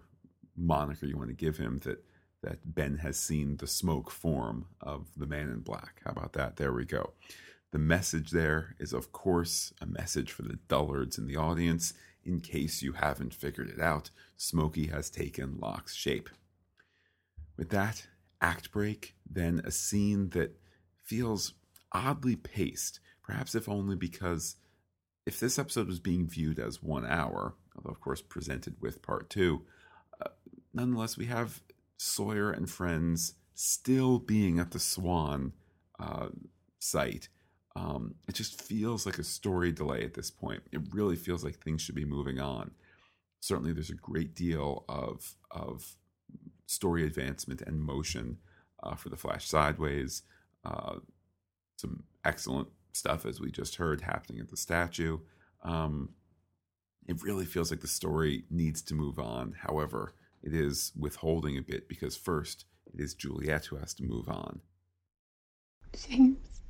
moniker 0.55 1.05
you 1.05 1.17
want 1.17 1.29
to 1.29 1.35
give 1.35 1.57
him 1.57 1.79
that 1.83 2.03
that 2.45 2.75
Ben 2.75 2.97
has 2.97 3.17
seen 3.17 3.57
the 3.57 3.67
smoke 3.67 4.11
form 4.11 4.67
of 4.79 5.07
the 5.17 5.25
man 5.25 5.49
in 5.49 5.61
black. 5.61 6.01
How 6.05 6.11
about 6.11 6.33
that? 6.33 6.57
There 6.57 6.71
we 6.71 6.85
go. 6.85 7.13
The 7.71 7.79
message 7.79 8.29
there 8.29 8.75
is, 8.79 8.93
of 8.93 9.11
course, 9.11 9.73
a 9.81 9.87
message 9.87 10.31
for 10.31 10.43
the 10.43 10.59
dullards 10.67 11.17
in 11.17 11.25
the 11.25 11.37
audience. 11.37 11.93
In 12.23 12.39
case 12.39 12.83
you 12.83 12.93
haven't 12.93 13.33
figured 13.33 13.69
it 13.69 13.81
out, 13.81 14.11
Smoky 14.37 14.87
has 14.87 15.09
taken 15.09 15.57
Locke's 15.59 15.95
shape. 15.95 16.29
With 17.57 17.69
that, 17.69 18.07
act 18.41 18.71
break, 18.71 19.15
then 19.27 19.61
a 19.65 19.71
scene 19.71 20.29
that 20.29 20.55
feels 21.03 21.53
oddly 21.91 22.35
paced, 22.35 22.99
perhaps 23.23 23.55
if 23.55 23.67
only 23.67 23.95
because 23.95 24.55
if 25.25 25.39
this 25.39 25.57
episode 25.57 25.87
was 25.87 25.99
being 25.99 26.27
viewed 26.27 26.59
as 26.59 26.83
one 26.83 27.05
hour, 27.05 27.55
although 27.75 27.89
of 27.89 28.01
course 28.01 28.21
presented 28.21 28.75
with 28.81 29.01
part 29.01 29.29
two, 29.29 29.63
uh, 30.21 30.29
nonetheless, 30.73 31.17
we 31.17 31.25
have 31.25 31.61
Sawyer 31.97 32.51
and 32.51 32.69
friends 32.69 33.33
still 33.53 34.19
being 34.19 34.59
at 34.59 34.71
the 34.71 34.79
Swan 34.79 35.53
uh, 35.99 36.27
site. 36.79 37.29
Um, 37.75 38.15
it 38.27 38.35
just 38.35 38.61
feels 38.61 39.05
like 39.05 39.17
a 39.17 39.23
story 39.23 39.71
delay 39.71 40.03
at 40.03 40.13
this 40.13 40.31
point. 40.31 40.63
It 40.71 40.81
really 40.93 41.15
feels 41.15 41.43
like 41.43 41.57
things 41.57 41.81
should 41.81 41.95
be 41.95 42.05
moving 42.05 42.39
on. 42.39 42.71
Certainly, 43.41 43.73
there's 43.73 43.89
a 43.89 43.95
great 43.95 44.35
deal 44.35 44.85
of 44.87 45.35
of 45.51 45.95
story 46.67 47.05
advancement 47.05 47.61
and 47.61 47.79
motion 47.79 48.37
uh, 48.81 48.95
for 48.95 49.09
the 49.09 49.17
Flash 49.17 49.47
Sideways. 49.47 50.23
Uh, 50.63 50.95
some 51.77 52.03
excellent 52.23 52.69
stuff, 52.95 53.25
as 53.25 53.39
we 53.39 53.51
just 53.51 53.75
heard, 53.75 54.01
happening 54.01 54.39
at 54.39 54.49
the 54.49 54.57
statue. 54.57 55.19
Um, 55.63 56.09
it 57.07 57.21
really 57.21 57.45
feels 57.45 57.71
like 57.71 57.81
the 57.81 57.87
story 57.87 58.45
needs 58.49 58.81
to 58.83 58.95
move 58.95 59.19
on. 59.19 59.55
However, 59.61 60.13
it 60.41 60.53
is 60.53 60.91
withholding 60.97 61.57
a 61.57 61.61
bit 61.61 61.87
because 61.87 62.15
first 62.15 62.65
it 62.93 62.99
is 62.99 63.13
Juliet 63.13 63.65
who 63.65 63.77
has 63.77 63.93
to 63.95 64.03
move 64.03 64.29
on. 64.29 64.61
James. 66.07 66.61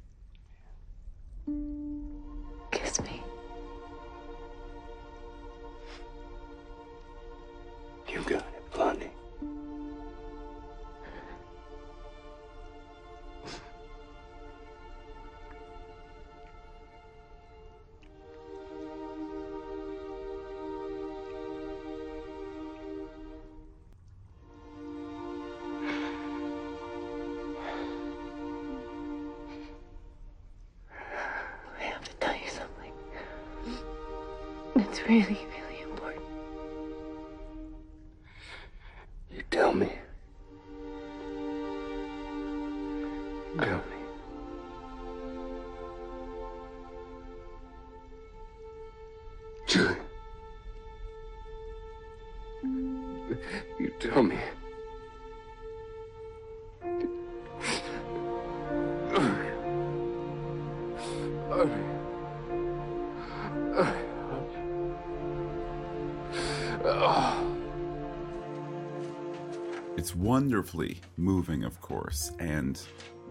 Wonderfully 70.66 71.00
moving, 71.18 71.64
of 71.64 71.80
course, 71.80 72.32
and 72.40 72.82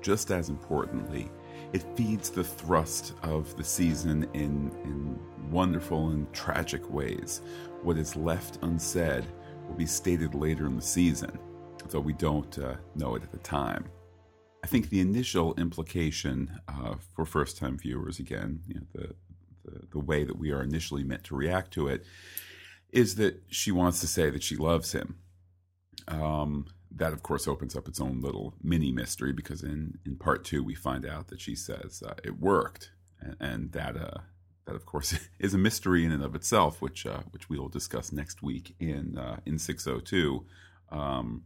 just 0.01 0.31
as 0.31 0.49
importantly, 0.51 1.29
it 1.73 1.83
feeds 1.97 2.31
the 2.31 2.45
thrust 2.45 3.15
of 3.25 3.57
the 3.57 3.65
season 3.65 4.23
in, 4.35 4.71
in 4.85 5.19
wonderful 5.51 6.11
and 6.11 6.33
tragic 6.33 6.89
ways. 6.89 7.41
What 7.83 7.99
is 7.99 8.15
left 8.15 8.59
unsaid 8.63 9.25
will 9.67 9.75
be 9.75 9.87
stated 9.87 10.37
later 10.37 10.67
in 10.67 10.77
the 10.77 10.83
season, 10.83 11.37
though 11.89 11.99
we 11.99 12.13
don't 12.13 12.57
uh, 12.57 12.77
know 12.95 13.17
it 13.17 13.25
at 13.25 13.33
the 13.33 13.39
time. 13.39 13.87
I 14.63 14.69
think 14.69 14.89
the 14.89 15.01
initial 15.01 15.55
implication 15.55 16.61
uh, 16.69 16.95
for 17.17 17.27
first 17.27 17.59
time 17.59 17.77
viewers, 17.77 18.21
again, 18.21 18.61
you 18.69 18.75
know, 18.77 18.87
the, 18.93 19.09
the, 19.65 19.87
the 19.91 19.99
way 19.99 20.23
that 20.23 20.39
we 20.39 20.53
are 20.53 20.63
initially 20.63 21.03
meant 21.03 21.25
to 21.25 21.35
react 21.35 21.73
to 21.73 21.89
it, 21.89 22.05
is 22.93 23.17
that 23.17 23.43
she 23.49 23.73
wants 23.73 23.99
to 24.01 24.07
say 24.07 24.31
that 24.31 24.45
she 24.45 24.55
loves 24.55 24.93
him. 24.93 25.17
Um, 26.07 26.67
that, 26.97 27.13
of 27.13 27.23
course, 27.23 27.49
opens 27.49 27.75
up 27.75 27.89
its 27.89 28.01
own 28.01 28.21
little 28.21 28.55
mini 28.63 28.93
mystery 28.93 29.33
because 29.33 29.63
in, 29.63 29.99
in 30.07 30.17
part 30.17 30.45
two 30.45 30.63
we 30.63 30.75
find 30.75 31.05
out 31.05 31.29
that 31.29 31.41
she 31.41 31.55
says 31.55 32.03
uh, 32.07 32.15
it 32.23 32.39
worked, 32.39 32.93
and, 33.21 33.37
and 33.41 33.73
that 33.73 33.97
uh, 33.97 34.21
that 34.67 34.77
of 34.77 34.87
course 34.87 35.19
is 35.39 35.55
a 35.55 35.59
mystery 35.59 36.05
in 36.05 36.13
and 36.13 36.23
of 36.23 36.35
itself, 36.35 36.81
which 36.81 37.07
uh, 37.07 37.23
which 37.31 37.49
we 37.49 37.59
will 37.59 37.69
discuss 37.69 38.13
next 38.13 38.43
week 38.43 38.75
in 38.79 39.19
uh, 39.19 39.41
in 39.45 39.59
six 39.59 39.87
oh 39.87 40.01
two. 40.01 40.47
Um, 40.91 41.45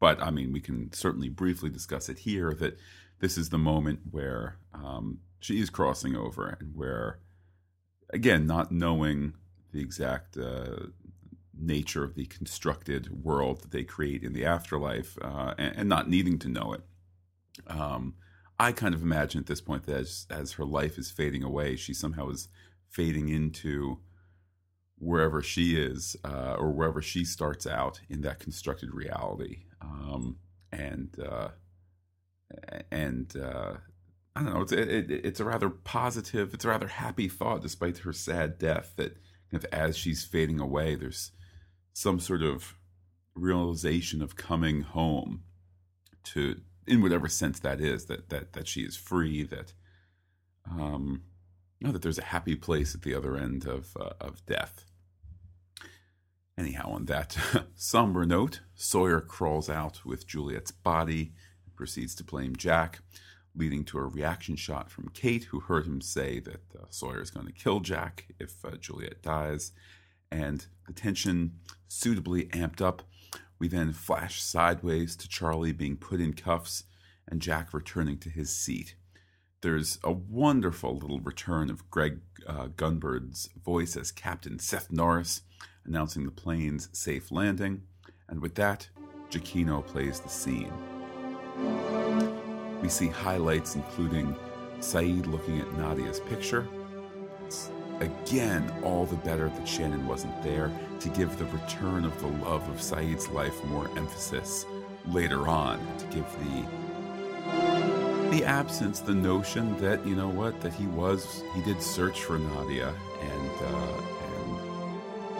but 0.00 0.22
I 0.22 0.30
mean, 0.30 0.52
we 0.52 0.60
can 0.60 0.92
certainly 0.92 1.28
briefly 1.28 1.70
discuss 1.70 2.08
it 2.08 2.20
here. 2.20 2.54
That 2.54 2.78
this 3.20 3.36
is 3.36 3.50
the 3.50 3.58
moment 3.58 4.00
where 4.10 4.58
um, 4.74 5.20
she 5.40 5.60
is 5.60 5.70
crossing 5.70 6.16
over, 6.16 6.56
and 6.60 6.74
where 6.74 7.18
again, 8.10 8.46
not 8.46 8.72
knowing 8.72 9.34
the 9.72 9.80
exact 9.80 10.36
uh, 10.36 10.86
nature 11.58 12.04
of 12.04 12.14
the 12.14 12.26
constructed 12.26 13.24
world 13.24 13.62
that 13.62 13.70
they 13.70 13.84
create 13.84 14.22
in 14.22 14.32
the 14.32 14.44
afterlife, 14.44 15.16
uh, 15.22 15.54
and, 15.58 15.76
and, 15.76 15.88
not 15.88 16.08
needing 16.08 16.38
to 16.38 16.48
know 16.48 16.72
it. 16.72 16.82
Um, 17.66 18.14
I 18.58 18.72
kind 18.72 18.94
of 18.94 19.02
imagine 19.02 19.40
at 19.40 19.46
this 19.46 19.60
point 19.60 19.84
that 19.84 19.96
as, 19.96 20.26
as 20.30 20.52
her 20.52 20.64
life 20.64 20.98
is 20.98 21.10
fading 21.10 21.42
away, 21.42 21.76
she 21.76 21.94
somehow 21.94 22.28
is 22.30 22.48
fading 22.88 23.28
into 23.28 23.98
wherever 24.98 25.42
she 25.42 25.76
is 25.76 26.16
uh, 26.24 26.56
or 26.58 26.70
wherever 26.72 27.02
she 27.02 27.24
starts 27.24 27.66
out 27.66 28.00
in 28.08 28.22
that 28.22 28.40
constructed 28.40 28.94
reality. 28.94 29.64
Um, 29.80 30.36
and 30.72 31.16
uh, 31.20 31.48
and 32.90 33.34
uh, 33.36 33.74
I 34.34 34.42
don't 34.42 34.54
know. 34.54 34.62
It's 34.62 34.72
it, 34.72 34.88
it, 34.88 35.10
it's 35.10 35.40
a 35.40 35.44
rather 35.44 35.68
positive, 35.70 36.54
it's 36.54 36.64
a 36.64 36.68
rather 36.68 36.88
happy 36.88 37.28
thought, 37.28 37.62
despite 37.62 37.98
her 37.98 38.12
sad 38.12 38.58
death. 38.58 38.94
That 38.96 39.16
kind 39.50 39.64
of 39.64 39.66
as 39.72 39.96
she's 39.96 40.24
fading 40.24 40.60
away, 40.60 40.94
there's 40.94 41.32
some 41.96 42.20
sort 42.20 42.42
of 42.42 42.74
realization 43.34 44.20
of 44.20 44.36
coming 44.36 44.82
home 44.82 45.42
to 46.22 46.60
in 46.86 47.00
whatever 47.00 47.26
sense 47.26 47.58
that 47.58 47.80
is 47.80 48.04
that 48.04 48.28
that 48.28 48.52
that 48.52 48.68
she 48.68 48.82
is 48.82 48.98
free 48.98 49.42
that 49.42 49.72
um 50.70 51.22
you 51.80 51.86
know, 51.86 51.92
that 51.94 52.02
there's 52.02 52.18
a 52.18 52.24
happy 52.24 52.54
place 52.54 52.94
at 52.94 53.00
the 53.00 53.14
other 53.14 53.34
end 53.34 53.64
of 53.66 53.96
uh, 53.98 54.10
of 54.20 54.44
death. 54.44 54.84
Anyhow 56.58 56.90
on 56.90 57.06
that 57.06 57.34
somber 57.74 58.26
note 58.26 58.60
sawyer 58.74 59.22
crawls 59.22 59.70
out 59.70 60.04
with 60.04 60.26
juliet's 60.26 60.72
body 60.72 61.32
and 61.64 61.74
proceeds 61.74 62.14
to 62.16 62.24
blame 62.24 62.56
jack 62.56 63.00
leading 63.54 63.84
to 63.84 63.96
a 63.96 64.04
reaction 64.04 64.54
shot 64.54 64.90
from 64.90 65.08
kate 65.08 65.44
who 65.44 65.60
heard 65.60 65.86
him 65.86 66.02
say 66.02 66.40
that 66.40 66.62
uh, 66.78 66.84
sawyer 66.90 67.20
is 67.22 67.30
going 67.30 67.46
to 67.46 67.52
kill 67.52 67.80
jack 67.80 68.26
if 68.38 68.64
uh, 68.64 68.76
juliet 68.76 69.22
dies 69.22 69.72
and 70.30 70.66
the 70.86 70.92
tension 70.92 71.58
suitably 71.88 72.44
amped 72.46 72.80
up. 72.80 73.02
We 73.58 73.68
then 73.68 73.92
flash 73.92 74.42
sideways 74.42 75.16
to 75.16 75.28
Charlie 75.28 75.72
being 75.72 75.96
put 75.96 76.20
in 76.20 76.34
cuffs 76.34 76.84
and 77.28 77.40
Jack 77.40 77.72
returning 77.72 78.18
to 78.18 78.30
his 78.30 78.50
seat. 78.50 78.94
There's 79.62 79.98
a 80.04 80.12
wonderful 80.12 80.96
little 80.96 81.20
return 81.20 81.70
of 81.70 81.90
Greg 81.90 82.20
uh, 82.46 82.68
Grunberg's 82.68 83.48
voice 83.64 83.96
as 83.96 84.12
Captain 84.12 84.58
Seth 84.58 84.92
Norris 84.92 85.42
announcing 85.84 86.24
the 86.24 86.30
plane's 86.30 86.88
safe 86.92 87.30
landing, 87.30 87.82
and 88.28 88.40
with 88.40 88.54
that, 88.56 88.88
Giacchino 89.30 89.84
plays 89.86 90.20
the 90.20 90.28
scene. 90.28 90.72
We 92.82 92.88
see 92.88 93.08
highlights 93.08 93.74
including 93.74 94.36
Sayid 94.78 95.26
looking 95.26 95.60
at 95.60 95.72
Nadia's 95.72 96.20
picture. 96.20 96.68
Again, 98.00 98.70
all 98.82 99.06
the 99.06 99.16
better 99.16 99.48
that 99.48 99.66
Shannon 99.66 100.06
wasn't 100.06 100.42
there 100.42 100.70
to 101.00 101.08
give 101.08 101.38
the 101.38 101.46
return 101.46 102.04
of 102.04 102.18
the 102.20 102.26
love 102.26 102.68
of 102.68 102.76
Sayid's 102.76 103.28
life 103.30 103.64
more 103.64 103.88
emphasis 103.96 104.66
later 105.06 105.48
on, 105.48 105.78
to 105.98 106.06
give 106.06 106.26
the 106.38 106.86
the 108.30 108.44
absence, 108.44 109.00
the 109.00 109.14
notion 109.14 109.78
that 109.78 110.04
you 110.06 110.14
know 110.14 110.28
what, 110.28 110.60
that 110.60 110.74
he 110.74 110.86
was, 110.88 111.42
he 111.54 111.62
did 111.62 111.80
search 111.80 112.22
for 112.24 112.38
Nadia 112.38 112.92
and 113.22 113.50
uh, 113.62 114.02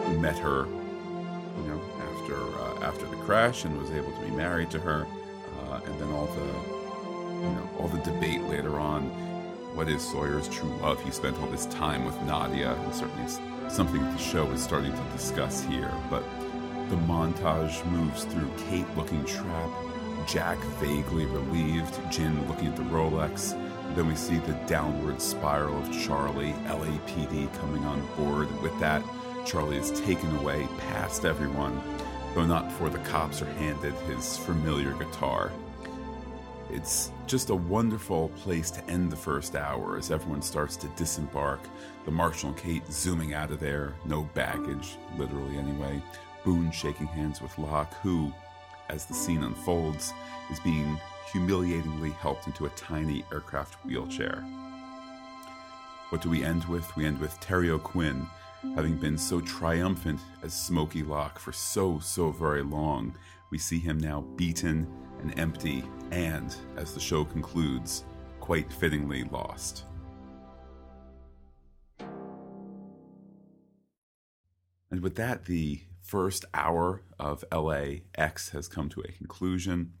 and 0.07 0.21
met 0.21 0.37
her, 0.39 0.65
you 0.65 1.67
know, 1.67 1.81
after 2.13 2.35
uh, 2.35 2.87
after 2.87 3.05
the 3.05 3.17
crash 3.17 3.65
and 3.65 3.77
was 3.77 3.91
able 3.91 4.11
to 4.13 4.21
be 4.21 4.31
married 4.31 4.71
to 4.71 4.79
her, 4.79 5.05
uh, 5.69 5.81
and 5.85 5.99
then 5.99 6.09
all 6.11 6.27
the 6.27 6.45
you 7.35 7.53
know 7.53 7.69
all 7.79 7.87
the 7.87 7.99
debate 7.99 8.41
later 8.43 8.79
on 8.79 9.11
what 9.73 9.89
is 9.89 10.01
Sawyer's 10.01 10.47
true 10.49 10.75
love? 10.81 11.03
He 11.03 11.11
spent 11.11 11.37
all 11.39 11.47
this 11.47 11.65
time 11.67 12.05
with 12.05 12.19
Nadia, 12.23 12.73
and 12.73 12.93
certainly 12.93 13.31
something 13.69 14.01
that 14.01 14.17
the 14.17 14.23
show 14.23 14.49
is 14.51 14.63
starting 14.63 14.91
to 14.91 15.03
discuss 15.11 15.63
here. 15.63 15.91
But 16.09 16.23
the 16.89 16.95
montage 16.95 17.85
moves 17.91 18.23
through 18.23 18.49
Kate 18.69 18.87
looking 18.95 19.23
trapped, 19.25 19.75
Jack 20.27 20.57
vaguely 20.79 21.25
relieved, 21.25 21.99
Jin 22.11 22.47
looking 22.47 22.67
at 22.67 22.75
the 22.75 22.83
Rolex. 22.83 23.51
Then 23.95 24.07
we 24.07 24.15
see 24.15 24.37
the 24.39 24.53
downward 24.67 25.21
spiral 25.21 25.77
of 25.77 25.91
Charlie, 26.03 26.53
LAPD 26.65 27.53
coming 27.59 27.83
on 27.85 28.05
board. 28.17 28.49
With 28.61 28.77
that, 28.79 29.03
Charlie 29.45 29.77
is 29.77 29.99
taken 30.01 30.35
away 30.37 30.67
past 30.89 31.23
everyone, 31.23 31.81
though 32.35 32.45
not 32.45 32.67
before 32.67 32.89
the 32.89 32.99
cops 32.99 33.41
are 33.41 33.53
handed 33.53 33.93
his 33.93 34.37
familiar 34.37 34.93
guitar. 34.93 35.51
It's 36.69 37.11
just 37.27 37.49
a 37.49 37.55
wonderful 37.55 38.29
place 38.29 38.69
to 38.71 38.85
end 38.89 39.11
the 39.11 39.15
first 39.15 39.55
hour 39.55 39.97
as 39.97 40.11
everyone 40.11 40.41
starts 40.41 40.75
to 40.77 40.87
disembark. 40.89 41.61
The 42.03 42.11
Marshal 42.11 42.49
and 42.49 42.57
Kate 42.57 42.85
zooming 42.91 43.33
out 43.33 43.51
of 43.51 43.59
there, 43.59 43.93
no 44.05 44.23
baggage, 44.33 44.97
literally 45.17 45.57
anyway. 45.57 46.01
Boone 46.43 46.71
shaking 46.71 47.07
hands 47.07 47.41
with 47.41 47.57
Locke, 47.57 47.93
who, 48.01 48.33
as 48.89 49.05
the 49.05 49.13
scene 49.13 49.43
unfolds, 49.43 50.13
is 50.51 50.59
being 50.59 50.99
humiliatingly 51.31 52.11
helped 52.11 52.47
into 52.47 52.65
a 52.65 52.69
tiny 52.69 53.23
aircraft 53.31 53.75
wheelchair. 53.85 54.43
What 56.09 56.21
do 56.21 56.29
we 56.29 56.43
end 56.43 56.65
with? 56.65 56.93
We 56.97 57.05
end 57.05 57.19
with 57.19 57.39
Terry 57.39 57.69
O'Quinn, 57.69 58.27
having 58.75 58.97
been 58.97 59.17
so 59.17 59.39
triumphant 59.39 60.19
as 60.43 60.53
Smoky 60.53 61.03
Locke 61.03 61.39
for 61.39 61.53
so, 61.53 61.99
so 61.99 62.31
very 62.31 62.63
long. 62.63 63.15
We 63.49 63.57
see 63.57 63.79
him 63.79 63.97
now 63.97 64.21
beaten 64.35 64.87
and 65.21 65.37
empty, 65.39 65.83
and, 66.11 66.55
as 66.75 66.93
the 66.93 66.99
show 66.99 67.25
concludes, 67.25 68.03
quite 68.39 68.71
fittingly 68.71 69.23
lost. 69.25 69.83
And 74.89 75.01
with 75.01 75.15
that, 75.15 75.45
the 75.45 75.81
first 76.01 76.45
hour 76.53 77.03
of 77.19 77.43
LAX 77.51 78.49
has 78.49 78.67
come 78.67 78.87
to 78.89 79.01
a 79.01 79.11
conclusion. 79.11 79.93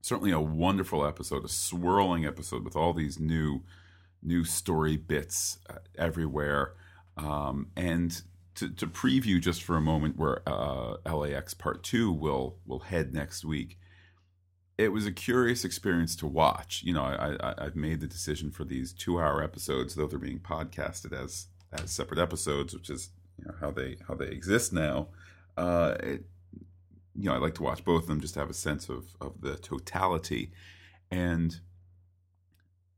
Certainly 0.00 0.32
a 0.32 0.40
wonderful 0.40 1.06
episode, 1.06 1.44
a 1.44 1.48
swirling 1.48 2.24
episode 2.24 2.64
with 2.64 2.76
all 2.76 2.92
these 2.92 3.20
new 3.20 3.62
new 4.22 4.42
story 4.42 4.96
bits 4.96 5.58
uh, 5.68 5.74
everywhere. 5.98 6.72
Um, 7.18 7.68
and 7.76 8.22
to, 8.54 8.70
to 8.70 8.86
preview 8.86 9.38
just 9.40 9.62
for 9.62 9.76
a 9.76 9.82
moment 9.82 10.16
where 10.16 10.40
uh, 10.48 10.96
LAX 11.04 11.52
Part 11.52 11.82
Two 11.82 12.10
will 12.10 12.56
will 12.66 12.80
head 12.80 13.12
next 13.12 13.44
week 13.44 13.78
it 14.76 14.88
was 14.88 15.06
a 15.06 15.12
curious 15.12 15.64
experience 15.64 16.16
to 16.16 16.26
watch. 16.26 16.82
You 16.84 16.94
know, 16.94 17.02
I, 17.02 17.36
I 17.40 17.64
have 17.64 17.76
made 17.76 18.00
the 18.00 18.06
decision 18.06 18.50
for 18.50 18.64
these 18.64 18.92
two 18.92 19.20
hour 19.20 19.42
episodes, 19.42 19.94
though 19.94 20.06
they're 20.06 20.18
being 20.18 20.40
podcasted 20.40 21.12
as 21.12 21.46
as 21.72 21.90
separate 21.90 22.20
episodes, 22.20 22.74
which 22.74 22.90
is 22.90 23.10
you 23.38 23.46
know, 23.46 23.54
how 23.60 23.70
they 23.70 23.96
how 24.06 24.14
they 24.14 24.26
exist 24.26 24.72
now. 24.72 25.08
Uh, 25.56 25.94
it, 26.00 26.24
you 27.16 27.28
know, 27.28 27.34
I 27.34 27.38
like 27.38 27.54
to 27.54 27.62
watch 27.62 27.84
both 27.84 28.02
of 28.02 28.08
them 28.08 28.20
just 28.20 28.34
to 28.34 28.40
have 28.40 28.50
a 28.50 28.54
sense 28.54 28.88
of 28.88 29.16
of 29.20 29.40
the 29.40 29.56
totality. 29.56 30.52
And 31.10 31.60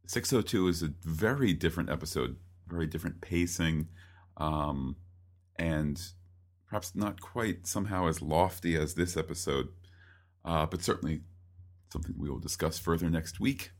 602 0.06 0.68
is 0.68 0.82
a 0.82 0.92
very 1.02 1.52
different 1.52 1.90
episode, 1.90 2.36
very 2.66 2.86
different 2.86 3.20
pacing, 3.20 3.88
um, 4.38 4.96
and 5.56 6.00
perhaps 6.68 6.94
not 6.94 7.20
quite 7.20 7.66
somehow 7.66 8.06
as 8.06 8.22
lofty 8.22 8.76
as 8.76 8.94
this 8.94 9.16
episode, 9.16 9.68
uh, 10.44 10.64
but 10.64 10.82
certainly 10.82 11.20
something 11.96 12.14
we 12.18 12.28
will 12.28 12.38
discuss 12.38 12.78
further 12.78 13.08
next 13.08 13.40
week. 13.40 13.70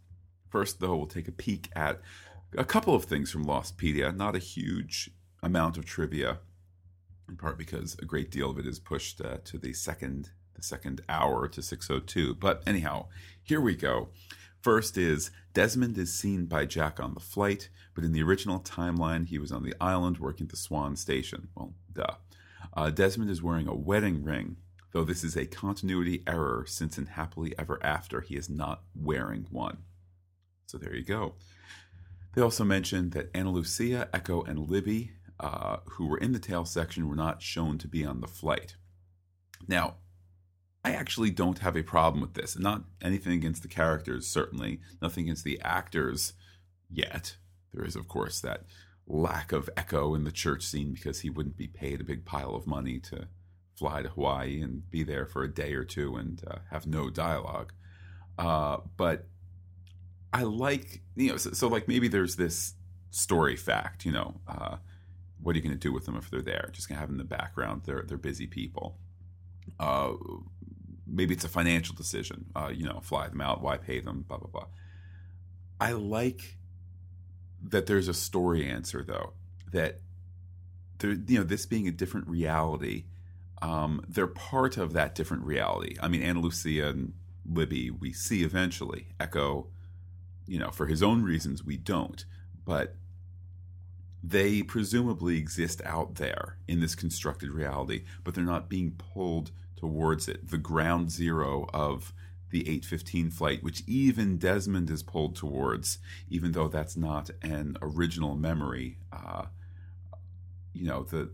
First, 0.49 0.81
though, 0.81 0.97
we'll 0.97 1.07
take 1.07 1.29
a 1.29 1.33
peek 1.33 1.69
at 1.77 2.01
a 2.57 2.65
couple 2.65 2.95
of 2.95 3.05
things 3.05 3.31
from 3.31 3.45
Lostpedia, 3.45 4.17
not 4.17 4.35
a 4.35 4.39
huge 4.39 5.11
amount 5.43 5.77
of 5.77 5.85
trivia, 5.85 6.39
in 7.29 7.37
part 7.37 7.59
because 7.59 7.95
a 8.01 8.07
great 8.07 8.31
deal 8.31 8.51
of 8.51 8.59
it 8.59 8.67
is 8.67 8.79
pushed 8.79 9.21
uh, 9.21 9.37
to 9.45 9.59
the 9.59 9.75
second 9.75 10.31
the 10.55 10.63
second 10.63 11.03
hour 11.11 11.47
to 11.47 11.61
602. 11.61 12.37
But 12.37 12.63
anyhow, 12.67 13.09
here 13.43 13.61
we 13.61 13.77
go. 13.77 14.09
First 14.63 14.97
is 14.97 15.31
Desmond 15.53 15.99
is 15.99 16.15
seen 16.15 16.47
by 16.47 16.65
Jack 16.65 16.99
on 16.99 17.13
the 17.13 17.21
flight, 17.21 17.69
but 17.95 18.03
in 18.03 18.13
the 18.13 18.23
original 18.23 18.61
timeline, 18.61 19.27
he 19.27 19.39
was 19.39 19.53
on 19.53 19.63
the 19.63 19.75
island 19.79 20.17
working 20.17 20.47
at 20.47 20.51
the 20.53 20.57
Swan 20.57 20.97
Station. 20.97 21.49
Well, 21.55 21.75
duh. 21.93 22.15
Uh, 22.73 22.89
Desmond 22.89 23.31
is 23.31 23.43
wearing 23.43 23.69
a 23.69 23.75
wedding 23.75 24.25
ring, 24.25 24.57
though 24.97 25.05
this 25.05 25.25
is 25.25 25.37
a 25.37 25.45
continuity 25.45 26.23
error 26.27 26.65
since 26.67 26.97
in 26.97 27.05
Happily 27.05 27.53
Ever 27.59 27.79
After 27.83 28.23
he 28.23 28.35
is 28.35 28.49
not 28.49 28.81
wearing 28.95 29.47
one. 29.51 29.77
So 30.65 30.79
there 30.79 30.95
you 30.95 31.05
go. 31.05 31.35
They 32.35 32.41
also 32.41 32.65
mentioned 32.65 33.13
that 33.13 33.29
Ana 33.35 33.51
Lucia, 33.51 34.09
Eko, 34.15 34.49
and 34.49 34.71
Libby, 34.71 35.11
uh, 35.39 35.81
who 35.85 36.07
were 36.07 36.17
in 36.17 36.33
the 36.33 36.39
tail 36.39 36.65
section, 36.65 37.11
were 37.11 37.15
not 37.15 37.43
shown 37.43 37.77
to 37.77 37.87
be 37.87 38.07
on 38.07 38.23
the 38.23 38.27
flight. 38.27 38.77
Now, 39.69 39.97
I 40.83 40.93
actually 40.93 41.31
don't 41.31 41.59
have 41.59 41.77
a 41.77 41.83
problem 41.83 42.23
with 42.23 42.33
this. 42.33 42.59
Not 42.59 42.85
anything 43.03 43.35
against 43.35 43.61
the 43.61 43.69
characters, 43.69 44.27
certainly. 44.27 44.81
Nothing 45.03 45.25
against 45.25 45.45
the 45.45 45.61
actors 45.61 46.33
yet. 46.89 47.37
There 47.75 47.85
is, 47.85 47.97
of 47.97 48.09
course, 48.09 48.41
that 48.41 48.63
lack 49.07 49.53
of 49.53 49.69
Eko 49.77 50.17
in 50.17 50.25
the 50.25 50.33
church 50.33 50.63
scene 50.63 50.95
because 50.95 51.21
he 51.21 51.29
wouldn't 51.29 51.59
be 51.59 51.69
paid 51.69 52.01
a 52.01 52.05
big 52.05 52.25
pile 52.25 52.55
of 52.55 52.67
money 52.67 52.99
to 53.01 53.29
fly 53.77 54.03
to 54.03 54.09
Hawaii 54.09 54.61
and 54.63 54.89
be 54.91 55.03
there 55.03 55.27
for 55.27 55.43
a 55.43 55.53
day 55.53 55.75
or 55.75 55.85
two 55.85 56.17
and 56.17 56.43
uh, 56.47 56.59
have 56.71 56.87
no 56.87 57.11
dialogue. 57.11 57.73
Uh, 58.39 58.79
but 58.97 59.27
I 60.33 60.43
like, 60.43 61.03
you 61.15 61.31
know, 61.31 61.37
so, 61.37 61.53
so, 61.53 61.69
like 61.69 61.89
maybe 61.89 62.09
there's 62.09 62.37
this 62.37 62.75
story 63.11 63.57
fact, 63.57 64.05
you 64.05 64.13
know, 64.13 64.41
uh, 64.49 64.77
what 65.41 65.55
are 65.55 65.59
you 65.59 65.63
going 65.63 65.75
to 65.75 65.79
do 65.79 65.93
with 65.93 66.07
them 66.07 66.17
if 66.17 66.31
they're 66.31 66.43
there? 66.43 66.71
Just 66.73 66.89
going 66.89 66.97
to 66.97 67.01
have 67.01 67.09
them 67.09 67.21
in 67.21 67.27
the 67.27 67.37
background. 67.37 67.83
They're 67.85 68.05
they're 68.07 68.19
busy 68.19 68.47
people. 68.47 68.99
Uh, 69.79 70.13
maybe 71.07 71.35
it's 71.35 71.45
a 71.45 71.49
financial 71.49 71.95
decision. 71.95 72.47
Uh, 72.55 72.71
you 72.75 72.85
know, 72.85 73.01
fly 73.03 73.29
them 73.29 73.41
out. 73.41 73.63
Why 73.63 73.77
pay 73.77 74.01
them? 74.01 74.25
Blah 74.27 74.39
blah 74.39 74.51
blah. 74.51 74.67
I 75.81 75.93
like 75.93 76.57
that 77.63 77.87
there's 77.87 78.09
a 78.09 78.15
story 78.15 78.67
answer 78.67 79.05
though. 79.05 79.35
That 79.73 80.01
there, 80.99 81.13
you 81.13 81.39
know, 81.39 81.45
this 81.45 81.67
being 81.67 81.87
a 81.89 81.93
different 81.93 82.29
reality, 82.29 83.05
um, 83.63 84.05
they're 84.09 84.27
part 84.27 84.77
of 84.77 84.93
that 84.93 85.15
different 85.15 85.45
reality. 85.45 85.97
I 86.01 86.09
mean, 86.09 86.23
Ana 86.23 86.41
Lucia 86.41 86.89
and 86.89 87.15
Libby, 87.51 87.91
we 87.91 88.13
see 88.13 88.43
eventually. 88.43 89.09
Eko, 89.19 89.67
you 90.47 90.59
know, 90.59 90.71
for 90.71 90.87
his 90.87 91.03
own 91.03 91.23
reasons, 91.23 91.65
we 91.65 91.77
don't. 91.77 92.25
But 92.65 92.97
they 94.23 94.63
presumably 94.63 95.39
exist 95.39 95.81
out 95.85 96.17
there 96.17 96.57
in 96.67 96.81
this 96.81 96.95
constructed 96.95 97.51
reality, 97.51 98.05
but 98.25 98.35
they're 98.35 98.45
not 98.45 98.69
being 98.69 98.93
pulled 98.93 99.53
towards 99.77 100.29
it. 100.29 100.51
The 100.51 100.59
ground 100.59 101.11
zero 101.11 101.69
of 101.73 102.13
the 102.51 102.61
815 102.63 103.31
flight, 103.31 103.63
which 103.63 103.83
even 103.87 104.39
Desmond 104.39 104.91
is 104.91 105.03
pulled 105.03 105.37
towards, 105.37 105.99
even 106.29 106.53
though 106.53 106.69
that's 106.69 106.97
not 106.97 107.31
an 107.43 107.77
original 107.83 108.37
memory. 108.37 108.99
Uh, 109.13 109.47
you 110.73 110.87
know, 110.87 111.05
the 111.05 111.31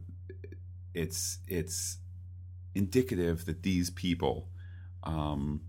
it's 0.94 1.38
it's 1.48 1.98
indicative 2.74 3.44
that 3.46 3.62
these 3.62 3.90
people, 3.90 4.48
um, 5.02 5.60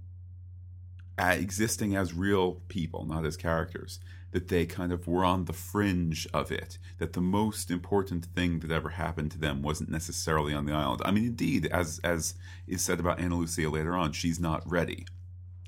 existing 1.17 1.95
as 1.95 2.13
real 2.13 2.61
people, 2.67 3.05
not 3.05 3.25
as 3.25 3.37
characters, 3.37 3.99
that 4.31 4.47
they 4.47 4.65
kind 4.65 4.91
of 4.91 5.07
were 5.07 5.23
on 5.23 5.45
the 5.45 5.53
fringe 5.53 6.27
of 6.33 6.51
it, 6.51 6.79
that 6.97 7.13
the 7.13 7.21
most 7.21 7.69
important 7.69 8.25
thing 8.25 8.59
that 8.59 8.71
ever 8.71 8.89
happened 8.89 9.31
to 9.31 9.37
them 9.37 9.61
wasn't 9.61 9.89
necessarily 9.89 10.53
on 10.53 10.65
the 10.65 10.73
island. 10.73 11.01
I 11.05 11.11
mean, 11.11 11.25
indeed, 11.25 11.67
as 11.67 11.99
as 12.03 12.33
is 12.67 12.81
said 12.81 12.99
about 12.99 13.19
Ana 13.19 13.37
Lucia 13.37 13.69
later 13.69 13.95
on, 13.95 14.11
she's 14.11 14.39
not 14.39 14.69
ready. 14.69 15.05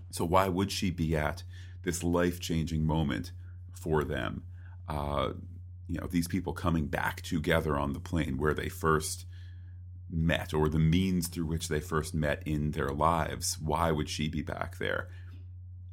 So 0.10 0.26
why 0.26 0.48
would 0.48 0.72
she 0.72 0.90
be 0.90 1.16
at 1.16 1.44
this 1.84 2.04
life 2.04 2.40
changing 2.40 2.86
moment 2.86 3.32
for 3.72 4.04
them? 4.04 4.44
Uh, 4.90 5.34
you 5.88 6.00
know, 6.00 6.08
these 6.08 6.28
people 6.28 6.54
coming 6.54 6.88
back 6.88 7.22
together 7.22 7.78
on 7.78 7.94
the 7.94 8.00
plane 8.00 8.38
where 8.38 8.54
they 8.54 8.70
first 8.70 9.26
met, 10.10 10.54
or 10.54 10.70
the 10.70 10.80
means 10.80 11.28
through 11.28 11.46
which 11.46 11.68
they 11.68 11.80
first 11.80 12.14
met 12.14 12.44
in 12.46 12.72
their 12.72 12.90
lives. 12.90 13.58
Why 13.60 13.92
would 13.92 14.10
she 14.10 14.30
be 14.30 14.42
back 14.42 14.78
there? 14.78 15.10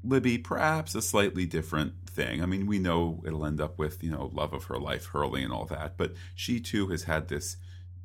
Libby, 0.04 0.38
perhaps 0.38 0.94
a 0.94 1.02
slightly 1.02 1.46
different 1.46 2.08
thing. 2.08 2.42
I 2.42 2.46
mean, 2.46 2.66
we 2.66 2.78
know 2.78 3.22
it'll 3.26 3.46
end 3.46 3.60
up 3.60 3.78
with, 3.78 4.02
you 4.02 4.10
know, 4.10 4.30
love 4.32 4.52
of 4.52 4.64
her 4.64 4.78
life, 4.78 5.06
Hurley, 5.06 5.42
and 5.42 5.52
all 5.52 5.64
that, 5.66 5.96
but 5.96 6.14
she 6.34 6.60
too 6.60 6.88
has 6.88 7.04
had 7.04 7.28
this 7.28 7.56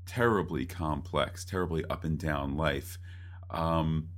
terribly 0.05 0.65
complex, 0.65 1.43
terribly 1.43 1.83
up 1.85 2.03
and 2.03 2.17
down 2.17 2.55
life. 2.55 2.97
Um, 3.49 4.09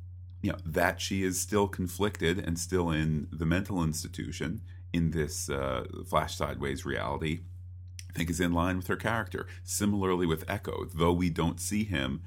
you 0.42 0.52
know, 0.52 0.58
that 0.66 1.02
she 1.02 1.24
is 1.24 1.40
still 1.40 1.68
conflicted 1.68 2.40
and 2.40 2.58
still 2.58 2.90
in 2.92 3.28
the 3.32 3.46
mental 3.46 3.84
institution 3.84 4.62
in 4.94 5.12
this 5.12 5.50
uh, 5.50 5.86
flash 6.08 6.36
sideways 6.36 6.86
reality, 6.86 7.42
Think 8.14 8.30
is 8.30 8.40
in 8.40 8.54
line 8.54 8.78
with 8.78 8.88
her 8.88 8.96
character. 8.96 9.46
Similarly 9.64 10.26
with 10.26 10.46
Eko, 10.48 10.92
though 10.94 11.14
we 11.14 11.30
don't 11.30 11.60
see 11.60 11.84
him, 11.84 12.22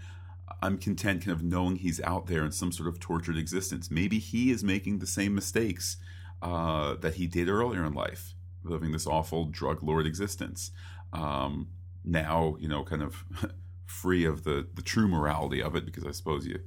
I'm 0.60 0.78
content 0.78 1.24
kind 1.24 1.32
of 1.32 1.42
knowing 1.42 1.76
he's 1.76 2.00
out 2.02 2.26
there 2.26 2.44
in 2.44 2.52
some 2.52 2.72
sort 2.72 2.88
of 2.88 3.00
tortured 3.00 3.36
existence. 3.36 3.90
Maybe 3.90 4.18
he 4.18 4.50
is 4.50 4.62
making 4.62 4.98
the 4.98 5.06
same 5.06 5.34
mistakes 5.34 5.96
uh, 6.40 6.94
that 6.96 7.14
he 7.14 7.26
did 7.26 7.48
earlier 7.48 7.84
in 7.84 7.94
life, 7.94 8.34
living 8.62 8.92
this 8.92 9.06
awful 9.06 9.46
drug 9.46 9.82
lord 9.82 10.06
existence. 10.06 10.70
Um, 11.12 11.68
now, 12.04 12.56
you 12.60 12.68
know, 12.68 12.84
kind 12.84 13.02
of 13.02 13.24
free 13.86 14.24
of 14.24 14.44
the, 14.44 14.66
the 14.74 14.82
true 14.82 15.08
morality 15.08 15.62
of 15.62 15.74
it, 15.76 15.84
because 15.84 16.04
I 16.04 16.12
suppose 16.12 16.46
you, 16.46 16.60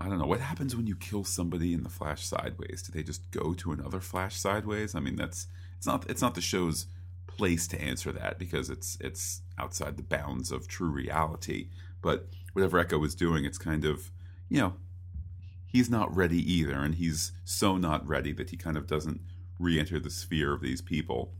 I 0.00 0.08
don't 0.08 0.18
know, 0.18 0.26
what 0.26 0.40
happens 0.40 0.76
when 0.76 0.86
you 0.86 0.96
kill 0.96 1.24
somebody 1.24 1.72
in 1.72 1.82
the 1.82 1.88
Flash 1.88 2.26
sideways? 2.26 2.82
Do 2.82 2.92
they 2.92 3.02
just 3.02 3.30
go 3.30 3.54
to 3.54 3.72
another 3.72 4.00
Flash 4.00 4.36
sideways? 4.36 4.94
I 4.94 5.00
mean, 5.00 5.16
that's 5.16 5.46
it's 5.76 5.86
not 5.86 6.08
it's 6.10 6.20
not 6.20 6.34
the 6.34 6.40
show's 6.40 6.86
place 7.28 7.68
to 7.68 7.80
answer 7.80 8.10
that 8.12 8.38
because 8.38 8.68
it's 8.70 8.98
it's 9.00 9.42
outside 9.58 9.96
the 9.96 10.02
bounds 10.02 10.50
of 10.50 10.66
true 10.66 10.90
reality. 10.90 11.68
But 12.02 12.28
whatever 12.52 12.82
Eko 12.82 13.04
is 13.06 13.14
doing, 13.14 13.44
it's 13.44 13.58
kind 13.58 13.84
of, 13.84 14.10
you 14.48 14.58
know, 14.58 14.74
he's 15.66 15.88
not 15.88 16.14
ready 16.14 16.40
either. 16.52 16.74
And 16.74 16.96
he's 16.96 17.32
so 17.44 17.76
not 17.76 18.06
ready 18.06 18.32
that 18.32 18.50
he 18.50 18.56
kind 18.56 18.76
of 18.76 18.86
doesn't 18.86 19.20
re 19.58 19.78
enter 19.78 20.00
the 20.00 20.10
sphere 20.10 20.52
of 20.52 20.60
these 20.60 20.80
people, 20.80 21.32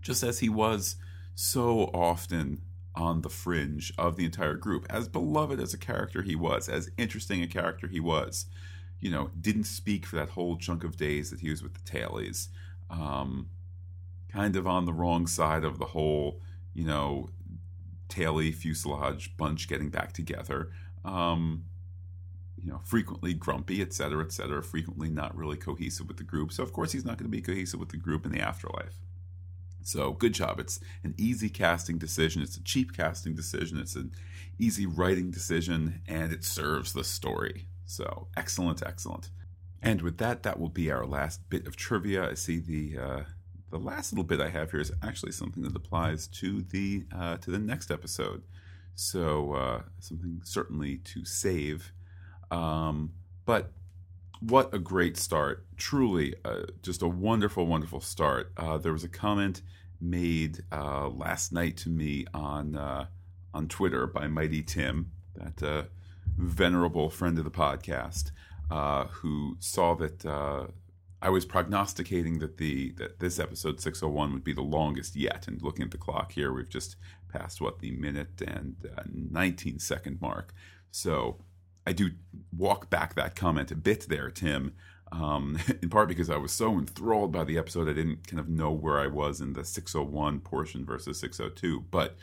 just 0.00 0.22
as 0.22 0.40
he 0.40 0.48
was 0.48 0.96
so 1.34 1.90
often 1.94 2.62
on 2.94 3.22
the 3.22 3.30
fringe 3.30 3.92
of 3.96 4.16
the 4.16 4.24
entire 4.24 4.54
group. 4.54 4.86
As 4.90 5.08
beloved 5.08 5.60
as 5.60 5.72
a 5.72 5.78
character 5.78 6.22
he 6.22 6.34
was, 6.34 6.68
as 6.68 6.90
interesting 6.98 7.42
a 7.42 7.46
character 7.46 7.86
he 7.86 8.00
was, 8.00 8.46
you 9.00 9.10
know, 9.10 9.30
didn't 9.40 9.64
speak 9.64 10.04
for 10.04 10.16
that 10.16 10.30
whole 10.30 10.56
chunk 10.56 10.82
of 10.82 10.96
days 10.96 11.30
that 11.30 11.40
he 11.40 11.50
was 11.50 11.62
with 11.62 11.74
the 11.74 11.80
Tailies. 11.80 12.48
Um, 12.90 13.48
kind 14.32 14.56
of 14.56 14.66
on 14.66 14.84
the 14.84 14.92
wrong 14.92 15.26
side 15.26 15.64
of 15.64 15.78
the 15.78 15.86
whole, 15.86 16.40
you 16.74 16.84
know, 16.84 17.28
Tailie 18.08 18.52
fuselage 18.52 19.36
bunch 19.36 19.68
getting 19.68 19.90
back 19.90 20.12
together. 20.12 20.70
Um, 21.04 21.64
you 22.60 22.70
know, 22.70 22.80
frequently 22.84 23.34
grumpy, 23.34 23.80
et 23.80 23.92
cetera, 23.92 24.24
et 24.24 24.32
cetera, 24.32 24.62
frequently 24.62 25.08
not 25.08 25.36
really 25.36 25.56
cohesive 25.56 26.08
with 26.08 26.16
the 26.16 26.24
group. 26.24 26.52
So, 26.52 26.62
of 26.62 26.72
course, 26.72 26.92
he's 26.92 27.04
not 27.04 27.16
going 27.16 27.30
to 27.30 27.36
be 27.36 27.40
cohesive 27.40 27.78
with 27.78 27.90
the 27.90 27.96
group 27.96 28.26
in 28.26 28.32
the 28.32 28.40
afterlife. 28.40 28.98
So, 29.82 30.12
good 30.12 30.34
job. 30.34 30.58
It's 30.58 30.80
an 31.04 31.14
easy 31.16 31.48
casting 31.48 31.98
decision. 31.98 32.42
It's 32.42 32.56
a 32.56 32.62
cheap 32.62 32.96
casting 32.96 33.34
decision. 33.34 33.78
It's 33.78 33.94
an 33.94 34.12
easy 34.58 34.86
writing 34.86 35.30
decision, 35.30 36.02
and 36.08 36.32
it 36.32 36.44
serves 36.44 36.92
the 36.92 37.04
story. 37.04 37.68
So, 37.86 38.26
excellent, 38.36 38.82
excellent. 38.82 39.30
And 39.80 40.02
with 40.02 40.18
that, 40.18 40.42
that 40.42 40.58
will 40.58 40.68
be 40.68 40.90
our 40.90 41.06
last 41.06 41.48
bit 41.48 41.66
of 41.66 41.76
trivia. 41.76 42.28
I 42.28 42.34
see 42.34 42.58
the 42.58 42.98
uh, 42.98 43.20
the 43.70 43.78
last 43.78 44.12
little 44.12 44.24
bit 44.24 44.40
I 44.40 44.48
have 44.50 44.70
here 44.70 44.80
is 44.80 44.92
actually 45.02 45.32
something 45.32 45.62
that 45.62 45.76
applies 45.76 46.26
to 46.28 46.62
the 46.62 47.04
uh, 47.14 47.36
to 47.38 47.50
the 47.50 47.58
next 47.58 47.90
episode. 47.90 48.42
So 48.94 49.52
uh, 49.54 49.82
something 50.00 50.40
certainly 50.44 50.96
to 50.98 51.24
save. 51.24 51.92
Um, 52.50 53.12
but 53.44 53.72
what 54.40 54.72
a 54.72 54.78
great 54.78 55.16
start! 55.16 55.66
Truly, 55.76 56.34
uh, 56.44 56.62
just 56.82 57.02
a 57.02 57.08
wonderful, 57.08 57.66
wonderful 57.66 58.00
start. 58.00 58.52
Uh, 58.56 58.78
there 58.78 58.92
was 58.92 59.04
a 59.04 59.08
comment 59.08 59.62
made 60.00 60.62
uh, 60.72 61.08
last 61.08 61.52
night 61.52 61.76
to 61.78 61.90
me 61.90 62.24
on 62.32 62.76
uh, 62.76 63.06
on 63.52 63.68
Twitter 63.68 64.06
by 64.06 64.28
Mighty 64.28 64.62
Tim, 64.62 65.12
that 65.34 65.88
venerable 66.36 67.10
friend 67.10 67.38
of 67.38 67.44
the 67.44 67.50
podcast, 67.50 68.30
who 69.10 69.56
saw 69.60 69.94
that 69.94 70.24
I 71.20 71.30
was 71.30 71.44
prognosticating 71.44 72.38
that 72.38 72.58
the 72.58 72.92
that 72.92 73.18
this 73.18 73.38
episode 73.38 73.80
601 73.80 74.32
would 74.32 74.44
be 74.44 74.52
the 74.52 74.62
longest 74.62 75.16
yet. 75.16 75.48
And 75.48 75.60
looking 75.62 75.84
at 75.84 75.90
the 75.90 75.98
clock 75.98 76.32
here, 76.32 76.52
we've 76.52 76.68
just 76.68 76.96
passed 77.28 77.60
what 77.60 77.80
the 77.80 77.90
minute 77.90 78.40
and 78.46 78.76
uh, 78.96 79.02
19 79.12 79.78
second 79.78 80.20
mark. 80.20 80.54
So 80.90 81.38
I 81.86 81.92
do 81.92 82.10
walk 82.56 82.88
back 82.90 83.14
that 83.14 83.34
comment 83.34 83.70
a 83.70 83.76
bit 83.76 84.06
there, 84.08 84.30
Tim. 84.30 84.74
Um, 85.10 85.58
in 85.82 85.88
part 85.88 86.08
because 86.08 86.30
I 86.30 86.36
was 86.36 86.52
so 86.52 86.78
enthralled 86.78 87.32
by 87.32 87.44
the 87.44 87.58
episode, 87.58 87.88
I 87.88 87.94
didn't 87.94 88.26
kind 88.26 88.40
of 88.40 88.48
know 88.48 88.70
where 88.70 89.00
I 89.00 89.06
was 89.08 89.40
in 89.40 89.54
the 89.54 89.64
601 89.64 90.40
portion 90.40 90.84
versus 90.84 91.18
602. 91.18 91.86
But 91.90 92.16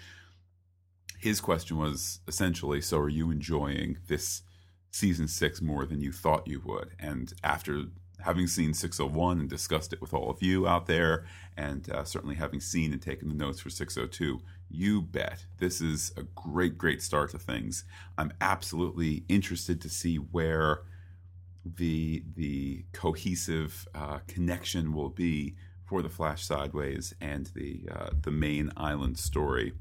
his 1.20 1.42
question 1.42 1.78
was 1.78 2.20
essentially, 2.28 2.80
"So 2.82 3.00
are 3.00 3.10
you 3.10 3.30
enjoying 3.30 3.98
this 4.08 4.44
season 4.92 5.28
six 5.28 5.62
more 5.62 5.86
than 5.86 6.00
you 6.00 6.14
thought 6.14 6.48
you 6.48 6.62
would?" 6.62 6.96
And 7.00 7.34
after 7.44 7.86
having 8.26 8.48
seen 8.48 8.74
601 8.74 9.40
and 9.40 9.50
discussed 9.50 9.94
it 9.94 10.02
with 10.02 10.12
all 10.12 10.32
of 10.32 10.42
you 10.42 10.68
out 10.68 10.88
there, 10.88 11.26
and 11.56 11.90
uh, 11.92 12.04
certainly 12.04 12.36
having 12.36 12.60
seen 12.60 12.92
and 12.92 13.02
taken 13.02 13.30
the 13.30 13.36
notes 13.36 13.60
for 13.60 13.70
602, 13.70 14.42
you 14.68 15.00
bet 15.00 15.46
this 15.60 15.80
is 15.80 16.12
a 16.18 16.24
great, 16.24 16.76
great 16.76 17.04
start 17.04 17.30
to 17.30 17.38
things. 17.38 17.86
I'm 18.18 18.34
absolutely 18.42 19.26
interested 19.30 19.80
to 19.82 19.90
see 19.90 20.16
where 20.18 20.82
the 21.64 22.24
the 22.36 22.86
cohesive 22.94 23.88
uh, 23.94 24.20
connection 24.28 24.94
will 24.94 25.10
be 25.10 25.56
for 25.84 26.02
the 26.02 26.10
Flash 26.10 26.44
Sideways 26.44 27.14
and 27.22 27.52
the 27.56 27.88
uh, 27.92 28.10
the 28.20 28.32
main 28.32 28.72
island 28.76 29.20
story. 29.20 29.74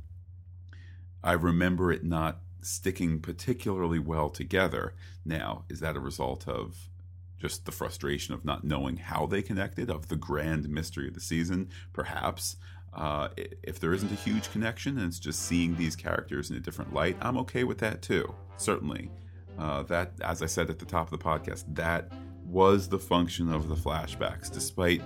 I 1.22 1.32
remember 1.32 1.90
it 1.90 2.04
not 2.04 2.40
sticking 2.60 3.20
particularly 3.20 3.98
well 3.98 4.28
together. 4.28 4.94
Now, 5.24 5.64
is 5.70 5.80
that 5.80 5.96
a 5.96 6.00
result 6.00 6.46
of 6.46 6.88
just 7.38 7.64
the 7.64 7.72
frustration 7.72 8.34
of 8.34 8.44
not 8.44 8.64
knowing 8.64 8.96
how 8.96 9.26
they 9.26 9.42
connected, 9.42 9.90
of 9.90 10.08
the 10.08 10.16
grand 10.16 10.68
mystery 10.68 11.08
of 11.08 11.14
the 11.14 11.20
season? 11.20 11.68
Perhaps. 11.92 12.56
Uh, 12.92 13.28
if 13.64 13.80
there 13.80 13.92
isn't 13.92 14.12
a 14.12 14.14
huge 14.14 14.52
connection 14.52 14.98
and 14.98 15.08
it's 15.08 15.18
just 15.18 15.42
seeing 15.42 15.74
these 15.74 15.96
characters 15.96 16.50
in 16.50 16.56
a 16.56 16.60
different 16.60 16.94
light, 16.94 17.16
I'm 17.20 17.36
okay 17.38 17.64
with 17.64 17.78
that 17.78 18.02
too. 18.02 18.32
Certainly. 18.56 19.10
Uh, 19.58 19.82
that, 19.84 20.12
as 20.22 20.42
I 20.42 20.46
said 20.46 20.70
at 20.70 20.78
the 20.78 20.84
top 20.84 21.12
of 21.12 21.18
the 21.18 21.24
podcast, 21.24 21.64
that 21.74 22.12
was 22.44 22.88
the 22.88 22.98
function 22.98 23.52
of 23.52 23.68
the 23.68 23.74
flashbacks, 23.74 24.52
despite 24.52 25.02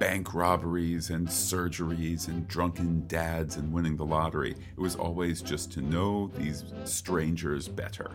bank 0.00 0.32
robberies 0.32 1.10
and 1.10 1.28
surgeries 1.28 2.28
and 2.28 2.48
drunken 2.48 3.06
dads 3.06 3.56
and 3.56 3.70
winning 3.70 3.96
the 3.96 4.04
lottery. 4.04 4.52
It 4.52 4.80
was 4.80 4.96
always 4.96 5.42
just 5.42 5.70
to 5.72 5.82
know 5.82 6.30
these 6.38 6.64
strangers 6.84 7.68
better, 7.68 8.10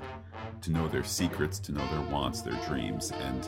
to 0.62 0.72
know 0.72 0.88
their 0.88 1.04
secrets, 1.04 1.60
to 1.60 1.72
know 1.72 1.88
their 1.92 2.02
wants, 2.12 2.42
their 2.42 2.60
dreams, 2.66 3.12
and 3.12 3.48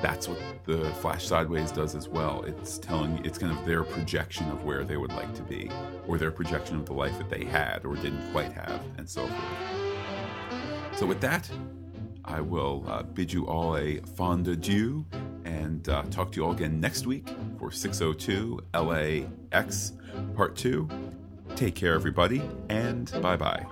that's 0.00 0.28
what 0.28 0.38
the 0.64 0.84
Flash 1.00 1.26
Sideways 1.26 1.72
does 1.72 1.96
as 1.96 2.08
well. 2.08 2.44
It's 2.44 2.78
telling, 2.78 3.20
it's 3.24 3.36
kind 3.36 3.50
of 3.50 3.66
their 3.66 3.82
projection 3.82 4.48
of 4.52 4.64
where 4.64 4.84
they 4.84 4.96
would 4.96 5.12
like 5.12 5.34
to 5.34 5.42
be, 5.42 5.68
or 6.06 6.18
their 6.18 6.30
projection 6.30 6.76
of 6.76 6.86
the 6.86 6.94
life 6.94 7.18
that 7.18 7.30
they 7.30 7.44
had 7.44 7.84
or 7.84 7.96
didn't 7.96 8.30
quite 8.30 8.52
have, 8.52 8.80
and 8.96 9.08
so 9.08 9.26
forth. 9.26 10.98
So, 10.98 11.04
with 11.04 11.20
that, 11.22 11.50
I 12.24 12.40
will 12.40 12.84
uh, 12.86 13.02
bid 13.02 13.32
you 13.32 13.46
all 13.48 13.76
a 13.76 13.96
fond 14.14 14.46
adieu 14.46 15.04
and 15.44 15.88
uh, 15.88 16.02
talk 16.10 16.32
to 16.32 16.36
you 16.36 16.46
all 16.46 16.52
again 16.52 16.80
next 16.80 17.06
week 17.06 17.28
for 17.58 17.70
602 17.70 18.60
LAX 18.74 19.92
Part 20.34 20.56
2. 20.56 20.88
Take 21.56 21.74
care, 21.74 21.94
everybody, 21.94 22.42
and 22.68 23.10
bye 23.22 23.36
bye. 23.36 23.64